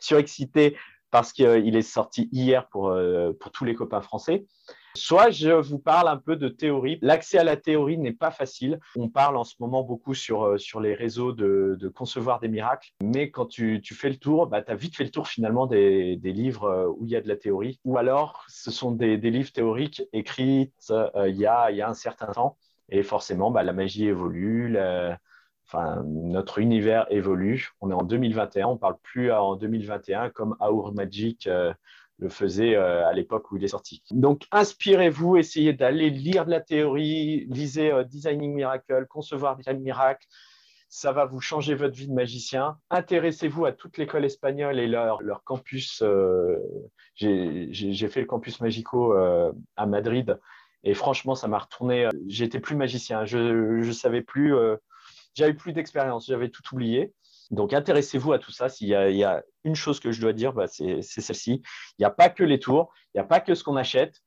surexcité 0.00 0.76
parce 1.10 1.32
qu'il 1.32 1.76
est 1.76 1.82
sorti 1.82 2.28
hier 2.32 2.68
pour, 2.68 2.88
euh, 2.88 3.32
pour 3.38 3.52
tous 3.52 3.64
les 3.64 3.74
copains 3.74 4.00
français. 4.00 4.46
Soit 4.94 5.30
je 5.30 5.50
vous 5.50 5.78
parle 5.78 6.08
un 6.08 6.16
peu 6.16 6.36
de 6.36 6.48
théorie. 6.48 6.98
L'accès 7.02 7.38
à 7.38 7.44
la 7.44 7.56
théorie 7.56 7.98
n'est 7.98 8.12
pas 8.12 8.30
facile. 8.30 8.80
On 8.96 9.10
parle 9.10 9.36
en 9.36 9.44
ce 9.44 9.54
moment 9.60 9.82
beaucoup 9.82 10.14
sur, 10.14 10.44
euh, 10.44 10.58
sur 10.58 10.80
les 10.80 10.94
réseaux 10.94 11.32
de, 11.32 11.92
concevoir 11.94 12.40
des 12.40 12.48
miracles. 12.48 12.90
Mais 13.02 13.30
quand 13.30 13.46
tu, 13.46 13.80
tu 13.82 13.94
fais 13.94 14.08
le 14.08 14.16
tour, 14.16 14.46
bah, 14.46 14.62
tu 14.62 14.72
as 14.72 14.74
vite 14.74 14.96
fait 14.96 15.04
le 15.04 15.10
tour 15.10 15.28
finalement 15.28 15.66
des, 15.66 16.16
des, 16.16 16.32
livres 16.32 16.64
euh, 16.64 16.88
où 16.88 17.04
il 17.04 17.10
y 17.10 17.16
a 17.16 17.20
de 17.20 17.28
la 17.28 17.36
théorie. 17.36 17.78
Ou 17.84 17.98
alors, 17.98 18.44
ce 18.48 18.70
sont 18.70 18.90
des, 18.90 19.18
des 19.18 19.30
livres 19.30 19.52
théoriques 19.52 20.02
écrits 20.12 20.72
il, 20.88 21.36
y 21.36 21.46
a, 21.46 21.70
y 21.70 21.82
a 21.82 21.88
un 21.88 21.94
certain 21.94 22.32
temps. 22.32 22.56
Et 22.88 23.02
forcément, 23.02 23.50
bah, 23.50 23.62
la 23.62 23.72
magie 23.72 24.06
évolue, 24.06 24.76
notre 25.74 26.58
univers 26.58 27.06
évolue. 27.10 27.70
On 27.80 27.90
est 27.90 27.94
en 27.94 28.02
2021, 28.02 28.66
on 28.66 28.72
ne 28.74 28.78
parle 28.78 28.98
plus 29.02 29.32
en 29.32 29.56
2021 29.56 30.30
comme 30.30 30.56
Our 30.60 30.92
Magic 30.92 31.46
euh, 31.46 31.72
le 32.18 32.28
faisait 32.28 32.76
euh, 32.76 33.06
à 33.06 33.12
l'époque 33.12 33.50
où 33.50 33.56
il 33.56 33.64
est 33.64 33.68
sorti. 33.68 34.02
Donc, 34.10 34.46
inspirez-vous, 34.52 35.36
essayez 35.36 35.72
d'aller 35.72 36.10
lire 36.10 36.46
de 36.46 36.50
la 36.50 36.60
théorie, 36.60 37.46
lisez 37.50 37.92
euh, 37.92 38.04
Designing 38.04 38.54
Miracle, 38.54 39.06
Concevoir 39.08 39.56
des 39.56 39.74
miracles. 39.74 40.26
Ça 40.88 41.12
va 41.12 41.26
vous 41.26 41.40
changer 41.40 41.74
votre 41.74 41.96
vie 41.96 42.06
de 42.06 42.14
magicien. 42.14 42.78
Intéressez-vous 42.90 43.66
à 43.66 43.72
toute 43.72 43.98
l'école 43.98 44.24
espagnole 44.24 44.78
et 44.78 44.86
leur 44.86 45.42
campus. 45.44 46.02
J'ai 47.16 48.08
fait 48.08 48.20
le 48.20 48.26
campus 48.26 48.60
Magico 48.60 49.12
à 49.12 49.86
Madrid 49.86 50.38
et 50.84 50.94
franchement, 50.94 51.34
ça 51.34 51.48
m'a 51.48 51.58
retourné. 51.58 52.08
J'étais 52.28 52.60
plus 52.60 52.76
magicien. 52.76 53.24
Je 53.24 53.38
ne 53.38 53.92
savais 53.92 54.22
plus 54.22 54.54
j'avais 55.36 55.54
plus 55.54 55.72
d'expérience, 55.72 56.26
j'avais 56.26 56.48
tout 56.48 56.62
oublié. 56.72 57.14
Donc, 57.50 57.72
intéressez-vous 57.72 58.32
à 58.32 58.38
tout 58.38 58.50
ça. 58.50 58.68
S'il 58.68 58.88
y, 58.88 58.94
a 58.94 59.42
une 59.62 59.76
chose 59.76 60.00
que 60.00 60.10
je 60.10 60.20
dois 60.20 60.32
dire, 60.32 60.52
bah, 60.52 60.66
c'est 60.66 61.02
celle-ci. 61.02 61.62
Il 61.98 62.00
n'y 62.00 62.06
a 62.06 62.10
pas 62.10 62.28
que 62.28 62.42
les 62.42 62.58
tours, 62.58 62.92
il 63.14 63.18
n'y 63.18 63.20
a 63.20 63.26
pas 63.26 63.40
que 63.40 63.54
ce 63.54 63.62
qu'on 63.62 63.76
achète. 63.76 64.20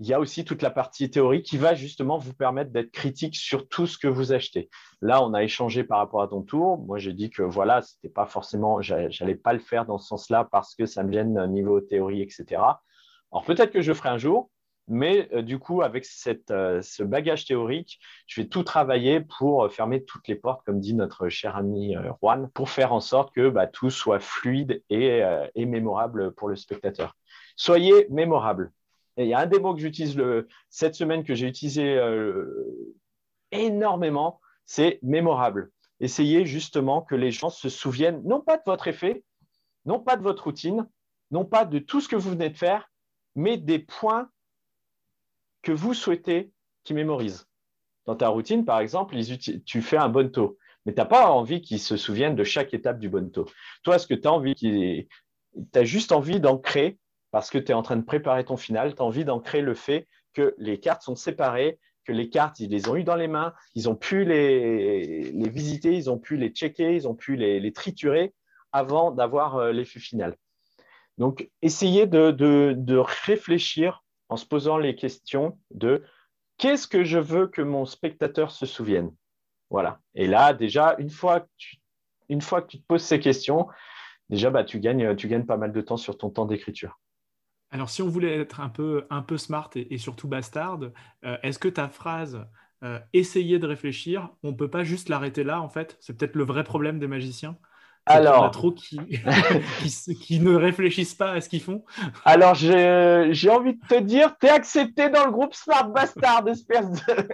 Il 0.00 0.06
y 0.06 0.12
a 0.12 0.18
aussi 0.18 0.44
toute 0.44 0.60
la 0.60 0.70
partie 0.70 1.08
théorique 1.08 1.46
qui 1.46 1.56
va 1.56 1.74
justement 1.74 2.18
vous 2.18 2.34
permettre 2.34 2.72
d'être 2.72 2.90
critique 2.90 3.36
sur 3.36 3.68
tout 3.68 3.86
ce 3.86 3.96
que 3.96 4.08
vous 4.08 4.32
achetez. 4.32 4.68
Là, 5.00 5.24
on 5.24 5.32
a 5.34 5.44
échangé 5.44 5.84
par 5.84 5.98
rapport 5.98 6.20
à 6.20 6.26
ton 6.26 6.42
tour. 6.42 6.78
Moi, 6.78 6.98
j'ai 6.98 7.12
dit 7.12 7.30
que 7.30 7.42
voilà, 7.42 7.80
c'était 7.80 8.08
pas 8.08 8.26
forcément, 8.26 8.82
j'allais 8.82 9.36
pas 9.36 9.52
le 9.52 9.60
faire 9.60 9.86
dans 9.86 9.98
ce 9.98 10.08
sens-là 10.08 10.48
parce 10.50 10.74
que 10.74 10.84
ça 10.84 11.04
me 11.04 11.12
gêne 11.12 11.46
niveau 11.46 11.80
théorie, 11.80 12.22
etc. 12.22 12.60
Alors 13.30 13.44
peut-être 13.44 13.70
que 13.70 13.82
je 13.82 13.92
ferai 13.92 14.08
un 14.08 14.18
jour, 14.18 14.50
mais 14.86 15.28
euh, 15.32 15.42
du 15.42 15.58
coup, 15.58 15.82
avec 15.82 16.06
euh, 16.50 16.82
ce 16.82 17.02
bagage 17.02 17.46
théorique, 17.46 17.98
je 18.26 18.42
vais 18.42 18.48
tout 18.48 18.62
travailler 18.62 19.20
pour 19.20 19.64
euh, 19.64 19.68
fermer 19.68 20.04
toutes 20.04 20.28
les 20.28 20.34
portes, 20.34 20.64
comme 20.66 20.80
dit 20.80 20.94
notre 20.94 21.28
cher 21.28 21.56
ami 21.56 21.94
Juan, 22.20 22.50
pour 22.50 22.68
faire 22.68 22.92
en 22.92 23.00
sorte 23.00 23.34
que 23.34 23.48
bah, 23.48 23.66
tout 23.66 23.90
soit 23.90 24.20
fluide 24.20 24.82
et, 24.90 25.22
mémorable 25.56 26.34
pour 26.34 26.48
le 26.48 26.56
spectateur. 26.56 27.16
Soyez 27.56 28.06
mémorable. 28.10 28.72
il 29.16 29.26
y 29.26 29.34
a 29.34 29.38
un 29.38 29.46
des 29.46 29.58
mots 29.58 29.74
que 29.74 29.80
j'utilise 29.80 30.20
cette 30.68 30.94
semaine 30.94 31.24
que 31.24 31.34
j'ai 31.34 31.46
utilisé 31.46 31.98
énormément, 33.52 34.40
c'est 34.66 34.98
mémorable. 35.02 35.70
Essayez 36.00 36.44
justement 36.44 37.00
que 37.02 37.14
les 37.14 37.30
gens 37.30 37.50
se 37.50 37.68
souviennent 37.68 38.22
non 38.24 38.40
pas 38.40 38.56
de 38.56 38.62
votre 38.66 38.88
effet, 38.88 39.24
non 39.86 40.00
pas 40.00 40.16
de 40.16 40.22
votre 40.22 40.44
routine, 40.44 40.86
non 41.30 41.44
pas 41.44 41.64
de 41.64 41.78
tout 41.78 42.00
ce 42.00 42.08
que 42.08 42.16
vous 42.16 42.30
venez 42.30 42.50
de 42.50 42.56
faire, 42.56 42.90
mais 43.34 43.56
des 43.56 43.78
points 43.78 44.28
que 45.64 45.72
vous 45.72 45.94
souhaitez 45.94 46.52
qu'ils 46.84 46.96
mémorisent. 46.96 47.48
Dans 48.06 48.14
ta 48.14 48.28
routine, 48.28 48.64
par 48.64 48.80
exemple, 48.80 49.16
tu 49.64 49.82
fais 49.82 49.96
un 49.96 50.10
bon 50.10 50.30
taux, 50.30 50.58
mais 50.84 50.92
tu 50.92 50.98
n'as 51.00 51.06
pas 51.06 51.30
envie 51.30 51.62
qu'ils 51.62 51.80
se 51.80 51.96
souviennent 51.96 52.36
de 52.36 52.44
chaque 52.44 52.74
étape 52.74 52.98
du 52.98 53.08
bon 53.08 53.30
taux. 53.30 53.46
Toi, 53.82 53.98
ce 53.98 54.06
que 54.06 54.14
tu 54.14 54.28
as 54.28 54.32
envie, 54.32 54.54
tu 54.54 55.08
as 55.74 55.84
juste 55.84 56.12
envie 56.12 56.38
d'ancrer, 56.38 56.98
parce 57.30 57.50
que 57.50 57.58
tu 57.58 57.72
es 57.72 57.74
en 57.74 57.82
train 57.82 57.96
de 57.96 58.04
préparer 58.04 58.44
ton 58.44 58.56
final, 58.56 58.94
tu 58.94 59.02
as 59.02 59.04
envie 59.04 59.24
d'ancrer 59.24 59.62
le 59.62 59.74
fait 59.74 60.06
que 60.34 60.54
les 60.58 60.78
cartes 60.78 61.02
sont 61.02 61.16
séparées, 61.16 61.78
que 62.04 62.12
les 62.12 62.28
cartes, 62.28 62.60
ils 62.60 62.70
les 62.70 62.88
ont 62.88 62.96
eues 62.96 63.04
dans 63.04 63.16
les 63.16 63.28
mains, 63.28 63.54
ils 63.74 63.88
ont 63.88 63.96
pu 63.96 64.24
les, 64.24 65.32
visiter, 65.48 65.94
ils 65.94 66.10
ont 66.10 66.18
pu 66.18 66.36
les 66.36 66.50
checker, 66.50 66.94
ils 66.94 67.08
ont 67.08 67.14
pu 67.14 67.36
les, 67.36 67.72
triturer 67.72 68.34
avant 68.72 69.10
d'avoir 69.10 69.56
euh, 69.56 69.72
l'effet 69.72 70.00
final. 70.00 70.36
Donc, 71.16 71.50
essayez 71.62 72.06
de, 72.06 72.98
réfléchir 73.24 74.03
en 74.28 74.36
se 74.36 74.46
posant 74.46 74.78
les 74.78 74.94
questions 74.94 75.58
de 75.70 76.02
qu'est-ce 76.58 76.86
que 76.86 77.04
je 77.04 77.18
veux 77.18 77.46
que 77.46 77.62
mon 77.62 77.84
spectateur 77.84 78.50
se 78.50 78.66
souvienne? 78.66 79.12
Voilà. 79.70 80.00
Et 80.14 80.26
là, 80.26 80.52
déjà, 80.52 80.96
une 80.98 81.10
fois 81.10 81.40
que 81.40 81.48
tu, 81.56 81.78
te 82.28 82.86
poses 82.86 83.02
ces 83.02 83.20
questions, 83.20 83.68
déjà, 84.28 84.50
bah, 84.50 84.64
tu, 84.64 84.80
gagnes, 84.80 85.16
tu 85.16 85.28
gagnes 85.28 85.46
pas 85.46 85.56
mal 85.56 85.72
de 85.72 85.80
temps 85.80 85.96
sur 85.96 86.16
ton 86.16 86.30
temps 86.30 86.46
d'écriture. 86.46 87.00
Alors, 87.70 87.90
si 87.90 88.02
on 88.02 88.08
voulait 88.08 88.40
être 88.40 88.60
un 88.60 88.68
peu, 88.68 89.06
un 89.10 89.22
peu 89.22 89.36
smart 89.36 89.70
et, 89.74 89.98
surtout 89.98 90.28
bastard, 90.28 90.78
euh, 91.24 91.36
est-ce 91.42 91.58
que 91.58 91.68
ta 91.68 91.88
phrase 91.88 92.46
euh, 92.84 93.00
essayer 93.12 93.58
de 93.58 93.66
réfléchir, 93.66 94.30
on 94.42 94.52
ne 94.52 94.56
peut 94.56 94.70
pas 94.70 94.84
juste 94.84 95.08
l'arrêter 95.08 95.42
là, 95.42 95.60
en 95.60 95.68
fait? 95.68 95.96
C'est 96.00 96.16
peut-être 96.16 96.36
le 96.36 96.44
vrai 96.44 96.62
problème 96.62 97.00
des 97.00 97.08
magiciens? 97.08 97.58
Alors, 98.06 98.50
trop 98.50 98.72
qui, 98.72 98.98
qui, 100.20 100.40
ne 100.40 100.54
réfléchissent 100.54 101.14
pas 101.14 101.32
à 101.32 101.40
ce 101.40 101.48
qu'ils 101.48 101.62
font. 101.62 101.84
Alors, 102.24 102.54
j'ai 102.54 103.50
envie 103.50 103.74
de 103.74 103.86
te 103.86 103.98
dire, 104.00 104.36
tu 104.38 104.46
es 104.46 104.50
accepté 104.50 105.08
dans 105.08 105.24
le 105.24 105.32
groupe 105.32 105.54
Smart 105.54 105.88
Bastard, 105.88 106.46
espèce 106.48 106.90
de... 106.90 107.28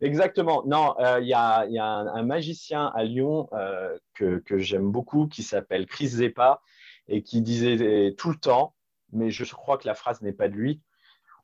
Exactement. 0.00 0.64
Non, 0.66 0.94
euh, 0.98 1.20
il 1.20 1.28
y, 1.28 1.34
a, 1.34 1.66
y 1.66 1.78
a 1.78 1.86
un, 1.86 2.22
magicien 2.24 2.90
à 2.94 3.04
Lyon 3.04 3.48
euh, 3.52 3.96
que, 4.14 4.38
que 4.38 4.58
j'aime 4.58 4.90
beaucoup 4.90 5.28
qui 5.28 5.42
s'appelle 5.42 5.86
Chris 5.86 6.08
Zeppa 6.08 6.60
et 7.06 7.22
qui 7.22 7.40
disait 7.40 8.14
tout 8.18 8.30
le 8.30 8.36
temps, 8.36 8.74
mais 9.12 9.30
je 9.30 9.44
crois 9.54 9.78
que 9.78 9.86
la 9.86 9.94
phrase 9.94 10.20
n'est 10.22 10.32
pas 10.32 10.48
de 10.48 10.54
lui, 10.54 10.80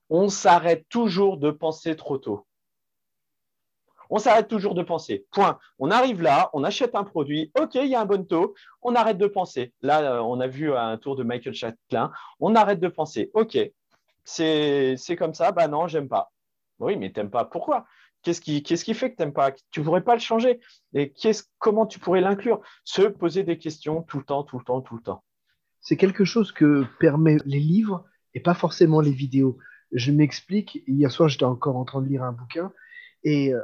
on 0.08 0.28
s'arrête 0.28 0.86
toujours 0.88 1.36
de 1.36 1.50
penser 1.50 1.94
trop 1.94 2.18
tôt 2.18 2.46
on 4.10 4.18
s'arrête 4.18 4.48
toujours 4.48 4.74
de 4.74 4.82
penser. 4.82 5.24
Point. 5.30 5.58
On 5.78 5.90
arrive 5.90 6.20
là, 6.20 6.50
on 6.52 6.64
achète 6.64 6.94
un 6.94 7.04
produit, 7.04 7.50
ok, 7.58 7.76
il 7.76 7.86
y 7.86 7.94
a 7.94 8.00
un 8.00 8.04
bon 8.04 8.26
taux, 8.26 8.54
on 8.82 8.94
arrête 8.94 9.18
de 9.18 9.26
penser. 9.26 9.72
Là, 9.82 10.16
euh, 10.16 10.20
on 10.20 10.40
a 10.40 10.46
vu 10.46 10.74
un 10.74 10.98
tour 10.98 11.16
de 11.16 11.22
Michael 11.22 11.54
Chatelain, 11.54 12.10
on 12.40 12.54
arrête 12.54 12.80
de 12.80 12.88
penser. 12.88 13.30
Ok, 13.34 13.56
c'est 14.24 15.16
comme 15.18 15.34
ça, 15.34 15.52
bah 15.52 15.68
non, 15.68 15.86
j'aime 15.86 16.08
pas. 16.08 16.32
Oui, 16.80 16.96
mais 16.96 17.12
t'aimes 17.12 17.30
pas. 17.30 17.44
Pourquoi? 17.44 17.86
Qu'est-ce 18.22 18.40
qui, 18.40 18.94
fait 18.94 19.12
que 19.12 19.16
tu 19.16 19.22
n'aimes 19.22 19.32
pas? 19.32 19.52
Tu 19.70 19.80
ne 19.80 19.84
pourrais 19.84 20.04
pas 20.04 20.14
le 20.14 20.20
changer. 20.20 20.60
Et 20.92 21.12
comment 21.58 21.86
tu 21.86 21.98
pourrais 21.98 22.20
l'inclure? 22.20 22.60
Se 22.84 23.02
poser 23.02 23.44
des 23.44 23.56
questions 23.56 24.02
tout 24.02 24.18
le 24.18 24.24
temps, 24.24 24.44
tout 24.44 24.58
le 24.58 24.64
temps, 24.64 24.82
tout 24.82 24.96
le 24.96 25.02
temps. 25.02 25.24
C'est 25.80 25.96
quelque 25.96 26.24
chose 26.24 26.52
que 26.52 26.84
permettent 26.98 27.44
les 27.46 27.60
livres 27.60 28.04
et 28.34 28.40
pas 28.40 28.54
forcément 28.54 29.00
les 29.00 29.12
vidéos. 29.12 29.56
Je 29.92 30.12
m'explique. 30.12 30.82
Hier 30.86 31.10
soir, 31.10 31.30
j'étais 31.30 31.44
encore 31.44 31.76
en 31.76 31.84
train 31.84 32.02
de 32.02 32.08
lire 32.08 32.22
un 32.22 32.32
bouquin 32.32 32.72
et 33.24 33.54
euh, 33.54 33.62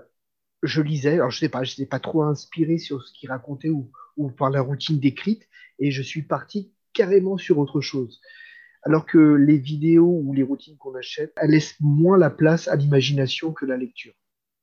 je 0.66 0.82
lisais, 0.82 1.14
alors 1.14 1.30
je 1.30 1.38
sais 1.38 1.48
pas, 1.48 1.64
je 1.64 1.72
n'étais 1.72 1.86
pas 1.86 2.00
trop 2.00 2.22
inspiré 2.22 2.78
sur 2.78 3.02
ce 3.02 3.12
qu'il 3.12 3.30
racontait 3.30 3.70
ou, 3.70 3.90
par 4.36 4.50
la 4.50 4.60
routine 4.60 4.98
décrite, 4.98 5.48
et 5.78 5.90
je 5.90 6.02
suis 6.02 6.22
parti 6.22 6.72
carrément 6.92 7.36
sur 7.36 7.58
autre 7.58 7.80
chose. 7.80 8.20
Alors 8.82 9.04
que 9.04 9.18
les 9.18 9.58
vidéos 9.58 10.20
ou 10.24 10.32
les 10.32 10.42
routines 10.42 10.76
qu'on 10.76 10.94
achète, 10.94 11.32
elles 11.36 11.50
laissent 11.50 11.76
moins 11.80 12.16
la 12.16 12.30
place 12.30 12.68
à 12.68 12.76
l'imagination 12.76 13.52
que 13.52 13.66
la 13.66 13.76
lecture. 13.76 14.14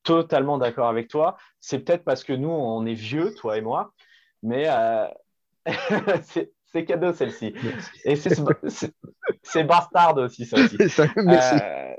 Totalement 0.04 0.58
d'accord 0.58 0.88
avec 0.88 1.08
toi. 1.08 1.38
C'est 1.60 1.80
peut-être 1.80 2.04
parce 2.04 2.24
que 2.24 2.34
nous, 2.34 2.49
on 2.49 2.86
est 2.86 2.93
vieux, 2.93 3.34
toi 3.36 3.58
et 3.58 3.62
moi, 3.62 3.93
mais 4.41 4.66
euh, 4.68 5.08
c'est 6.24 6.51
cadeau 6.82 7.13
celle-ci. 7.13 7.53
Et 8.05 8.15
c'est 9.43 9.63
bastard 9.63 10.17
aussi, 10.17 10.45
ça 10.45 10.57
aussi. 10.57 10.78
Euh, 11.17 11.93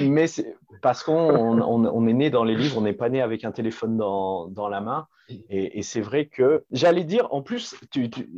mais 0.00 0.26
c'est 0.26 0.56
parce 0.82 1.02
qu'on 1.02 2.06
est 2.06 2.12
né 2.12 2.30
dans 2.30 2.44
les 2.44 2.56
livres, 2.56 2.78
on 2.78 2.82
n'est 2.82 2.92
pas 2.92 3.08
né 3.08 3.20
avec 3.20 3.44
un 3.44 3.52
téléphone 3.52 3.96
dans, 3.96 4.68
la 4.68 4.80
main. 4.80 5.06
Et, 5.48 5.82
c'est 5.82 6.00
vrai 6.00 6.26
que 6.26 6.64
j'allais 6.70 7.04
dire, 7.04 7.28
en 7.32 7.42
plus, 7.42 7.76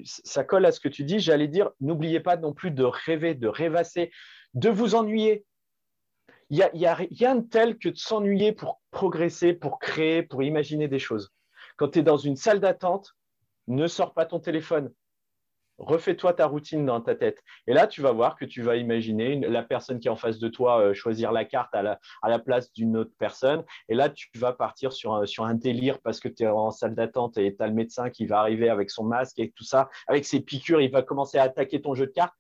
ça 0.04 0.44
colle 0.44 0.66
à 0.66 0.72
ce 0.72 0.80
que 0.80 0.88
tu 0.88 1.04
dis, 1.04 1.20
j'allais 1.20 1.48
dire, 1.48 1.70
n'oubliez 1.80 2.20
pas 2.20 2.36
non 2.36 2.52
plus 2.52 2.70
de 2.70 2.84
rêver, 2.84 3.34
de 3.34 3.48
rêvasser, 3.48 4.10
de 4.54 4.68
vous 4.68 4.94
ennuyer. 4.94 5.44
Il 6.50 6.68
n'y 6.74 6.86
a, 6.86 6.94
rien 6.94 7.36
de 7.36 7.48
tel 7.48 7.78
que 7.78 7.88
de 7.88 7.96
s'ennuyer 7.96 8.52
pour 8.52 8.82
progresser, 8.90 9.54
pour 9.54 9.78
créer, 9.78 10.22
pour 10.22 10.42
imaginer 10.42 10.88
des 10.88 10.98
choses. 10.98 11.32
Quand 11.76 11.88
tu 11.88 12.00
es 12.00 12.02
dans 12.02 12.18
une 12.18 12.36
salle 12.36 12.60
d'attente, 12.60 13.14
ne 13.68 13.86
sors 13.86 14.12
pas 14.12 14.26
ton 14.26 14.40
téléphone 14.40 14.92
refais-toi 15.78 16.34
ta 16.34 16.46
routine 16.46 16.86
dans 16.86 17.00
ta 17.00 17.14
tête. 17.14 17.42
Et 17.66 17.72
là, 17.72 17.86
tu 17.86 18.02
vas 18.02 18.12
voir 18.12 18.36
que 18.36 18.44
tu 18.44 18.62
vas 18.62 18.76
imaginer 18.76 19.40
la 19.40 19.62
personne 19.62 19.98
qui 19.98 20.08
est 20.08 20.10
en 20.10 20.16
face 20.16 20.38
de 20.38 20.48
toi 20.48 20.80
euh, 20.80 20.94
choisir 20.94 21.32
la 21.32 21.44
carte 21.44 21.74
à 21.74 21.82
la, 21.82 22.38
place 22.38 22.72
d'une 22.72 22.96
autre 22.96 23.12
personne. 23.18 23.64
Et 23.88 23.94
là, 23.94 24.08
tu 24.08 24.28
vas 24.36 24.52
partir 24.52 24.92
sur 24.92 25.14
un, 25.14 25.54
délire 25.54 26.00
parce 26.00 26.18
que 26.20 26.28
tu 26.28 26.44
es 26.44 26.46
en 26.46 26.70
salle 26.70 26.94
d'attente 26.94 27.36
et 27.36 27.54
tu 27.54 27.62
as 27.62 27.66
le 27.66 27.74
médecin 27.74 28.10
qui 28.10 28.26
va 28.26 28.40
arriver 28.40 28.68
avec 28.68 28.90
son 28.90 29.04
masque 29.04 29.38
et 29.38 29.50
tout 29.50 29.64
ça, 29.64 29.90
avec 30.06 30.24
ses 30.24 30.40
piqûres, 30.40 30.80
il 30.80 30.90
va 30.90 31.02
commencer 31.02 31.38
à 31.38 31.44
attaquer 31.44 31.80
ton 31.80 31.94
jeu 31.94 32.06
de 32.06 32.12
cartes. 32.12 32.34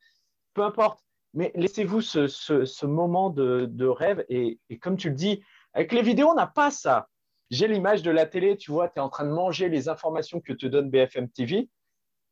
Peu 0.54 0.62
importe. 0.62 1.00
Mais 1.34 1.50
laissez-vous 1.54 2.02
ce, 2.02 2.86
moment 2.86 3.30
de, 3.30 3.86
rêve. 3.86 4.24
Et, 4.28 4.58
et, 4.68 4.78
comme 4.78 4.96
tu 4.96 5.08
le 5.08 5.14
dis, 5.14 5.42
avec 5.72 5.92
les 5.92 6.02
vidéos, 6.02 6.28
on 6.28 6.34
n'a 6.34 6.46
pas 6.46 6.70
ça. 6.70 7.08
J'ai 7.50 7.68
l'image 7.68 8.02
de 8.02 8.10
la 8.10 8.26
télé, 8.26 8.56
tu 8.56 8.70
vois, 8.70 8.88
tu 8.88 8.94
es 8.96 9.00
en 9.00 9.08
train 9.08 9.24
de 9.24 9.30
manger 9.30 9.68
les 9.68 9.88
informations 9.88 10.40
que 10.40 10.52
te 10.52 10.66
donne 10.66 10.90
BFM 10.90 11.28
TV 11.28 11.68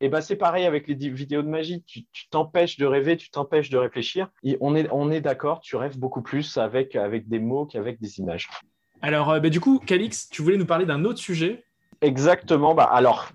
et 0.01 0.09
ben 0.09 0.22
c'est 0.22 0.36
pareil 0.36 0.64
avec 0.64 0.88
les 0.88 0.94
vidéos 0.94 1.42
de 1.42 1.48
magie. 1.48 1.84
Tu 1.84 2.05
t'empêches 2.30 2.78
de 2.78 2.86
rêver, 2.86 3.16
tu 3.18 3.30
t'empêches 3.30 3.68
de 3.68 3.76
réfléchir. 3.76 4.30
Et 4.42 4.57
on 4.61 4.74
est, 4.74 4.88
on 4.90 5.11
est 5.11 5.20
d'accord, 5.20 5.61
tu 5.61 5.76
rêves 5.76 5.98
beaucoup 5.98 6.22
plus 6.22 6.57
avec, 6.57 6.96
avec 6.96 7.28
des 7.28 7.38
mots 7.38 7.66
qu'avec 7.66 8.01
des 8.01 8.18
images. 8.18 8.48
Alors, 9.03 9.30
euh, 9.30 9.40
bah, 9.40 9.51
du 9.51 9.61
coup, 9.61 9.78
Calix, 9.78 10.28
tu 10.30 10.40
voulais 10.42 10.57
nous 10.57 10.66
parler 10.66 10.86
d'un 10.86 11.05
autre 11.05 11.18
sujet 11.18 11.64
Exactement. 12.01 12.74
Bah, 12.74 12.84
alors, 12.84 13.30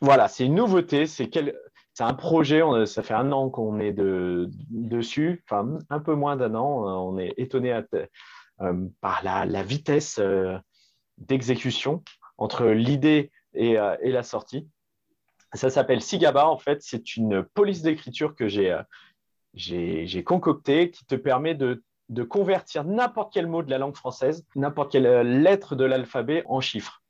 voilà, 0.00 0.28
c'est 0.28 0.46
une 0.46 0.54
nouveauté. 0.54 1.06
C'est 1.06 1.28
quel... 1.28 1.56
un 1.98 2.14
projet. 2.14 2.62
ça 2.86 3.02
fait 3.02 3.14
un 3.14 3.32
an 3.32 3.50
qu'on 3.50 3.80
est 3.80 3.92
de, 3.92 4.48
dessus. 4.70 5.42
Enfin, 5.48 5.78
un 5.90 5.98
peu 5.98 6.14
moins 6.14 6.36
d'un 6.36 6.54
an. 6.54 6.84
On 7.08 7.18
est 7.18 7.34
étonné 7.38 7.72
euh, 8.60 8.88
par 9.00 9.24
la, 9.24 9.46
la 9.46 9.62
vitesse 9.64 10.18
euh, 10.20 10.56
d'exécution 11.18 12.04
entre 12.38 12.66
l'idée 12.66 13.32
et, 13.54 13.76
et 14.02 14.10
la 14.10 14.22
sortie. 14.24 14.68
Ça 15.54 15.70
s'appelle 15.70 16.02
Sigaba, 16.02 16.48
en 16.48 16.58
fait, 16.58 16.82
c'est 16.82 17.16
une 17.16 17.44
police 17.44 17.82
d'écriture 17.82 18.34
que 18.34 18.48
j'ai 18.48 18.72
euh, 18.72 20.22
concoctée 20.22 20.90
qui 20.90 21.06
te 21.06 21.14
permet 21.14 21.54
de, 21.54 21.82
convertir 22.28 22.84
n'importe 22.84 23.32
quel 23.32 23.46
mot 23.46 23.62
de 23.62 23.70
la 23.70 23.78
langue 23.78 23.96
française, 23.96 24.44
n'importe 24.56 24.90
quelle 24.92 25.06
euh, 25.06 25.22
lettre 25.22 25.76
de 25.76 25.84
l'alphabet 25.84 26.42
en 26.46 26.60
chiffres. 26.60 27.02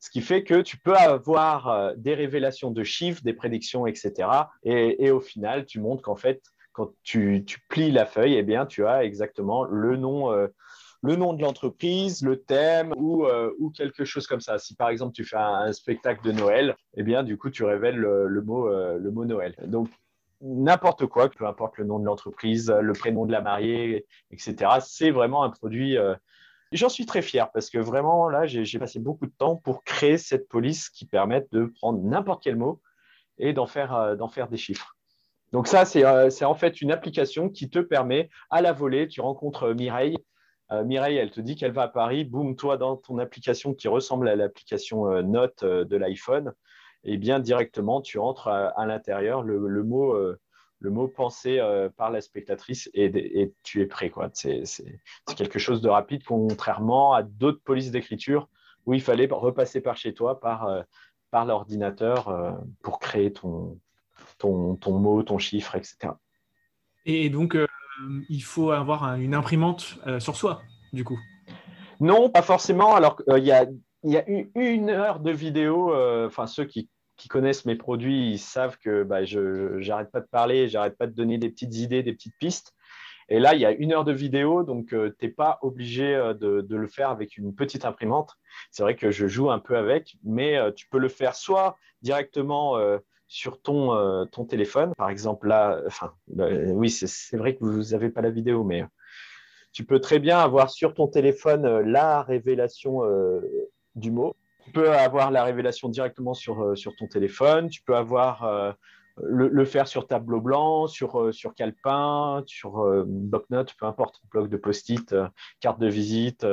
Ce 0.00 0.10
qui 0.10 0.20
fait 0.20 0.42
que 0.42 0.60
tu 0.60 0.76
peux 0.76 0.96
avoir 0.96 1.68
euh, 1.68 1.92
des 1.96 2.14
révélations 2.14 2.72
de 2.72 2.82
chiffres, 2.82 3.22
des 3.22 3.32
prédictions, 3.32 3.86
etc. 3.86 4.28
Et, 4.64 5.10
au 5.12 5.20
final, 5.20 5.64
tu 5.64 5.80
montres 5.80 6.02
qu'en 6.02 6.16
fait, 6.16 6.42
quand 6.72 6.90
tu, 7.04 7.44
plies 7.68 7.92
la 7.92 8.06
feuille, 8.06 8.34
eh 8.34 8.42
bien, 8.42 8.66
tu 8.66 8.84
as 8.84 9.04
exactement 9.04 9.62
le 9.62 9.96
nom, 9.96 10.32
le 11.04 11.16
nom 11.16 11.32
de 11.32 11.42
l'entreprise, 11.42 12.22
le 12.22 12.40
thème 12.40 12.92
ou, 12.96 13.26
ou, 13.58 13.70
quelque 13.70 14.04
chose 14.04 14.26
comme 14.26 14.40
ça. 14.40 14.58
Si 14.58 14.74
par 14.74 14.88
exemple 14.88 15.12
tu 15.12 15.24
fais 15.24 15.36
un, 15.36 15.72
spectacle 15.72 16.24
de 16.24 16.32
Noël, 16.32 16.76
eh 16.96 17.02
bien 17.02 17.22
du 17.22 17.36
coup 17.36 17.50
tu 17.50 17.64
révèles 17.64 17.96
le, 17.96 18.42
mot, 18.42 18.68
le 18.68 19.10
mot 19.10 19.24
Noël. 19.24 19.54
Donc 19.66 19.88
n'importe 20.40 21.06
quoi, 21.06 21.28
peu 21.28 21.46
importe 21.46 21.78
le 21.78 21.84
nom 21.84 21.98
de 21.98 22.04
l'entreprise, 22.04 22.70
le 22.70 22.92
prénom 22.92 23.26
de 23.26 23.32
la 23.32 23.40
mariée, 23.40 24.06
etc. 24.30 24.78
C'est 24.80 25.10
vraiment 25.10 25.42
un 25.42 25.50
produit. 25.50 25.96
J'en 26.72 26.88
suis 26.88 27.06
très 27.06 27.22
fier 27.22 27.50
parce 27.52 27.70
que 27.70 27.78
vraiment, 27.78 28.28
là, 28.28 28.46
j'ai 28.46 28.78
passé 28.78 28.98
beaucoup 28.98 29.26
de 29.26 29.34
temps 29.36 29.56
pour 29.56 29.84
créer 29.84 30.18
cette 30.18 30.48
police 30.48 30.88
qui 30.90 31.06
permette 31.06 31.48
de 31.52 31.66
prendre 31.66 32.02
n'importe 32.02 32.42
quel 32.42 32.56
mot 32.56 32.80
et 33.38 33.52
d'en 33.52 33.66
faire, 33.66 34.16
faire 34.32 34.48
des 34.48 34.56
chiffres. 34.56 34.94
Donc 35.54 35.68
ça, 35.68 35.84
euh, 35.96 36.30
c'est 36.30 36.44
en 36.44 36.56
fait 36.56 36.82
une 36.82 36.90
application 36.90 37.48
qui 37.48 37.70
te 37.70 37.78
permet 37.78 38.28
à 38.50 38.60
la 38.60 38.72
volée, 38.72 39.06
tu 39.06 39.20
rencontres 39.20 39.68
euh, 39.68 39.74
Mireille. 39.74 40.16
Euh, 40.74 40.84
Mireille, 40.84 41.16
elle 41.16 41.30
te 41.30 41.40
dit 41.40 41.56
qu'elle 41.56 41.72
va 41.72 41.82
à 41.82 41.88
Paris, 41.88 42.24
boum, 42.24 42.56
toi 42.56 42.76
dans 42.76 42.96
ton 42.96 43.18
application 43.18 43.74
qui 43.74 43.88
ressemble 43.88 44.28
à 44.28 44.36
l'application 44.36 45.22
Note 45.22 45.64
de 45.64 45.96
l'iPhone, 45.96 46.52
et 47.04 47.14
eh 47.14 47.16
bien 47.18 47.38
directement 47.38 48.00
tu 48.00 48.18
entres 48.18 48.48
à, 48.48 48.86
l'intérieur 48.86 49.42
le, 49.42 49.58
mot, 49.82 50.16
le 50.78 50.90
mot 50.90 51.06
pensé 51.06 51.60
par 51.98 52.10
la 52.10 52.22
spectatrice 52.22 52.88
et, 52.94 53.52
tu 53.62 53.82
es 53.82 53.86
prêt. 53.86 54.10
C'est 54.32 54.64
quelque 55.36 55.58
chose 55.58 55.82
de 55.82 55.88
rapide, 55.90 56.22
contrairement 56.24 57.12
à 57.12 57.22
d'autres 57.22 57.60
polices 57.62 57.90
d'écriture 57.90 58.48
où 58.86 58.94
il 58.94 59.02
fallait 59.02 59.28
repasser 59.30 59.82
par 59.82 59.98
chez 59.98 60.14
toi, 60.14 60.40
par, 60.40 60.84
par 61.30 61.44
l'ordinateur 61.44 62.56
pour 62.82 62.98
créer 62.98 63.32
ton, 63.32 63.78
ton, 64.38 64.76
ton 64.76 64.98
mot, 64.98 65.22
ton 65.22 65.36
chiffre, 65.36 65.76
etc. 65.76 66.14
Et 67.06 67.28
donc, 67.28 67.54
euh, 67.54 67.66
il 68.28 68.42
faut 68.42 68.70
avoir 68.70 69.14
une 69.16 69.34
imprimante 69.34 69.98
euh, 70.06 70.20
sur 70.20 70.36
soi, 70.36 70.62
du 70.92 71.04
coup 71.04 71.18
Non, 72.00 72.30
pas 72.30 72.42
forcément. 72.42 72.94
Alors, 72.94 73.20
euh, 73.28 73.38
il 73.38 73.44
y, 73.44 73.52
a, 73.52 73.66
eu 74.28 74.48
une 74.54 74.90
heure 74.90 75.20
de 75.20 75.30
vidéo. 75.30 75.94
Enfin, 76.26 76.46
ceux 76.46 76.64
qui, 76.64 76.88
connaissent 77.28 77.64
mes 77.64 77.76
produits, 77.76 78.36
savent 78.36 78.76
que 78.76 79.02
bah, 79.02 79.24
je 79.24 79.78
n'arrête 79.86 80.10
pas 80.10 80.20
de 80.20 80.26
parler, 80.26 80.68
j'arrête 80.68 80.98
pas 80.98 81.06
de 81.06 81.14
donner 81.14 81.38
des 81.38 81.48
petites 81.48 81.74
idées, 81.76 82.02
des 82.02 82.12
petites 82.12 82.36
pistes. 82.38 82.74
Et 83.30 83.38
là, 83.38 83.54
il 83.54 83.60
y 83.60 83.64
a 83.64 83.70
une 83.70 83.94
heure 83.94 84.04
de 84.04 84.12
vidéo, 84.12 84.62
donc 84.62 84.88
tu 84.88 84.96
n'es 85.22 85.30
pas 85.30 85.58
obligé 85.62 86.12
de, 86.38 86.66
le 86.68 86.86
faire 86.86 87.08
avec 87.08 87.38
une 87.38 87.54
petite 87.54 87.86
imprimante. 87.86 88.34
C'est 88.70 88.82
vrai 88.82 88.94
que 88.94 89.10
je 89.10 89.26
joue 89.26 89.50
un 89.50 89.58
peu 89.58 89.78
avec, 89.78 90.18
mais 90.22 90.58
tu 90.74 90.86
peux 90.90 90.98
le 90.98 91.08
faire 91.08 91.34
soit 91.34 91.78
directement 92.02 92.76
sur 93.34 93.60
ton, 93.60 93.96
euh, 93.96 94.26
ton 94.26 94.44
téléphone. 94.44 94.92
Par 94.96 95.10
exemple, 95.10 95.48
là, 95.48 95.80
enfin, 95.88 96.12
bah, 96.28 96.46
oui, 96.68 96.88
c'est 96.88 97.36
vrai 97.36 97.56
que 97.56 97.64
vous 97.64 97.90
n'avez 97.90 98.08
pas 98.08 98.20
la 98.20 98.30
vidéo, 98.30 98.62
mais 98.62 98.82
euh, 98.82 98.86
tu 99.72 99.84
peux 99.84 99.98
très 99.98 100.20
bien 100.20 100.38
avoir 100.38 100.70
sur 100.70 100.94
ton 100.94 101.08
téléphone 101.08 101.64
euh, 101.64 101.82
la 101.82 102.22
révélation 102.22 103.02
du 103.96 104.12
mot. 104.12 104.36
Tu 104.64 104.70
peux 104.70 104.92
avoir 104.92 105.32
la 105.32 105.42
révélation 105.42 105.88
directement 105.88 106.32
sur, 106.32 106.74
ton 106.96 107.08
téléphone. 107.08 107.68
Tu 107.68 107.82
peux 107.82 107.96
avoir 107.96 108.76
le, 109.20 109.64
faire 109.64 109.88
sur 109.88 110.06
tableau 110.06 110.40
blanc, 110.40 110.86
sur, 110.86 111.34
sur 111.34 111.54
calepin, 111.54 112.44
sur 112.46 113.04
bloc-notes, 113.04 113.74
peu 113.78 113.86
importe, 113.86 114.20
bloc 114.30 114.48
de 114.48 114.56
post-it, 114.56 115.14
carte 115.60 115.80
de 115.80 115.88
visite. 115.88 116.46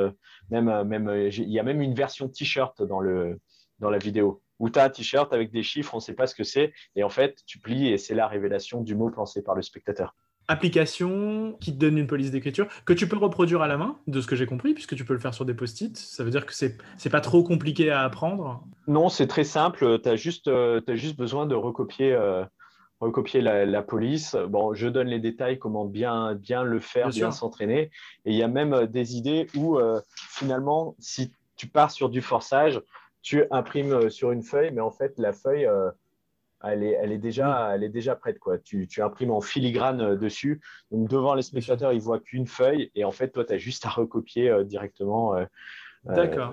même, 0.50 1.30
il 1.30 1.48
y 1.48 1.60
a 1.60 1.62
même 1.62 1.80
une 1.80 1.94
version 1.94 2.28
t-shirt 2.28 2.82
dans 2.82 3.00
la 3.00 3.98
vidéo 3.98 4.42
où 4.62 4.70
tu 4.70 4.78
as 4.78 4.84
un 4.84 4.90
t-shirt 4.90 5.32
avec 5.32 5.50
des 5.50 5.64
chiffres, 5.64 5.92
on 5.92 5.96
ne 5.96 6.02
sait 6.02 6.14
pas 6.14 6.28
ce 6.28 6.36
que 6.36 6.44
c'est, 6.44 6.72
et 6.94 7.02
en 7.02 7.08
fait, 7.08 7.42
tu 7.46 7.58
plies 7.58 7.88
et 7.88 7.98
c'est 7.98 8.14
la 8.14 8.28
révélation 8.28 8.80
du 8.80 8.94
mot 8.94 9.10
pensé 9.10 9.42
par 9.42 9.56
le 9.56 9.62
spectateur. 9.62 10.14
Application 10.46 11.56
qui 11.60 11.72
te 11.72 11.78
donne 11.78 11.98
une 11.98 12.06
police 12.06 12.30
d'écriture 12.30 12.68
que 12.84 12.92
tu 12.92 13.08
peux 13.08 13.16
reproduire 13.16 13.60
à 13.62 13.66
la 13.66 13.76
main, 13.76 13.98
de 14.06 14.20
ce 14.20 14.28
que 14.28 14.36
j'ai 14.36 14.46
compris, 14.46 14.72
puisque 14.72 14.94
tu 14.94 15.04
peux 15.04 15.14
le 15.14 15.18
faire 15.18 15.34
sur 15.34 15.44
des 15.44 15.54
post-it. 15.54 15.96
Ça 15.96 16.22
veut 16.22 16.30
dire 16.30 16.46
que 16.46 16.54
c'est 16.54 16.78
n'est 17.04 17.10
pas 17.10 17.20
trop 17.20 17.42
compliqué 17.42 17.90
à 17.90 18.02
apprendre 18.02 18.64
Non, 18.86 19.08
c'est 19.08 19.26
très 19.26 19.44
simple. 19.44 20.00
Tu 20.00 20.08
as, 20.08 20.16
juste, 20.16 20.46
euh, 20.46 20.80
as 20.86 20.94
juste 20.94 21.16
besoin 21.16 21.46
de 21.46 21.56
recopier. 21.56 22.12
Euh, 22.12 22.44
recopier 23.00 23.40
la, 23.40 23.82
police. 23.82 24.36
Bon, 24.48 24.74
je 24.74 24.86
donne 24.86 25.08
les 25.08 25.18
détails, 25.18 25.58
comment 25.58 25.86
bien, 25.86 26.36
bien 26.36 26.62
le 26.62 26.78
faire, 26.78 27.08
bien, 27.08 27.32
s'entraîner. 27.32 27.90
Et 28.24 28.30
il 28.30 28.36
y 28.36 28.44
a 28.44 28.48
même 28.48 28.74
euh, 28.74 28.86
des 28.86 29.16
idées 29.16 29.48
où, 29.56 29.76
finalement, 30.14 30.94
si 31.00 31.32
tu 31.56 31.66
pars 31.66 31.90
sur 31.90 32.10
du 32.10 32.22
forçage, 32.22 32.80
tu 33.22 33.44
imprimes 33.50 33.92
euh, 33.92 34.10
sur 34.10 34.32
une 34.32 34.42
feuille, 34.42 34.72
mais 34.72 34.80
en 34.80 34.90
fait, 34.90 35.14
la 35.18 35.32
feuille, 35.32 35.66
euh, 35.66 35.90
elle, 36.62 36.82
est, 36.82 36.98
elle, 37.00 37.12
est 37.12 37.18
déjà, 37.18 37.70
elle 37.74 37.84
est 37.84 37.88
déjà 37.88 38.16
prête. 38.16 38.38
Quoi. 38.38 38.58
Tu, 38.58 38.86
tu 38.86 39.00
imprimes 39.00 39.30
en 39.30 39.40
filigrane 39.40 40.00
euh, 40.00 40.16
dessus. 40.16 40.60
Donc, 40.90 41.08
devant 41.08 41.34
les 41.34 41.42
spectateurs, 41.42 41.92
ils 41.92 42.00
voient 42.00 42.20
qu'une 42.20 42.46
feuille. 42.46 42.90
Et 42.94 43.04
en 43.04 43.12
fait, 43.12 43.28
toi, 43.28 43.44
tu 43.44 43.54
as 43.54 43.58
juste 43.58 43.86
à 43.86 43.90
recopier 43.90 44.52
directement. 44.64 45.36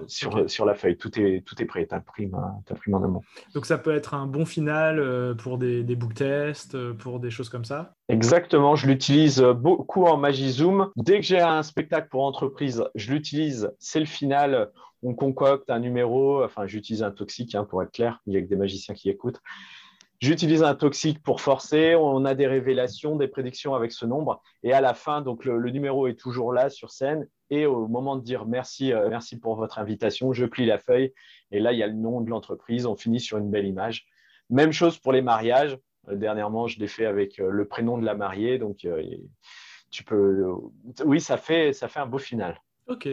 sur, 0.05 0.47
sur, 0.47 0.65
la 0.65 0.75
feuille. 0.75 0.95
Tout 0.95 1.19
est, 1.19 1.43
tout 1.43 1.59
est 1.59 1.65
prêt, 1.65 1.87
tu 1.87 1.95
imprimes, 1.95 2.35
en 2.35 3.03
amont. 3.03 3.21
Donc 3.55 3.65
ça 3.65 3.79
peut 3.79 3.95
être 3.95 4.13
un 4.13 4.27
bon 4.27 4.45
final 4.45 5.35
pour 5.37 5.57
des, 5.57 5.83
des 5.83 5.95
book 5.95 6.13
tests, 6.13 6.77
pour 6.93 7.19
des 7.19 7.31
choses 7.31 7.49
comme 7.49 7.65
ça? 7.65 7.95
Exactement, 8.09 8.75
je 8.75 8.85
l'utilise 8.85 9.41
beaucoup 9.41 10.05
en 10.05 10.17
Magie 10.17 10.51
Zoom. 10.51 10.91
Dès 10.97 11.19
que 11.19 11.25
j'ai 11.25 11.41
un 11.41 11.63
spectacle 11.63 12.09
pour 12.09 12.25
entreprise, 12.25 12.83
je 12.93 13.11
l'utilise, 13.11 13.71
c'est 13.79 13.99
le 13.99 14.05
final 14.05 14.69
on 15.03 15.13
concocte 15.13 15.69
un 15.69 15.79
numéro, 15.79 16.43
enfin 16.43 16.67
j'utilise 16.67 17.03
un 17.03 17.11
toxique 17.11 17.55
hein, 17.55 17.63
pour 17.63 17.81
être 17.83 17.91
clair, 17.91 18.21
il 18.27 18.33
y 18.33 18.37
a 18.37 18.41
que 18.41 18.47
des 18.47 18.55
magiciens 18.55 18.95
qui 18.95 19.09
écoutent. 19.09 19.41
J'utilise 20.19 20.63
un 20.63 20.75
toxique 20.75 21.23
pour 21.23 21.39
forcer, 21.39 21.95
on 21.95 22.25
a 22.25 22.35
des 22.35 22.45
révélations, 22.45 23.15
des 23.15 23.29
prédictions 23.29 23.73
avec 23.73 23.93
ce 23.93 24.05
nombre, 24.05 24.43
et 24.63 24.73
à 24.73 24.81
la 24.81 24.93
fin, 24.93 25.21
donc 25.21 25.45
le, 25.45 25.57
numéro 25.69 26.07
est 26.07 26.19
toujours 26.19 26.51
là 26.51 26.69
sur 26.69 26.91
scène, 26.91 27.25
et 27.49 27.65
au 27.65 27.87
moment 27.87 28.17
de 28.17 28.21
dire 28.21 28.45
merci, 28.45 28.91
euh, 28.91 29.07
merci 29.09 29.39
pour 29.39 29.55
votre 29.55 29.79
invitation, 29.79 30.33
je 30.33 30.45
plie 30.45 30.65
la 30.65 30.77
feuille, 30.77 31.13
et 31.51 31.61
là 31.61 31.71
il 31.71 31.79
y 31.79 31.83
a 31.83 31.87
le 31.87 31.93
nom 31.93 32.19
de 32.19 32.29
l'entreprise, 32.29 32.85
on 32.85 32.97
finit 32.97 33.21
sur 33.21 33.37
une 33.37 33.49
belle 33.49 33.65
image. 33.65 34.07
Même 34.49 34.73
chose 34.73 34.97
pour 34.97 35.13
les 35.13 35.21
mariages. 35.21 35.77
Euh, 36.09 36.15
dernièrement, 36.15 36.67
je 36.67 36.79
l'ai 36.79 36.87
fait 36.87 37.05
avec 37.05 37.39
euh, 37.39 37.49
le 37.49 37.65
prénom 37.65 37.97
de 37.97 38.05
la 38.05 38.13
mariée, 38.13 38.57
donc 38.57 38.85
tu 39.89 40.03
peux, 40.03 40.53
oui, 41.05 41.21
ça 41.21 41.37
fait, 41.37 41.71
ça 41.71 41.87
fait 41.87 41.99
un 42.01 42.07
beau 42.07 42.17
final. 42.17 42.59
Ok, 42.87 43.07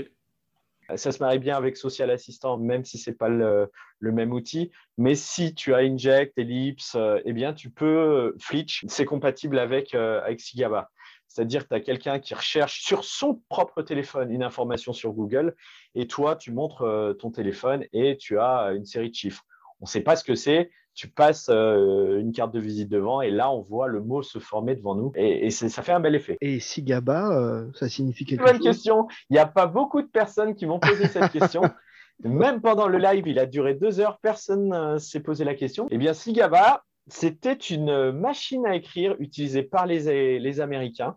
ça 0.94 1.12
se 1.12 1.18
marie 1.18 1.38
bien 1.38 1.56
avec 1.56 1.76
Social 1.76 2.10
Assistant, 2.10 2.58
même 2.58 2.84
si 2.84 2.98
ce 2.98 3.10
n'est 3.10 3.16
pas 3.16 3.28
le, 3.28 3.70
même 4.00 4.32
outil. 4.32 4.70
Mais 4.98 5.14
si 5.14 5.54
tu 5.54 5.74
as 5.74 5.78
Inject, 5.78 6.38
Ellipse, 6.38 6.94
euh, 6.94 7.20
eh 7.24 7.32
bien, 7.32 7.52
tu 7.52 7.70
peux, 7.70 7.86
euh, 7.86 8.36
Flitch, 8.38 8.84
c'est 8.88 9.04
compatible 9.04 9.58
avec, 9.58 9.94
euh, 9.94 10.22
avec 10.22 10.40
Sigaba. 10.40 10.90
C'est-à-dire 11.26 11.64
que 11.64 11.68
tu 11.68 11.74
as 11.74 11.80
quelqu'un 11.80 12.18
qui 12.20 12.34
recherche 12.34 12.80
sur 12.82 13.04
son 13.04 13.42
propre 13.48 13.82
téléphone 13.82 14.30
une 14.30 14.42
information 14.42 14.92
sur 14.92 15.12
Google 15.12 15.54
et 15.94 16.06
toi, 16.06 16.36
tu 16.36 16.52
montres 16.52 17.14
ton 17.18 17.30
téléphone 17.30 17.84
et 17.92 18.16
tu 18.16 18.38
as 18.38 18.70
une 18.74 18.86
série 18.86 19.10
de 19.10 19.14
chiffres. 19.14 19.44
On 19.80 19.84
ne 19.84 19.88
sait 19.88 20.00
pas 20.00 20.16
ce 20.16 20.24
que 20.24 20.34
c'est, 20.34 20.70
tu 20.96 21.08
passes 21.08 21.50
euh, 21.50 22.18
une 22.18 22.32
carte 22.32 22.52
de 22.52 22.58
visite 22.58 22.88
devant 22.88 23.20
et 23.20 23.30
là, 23.30 23.50
on 23.50 23.60
voit 23.60 23.86
le 23.86 24.00
mot 24.00 24.22
se 24.22 24.38
former 24.38 24.74
devant 24.74 24.94
nous 24.94 25.12
et, 25.14 25.50
ça 25.50 25.82
fait 25.82 25.92
un 25.92 26.00
bel 26.00 26.14
effet. 26.14 26.38
Et 26.40 26.58
Sigaba, 26.58 27.30
euh, 27.38 27.66
ça 27.74 27.88
signifie 27.88 28.24
quelque 28.24 28.42
Bonne 28.42 28.58
question. 28.58 29.06
Il 29.28 29.34
n'y 29.34 29.38
a 29.38 29.46
pas 29.46 29.66
beaucoup 29.66 30.00
de 30.00 30.08
personnes 30.08 30.54
qui 30.54 30.64
m'ont 30.64 30.80
posé 30.80 31.06
cette 31.06 31.30
question. 31.30 31.62
Même 32.24 32.62
pendant 32.62 32.88
le 32.88 32.96
live, 32.96 33.24
il 33.26 33.38
a 33.38 33.44
duré 33.44 33.74
deux 33.74 34.00
heures, 34.00 34.18
personne 34.22 34.70
ne 34.70 34.98
s'est 34.98 35.20
posé 35.20 35.44
la 35.44 35.54
question. 35.54 35.86
Eh 35.90 35.98
bien, 35.98 36.14
Sigaba, 36.14 36.82
c'était 37.08 37.52
une 37.52 38.10
machine 38.12 38.66
à 38.66 38.74
écrire 38.74 39.16
utilisée 39.18 39.62
par 39.62 39.84
les, 39.84 40.38
les 40.38 40.60
Américains 40.60 41.16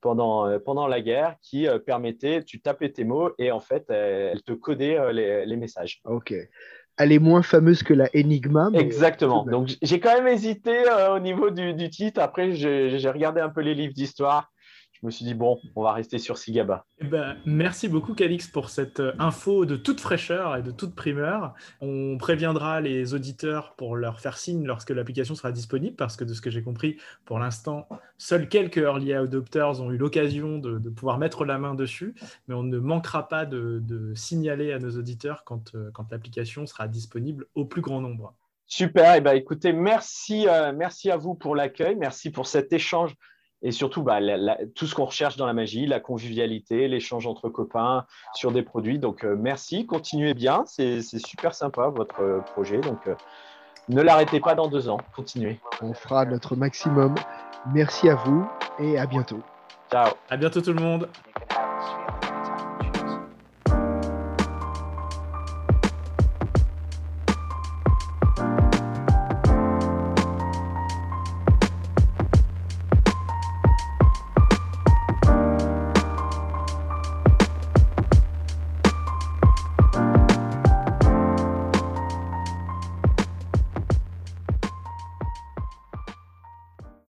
pendant, 0.00 0.46
euh, 0.46 0.58
pendant 0.58 0.86
la 0.86 1.02
guerre 1.02 1.36
qui 1.42 1.66
permettait, 1.84 2.42
tu 2.42 2.62
tapais 2.62 2.90
tes 2.90 3.04
mots 3.04 3.32
et 3.36 3.52
en 3.52 3.60
fait, 3.60 3.90
elle 3.90 4.42
te 4.42 4.52
codait 4.52 5.12
les, 5.12 5.44
les 5.44 5.56
messages. 5.56 6.00
Ok 6.06 6.32
elle 7.00 7.12
est 7.12 7.18
moins 7.18 7.42
fameuse 7.42 7.82
que 7.82 7.94
la 7.94 8.10
Enigma. 8.14 8.68
Exactement. 8.74 9.44
Donc 9.44 9.70
j'ai 9.80 10.00
quand 10.00 10.12
même 10.12 10.28
hésité 10.28 10.84
euh, 10.86 11.16
au 11.16 11.18
niveau 11.18 11.48
du, 11.48 11.72
du 11.72 11.88
titre. 11.88 12.20
Après, 12.20 12.52
j'ai 12.52 13.10
regardé 13.10 13.40
un 13.40 13.48
peu 13.48 13.62
les 13.62 13.74
livres 13.74 13.94
d'histoire 13.94 14.52
je 15.02 15.06
me 15.06 15.10
suis 15.10 15.24
dit, 15.24 15.34
bon, 15.34 15.58
on 15.76 15.82
va 15.82 15.92
rester 15.92 16.18
sur 16.18 16.36
Sigaba. 16.36 16.84
Eh 16.98 17.06
ben, 17.06 17.36
merci 17.46 17.88
beaucoup, 17.88 18.12
Calix, 18.14 18.48
pour 18.48 18.68
cette 18.68 19.00
euh, 19.00 19.12
info 19.18 19.64
de 19.64 19.76
toute 19.76 19.98
fraîcheur 19.98 20.56
et 20.56 20.62
de 20.62 20.70
toute 20.70 20.94
primeur. 20.94 21.54
On 21.80 22.18
préviendra 22.18 22.82
les 22.82 23.14
auditeurs 23.14 23.74
pour 23.76 23.96
leur 23.96 24.20
faire 24.20 24.36
signe 24.36 24.66
lorsque 24.66 24.90
l'application 24.90 25.34
sera 25.34 25.52
disponible, 25.52 25.96
parce 25.96 26.16
que 26.16 26.24
de 26.24 26.34
ce 26.34 26.42
que 26.42 26.50
j'ai 26.50 26.62
compris, 26.62 26.98
pour 27.24 27.38
l'instant, 27.38 27.88
seuls 28.18 28.48
quelques 28.48 28.76
early 28.76 29.14
adopters 29.14 29.80
ont 29.80 29.90
eu 29.90 29.96
l'occasion 29.96 30.58
de, 30.58 30.90
pouvoir 30.90 31.16
mettre 31.16 31.46
la 31.46 31.56
main 31.56 31.74
dessus, 31.74 32.14
mais 32.46 32.54
on 32.54 32.62
ne 32.62 32.78
manquera 32.78 33.26
pas 33.26 33.46
de, 33.46 34.12
signaler 34.14 34.72
à 34.72 34.78
nos 34.78 34.98
auditeurs 34.98 35.44
quand, 35.44 35.74
euh, 35.74 35.90
quand 35.94 36.10
l'application 36.10 36.66
sera 36.66 36.88
disponible 36.88 37.46
au 37.54 37.64
plus 37.64 37.80
grand 37.80 38.00
nombre. 38.00 38.34
Super, 38.66 39.16
eh 39.16 39.20
ben, 39.20 39.32
écoutez, 39.32 39.72
merci, 39.72 40.46
euh, 40.46 40.72
merci 40.76 41.10
à 41.10 41.16
vous 41.16 41.34
pour 41.34 41.56
l'accueil, 41.56 41.96
merci 41.96 42.30
pour 42.30 42.46
cet 42.46 42.72
échange 42.72 43.16
et 43.62 43.72
surtout 43.72 44.02
bah, 44.02 44.18
tout 44.74 44.86
ce 44.86 44.94
qu'on 44.94 45.04
recherche 45.04 45.36
dans 45.36 45.46
la 45.46 45.52
magie, 45.52 45.86
la 45.86 46.00
convivialité, 46.00 46.88
l'échange 46.88 47.26
entre 47.26 47.48
copains 47.48 48.06
sur 48.34 48.52
des 48.52 48.62
produits. 48.62 48.98
Donc 48.98 49.24
euh, 49.24 49.36
merci, 49.38 49.86
continuez 49.86 50.34
bien, 50.34 50.64
c'est 50.66 51.02
super 51.02 51.54
sympa 51.54 51.88
votre 51.88 52.22
euh, 52.22 52.40
projet. 52.40 52.78
Donc 52.78 53.06
euh, 53.06 53.14
ne 53.88 54.02
l'arrêtez 54.02 54.40
pas 54.40 54.54
dans 54.54 54.68
deux 54.68 54.88
ans, 54.88 54.98
continuez. 55.14 55.58
On 55.82 55.92
fera 55.92 56.24
notre 56.24 56.56
maximum. 56.56 57.14
Merci 57.74 58.08
à 58.08 58.14
vous 58.14 58.46
et 58.78 58.98
à 58.98 59.06
bientôt. 59.06 59.40
Ciao. 59.90 60.12
À 60.30 60.36
bientôt 60.36 60.60
tout 60.60 60.72
le 60.72 60.80
monde. 60.80 61.08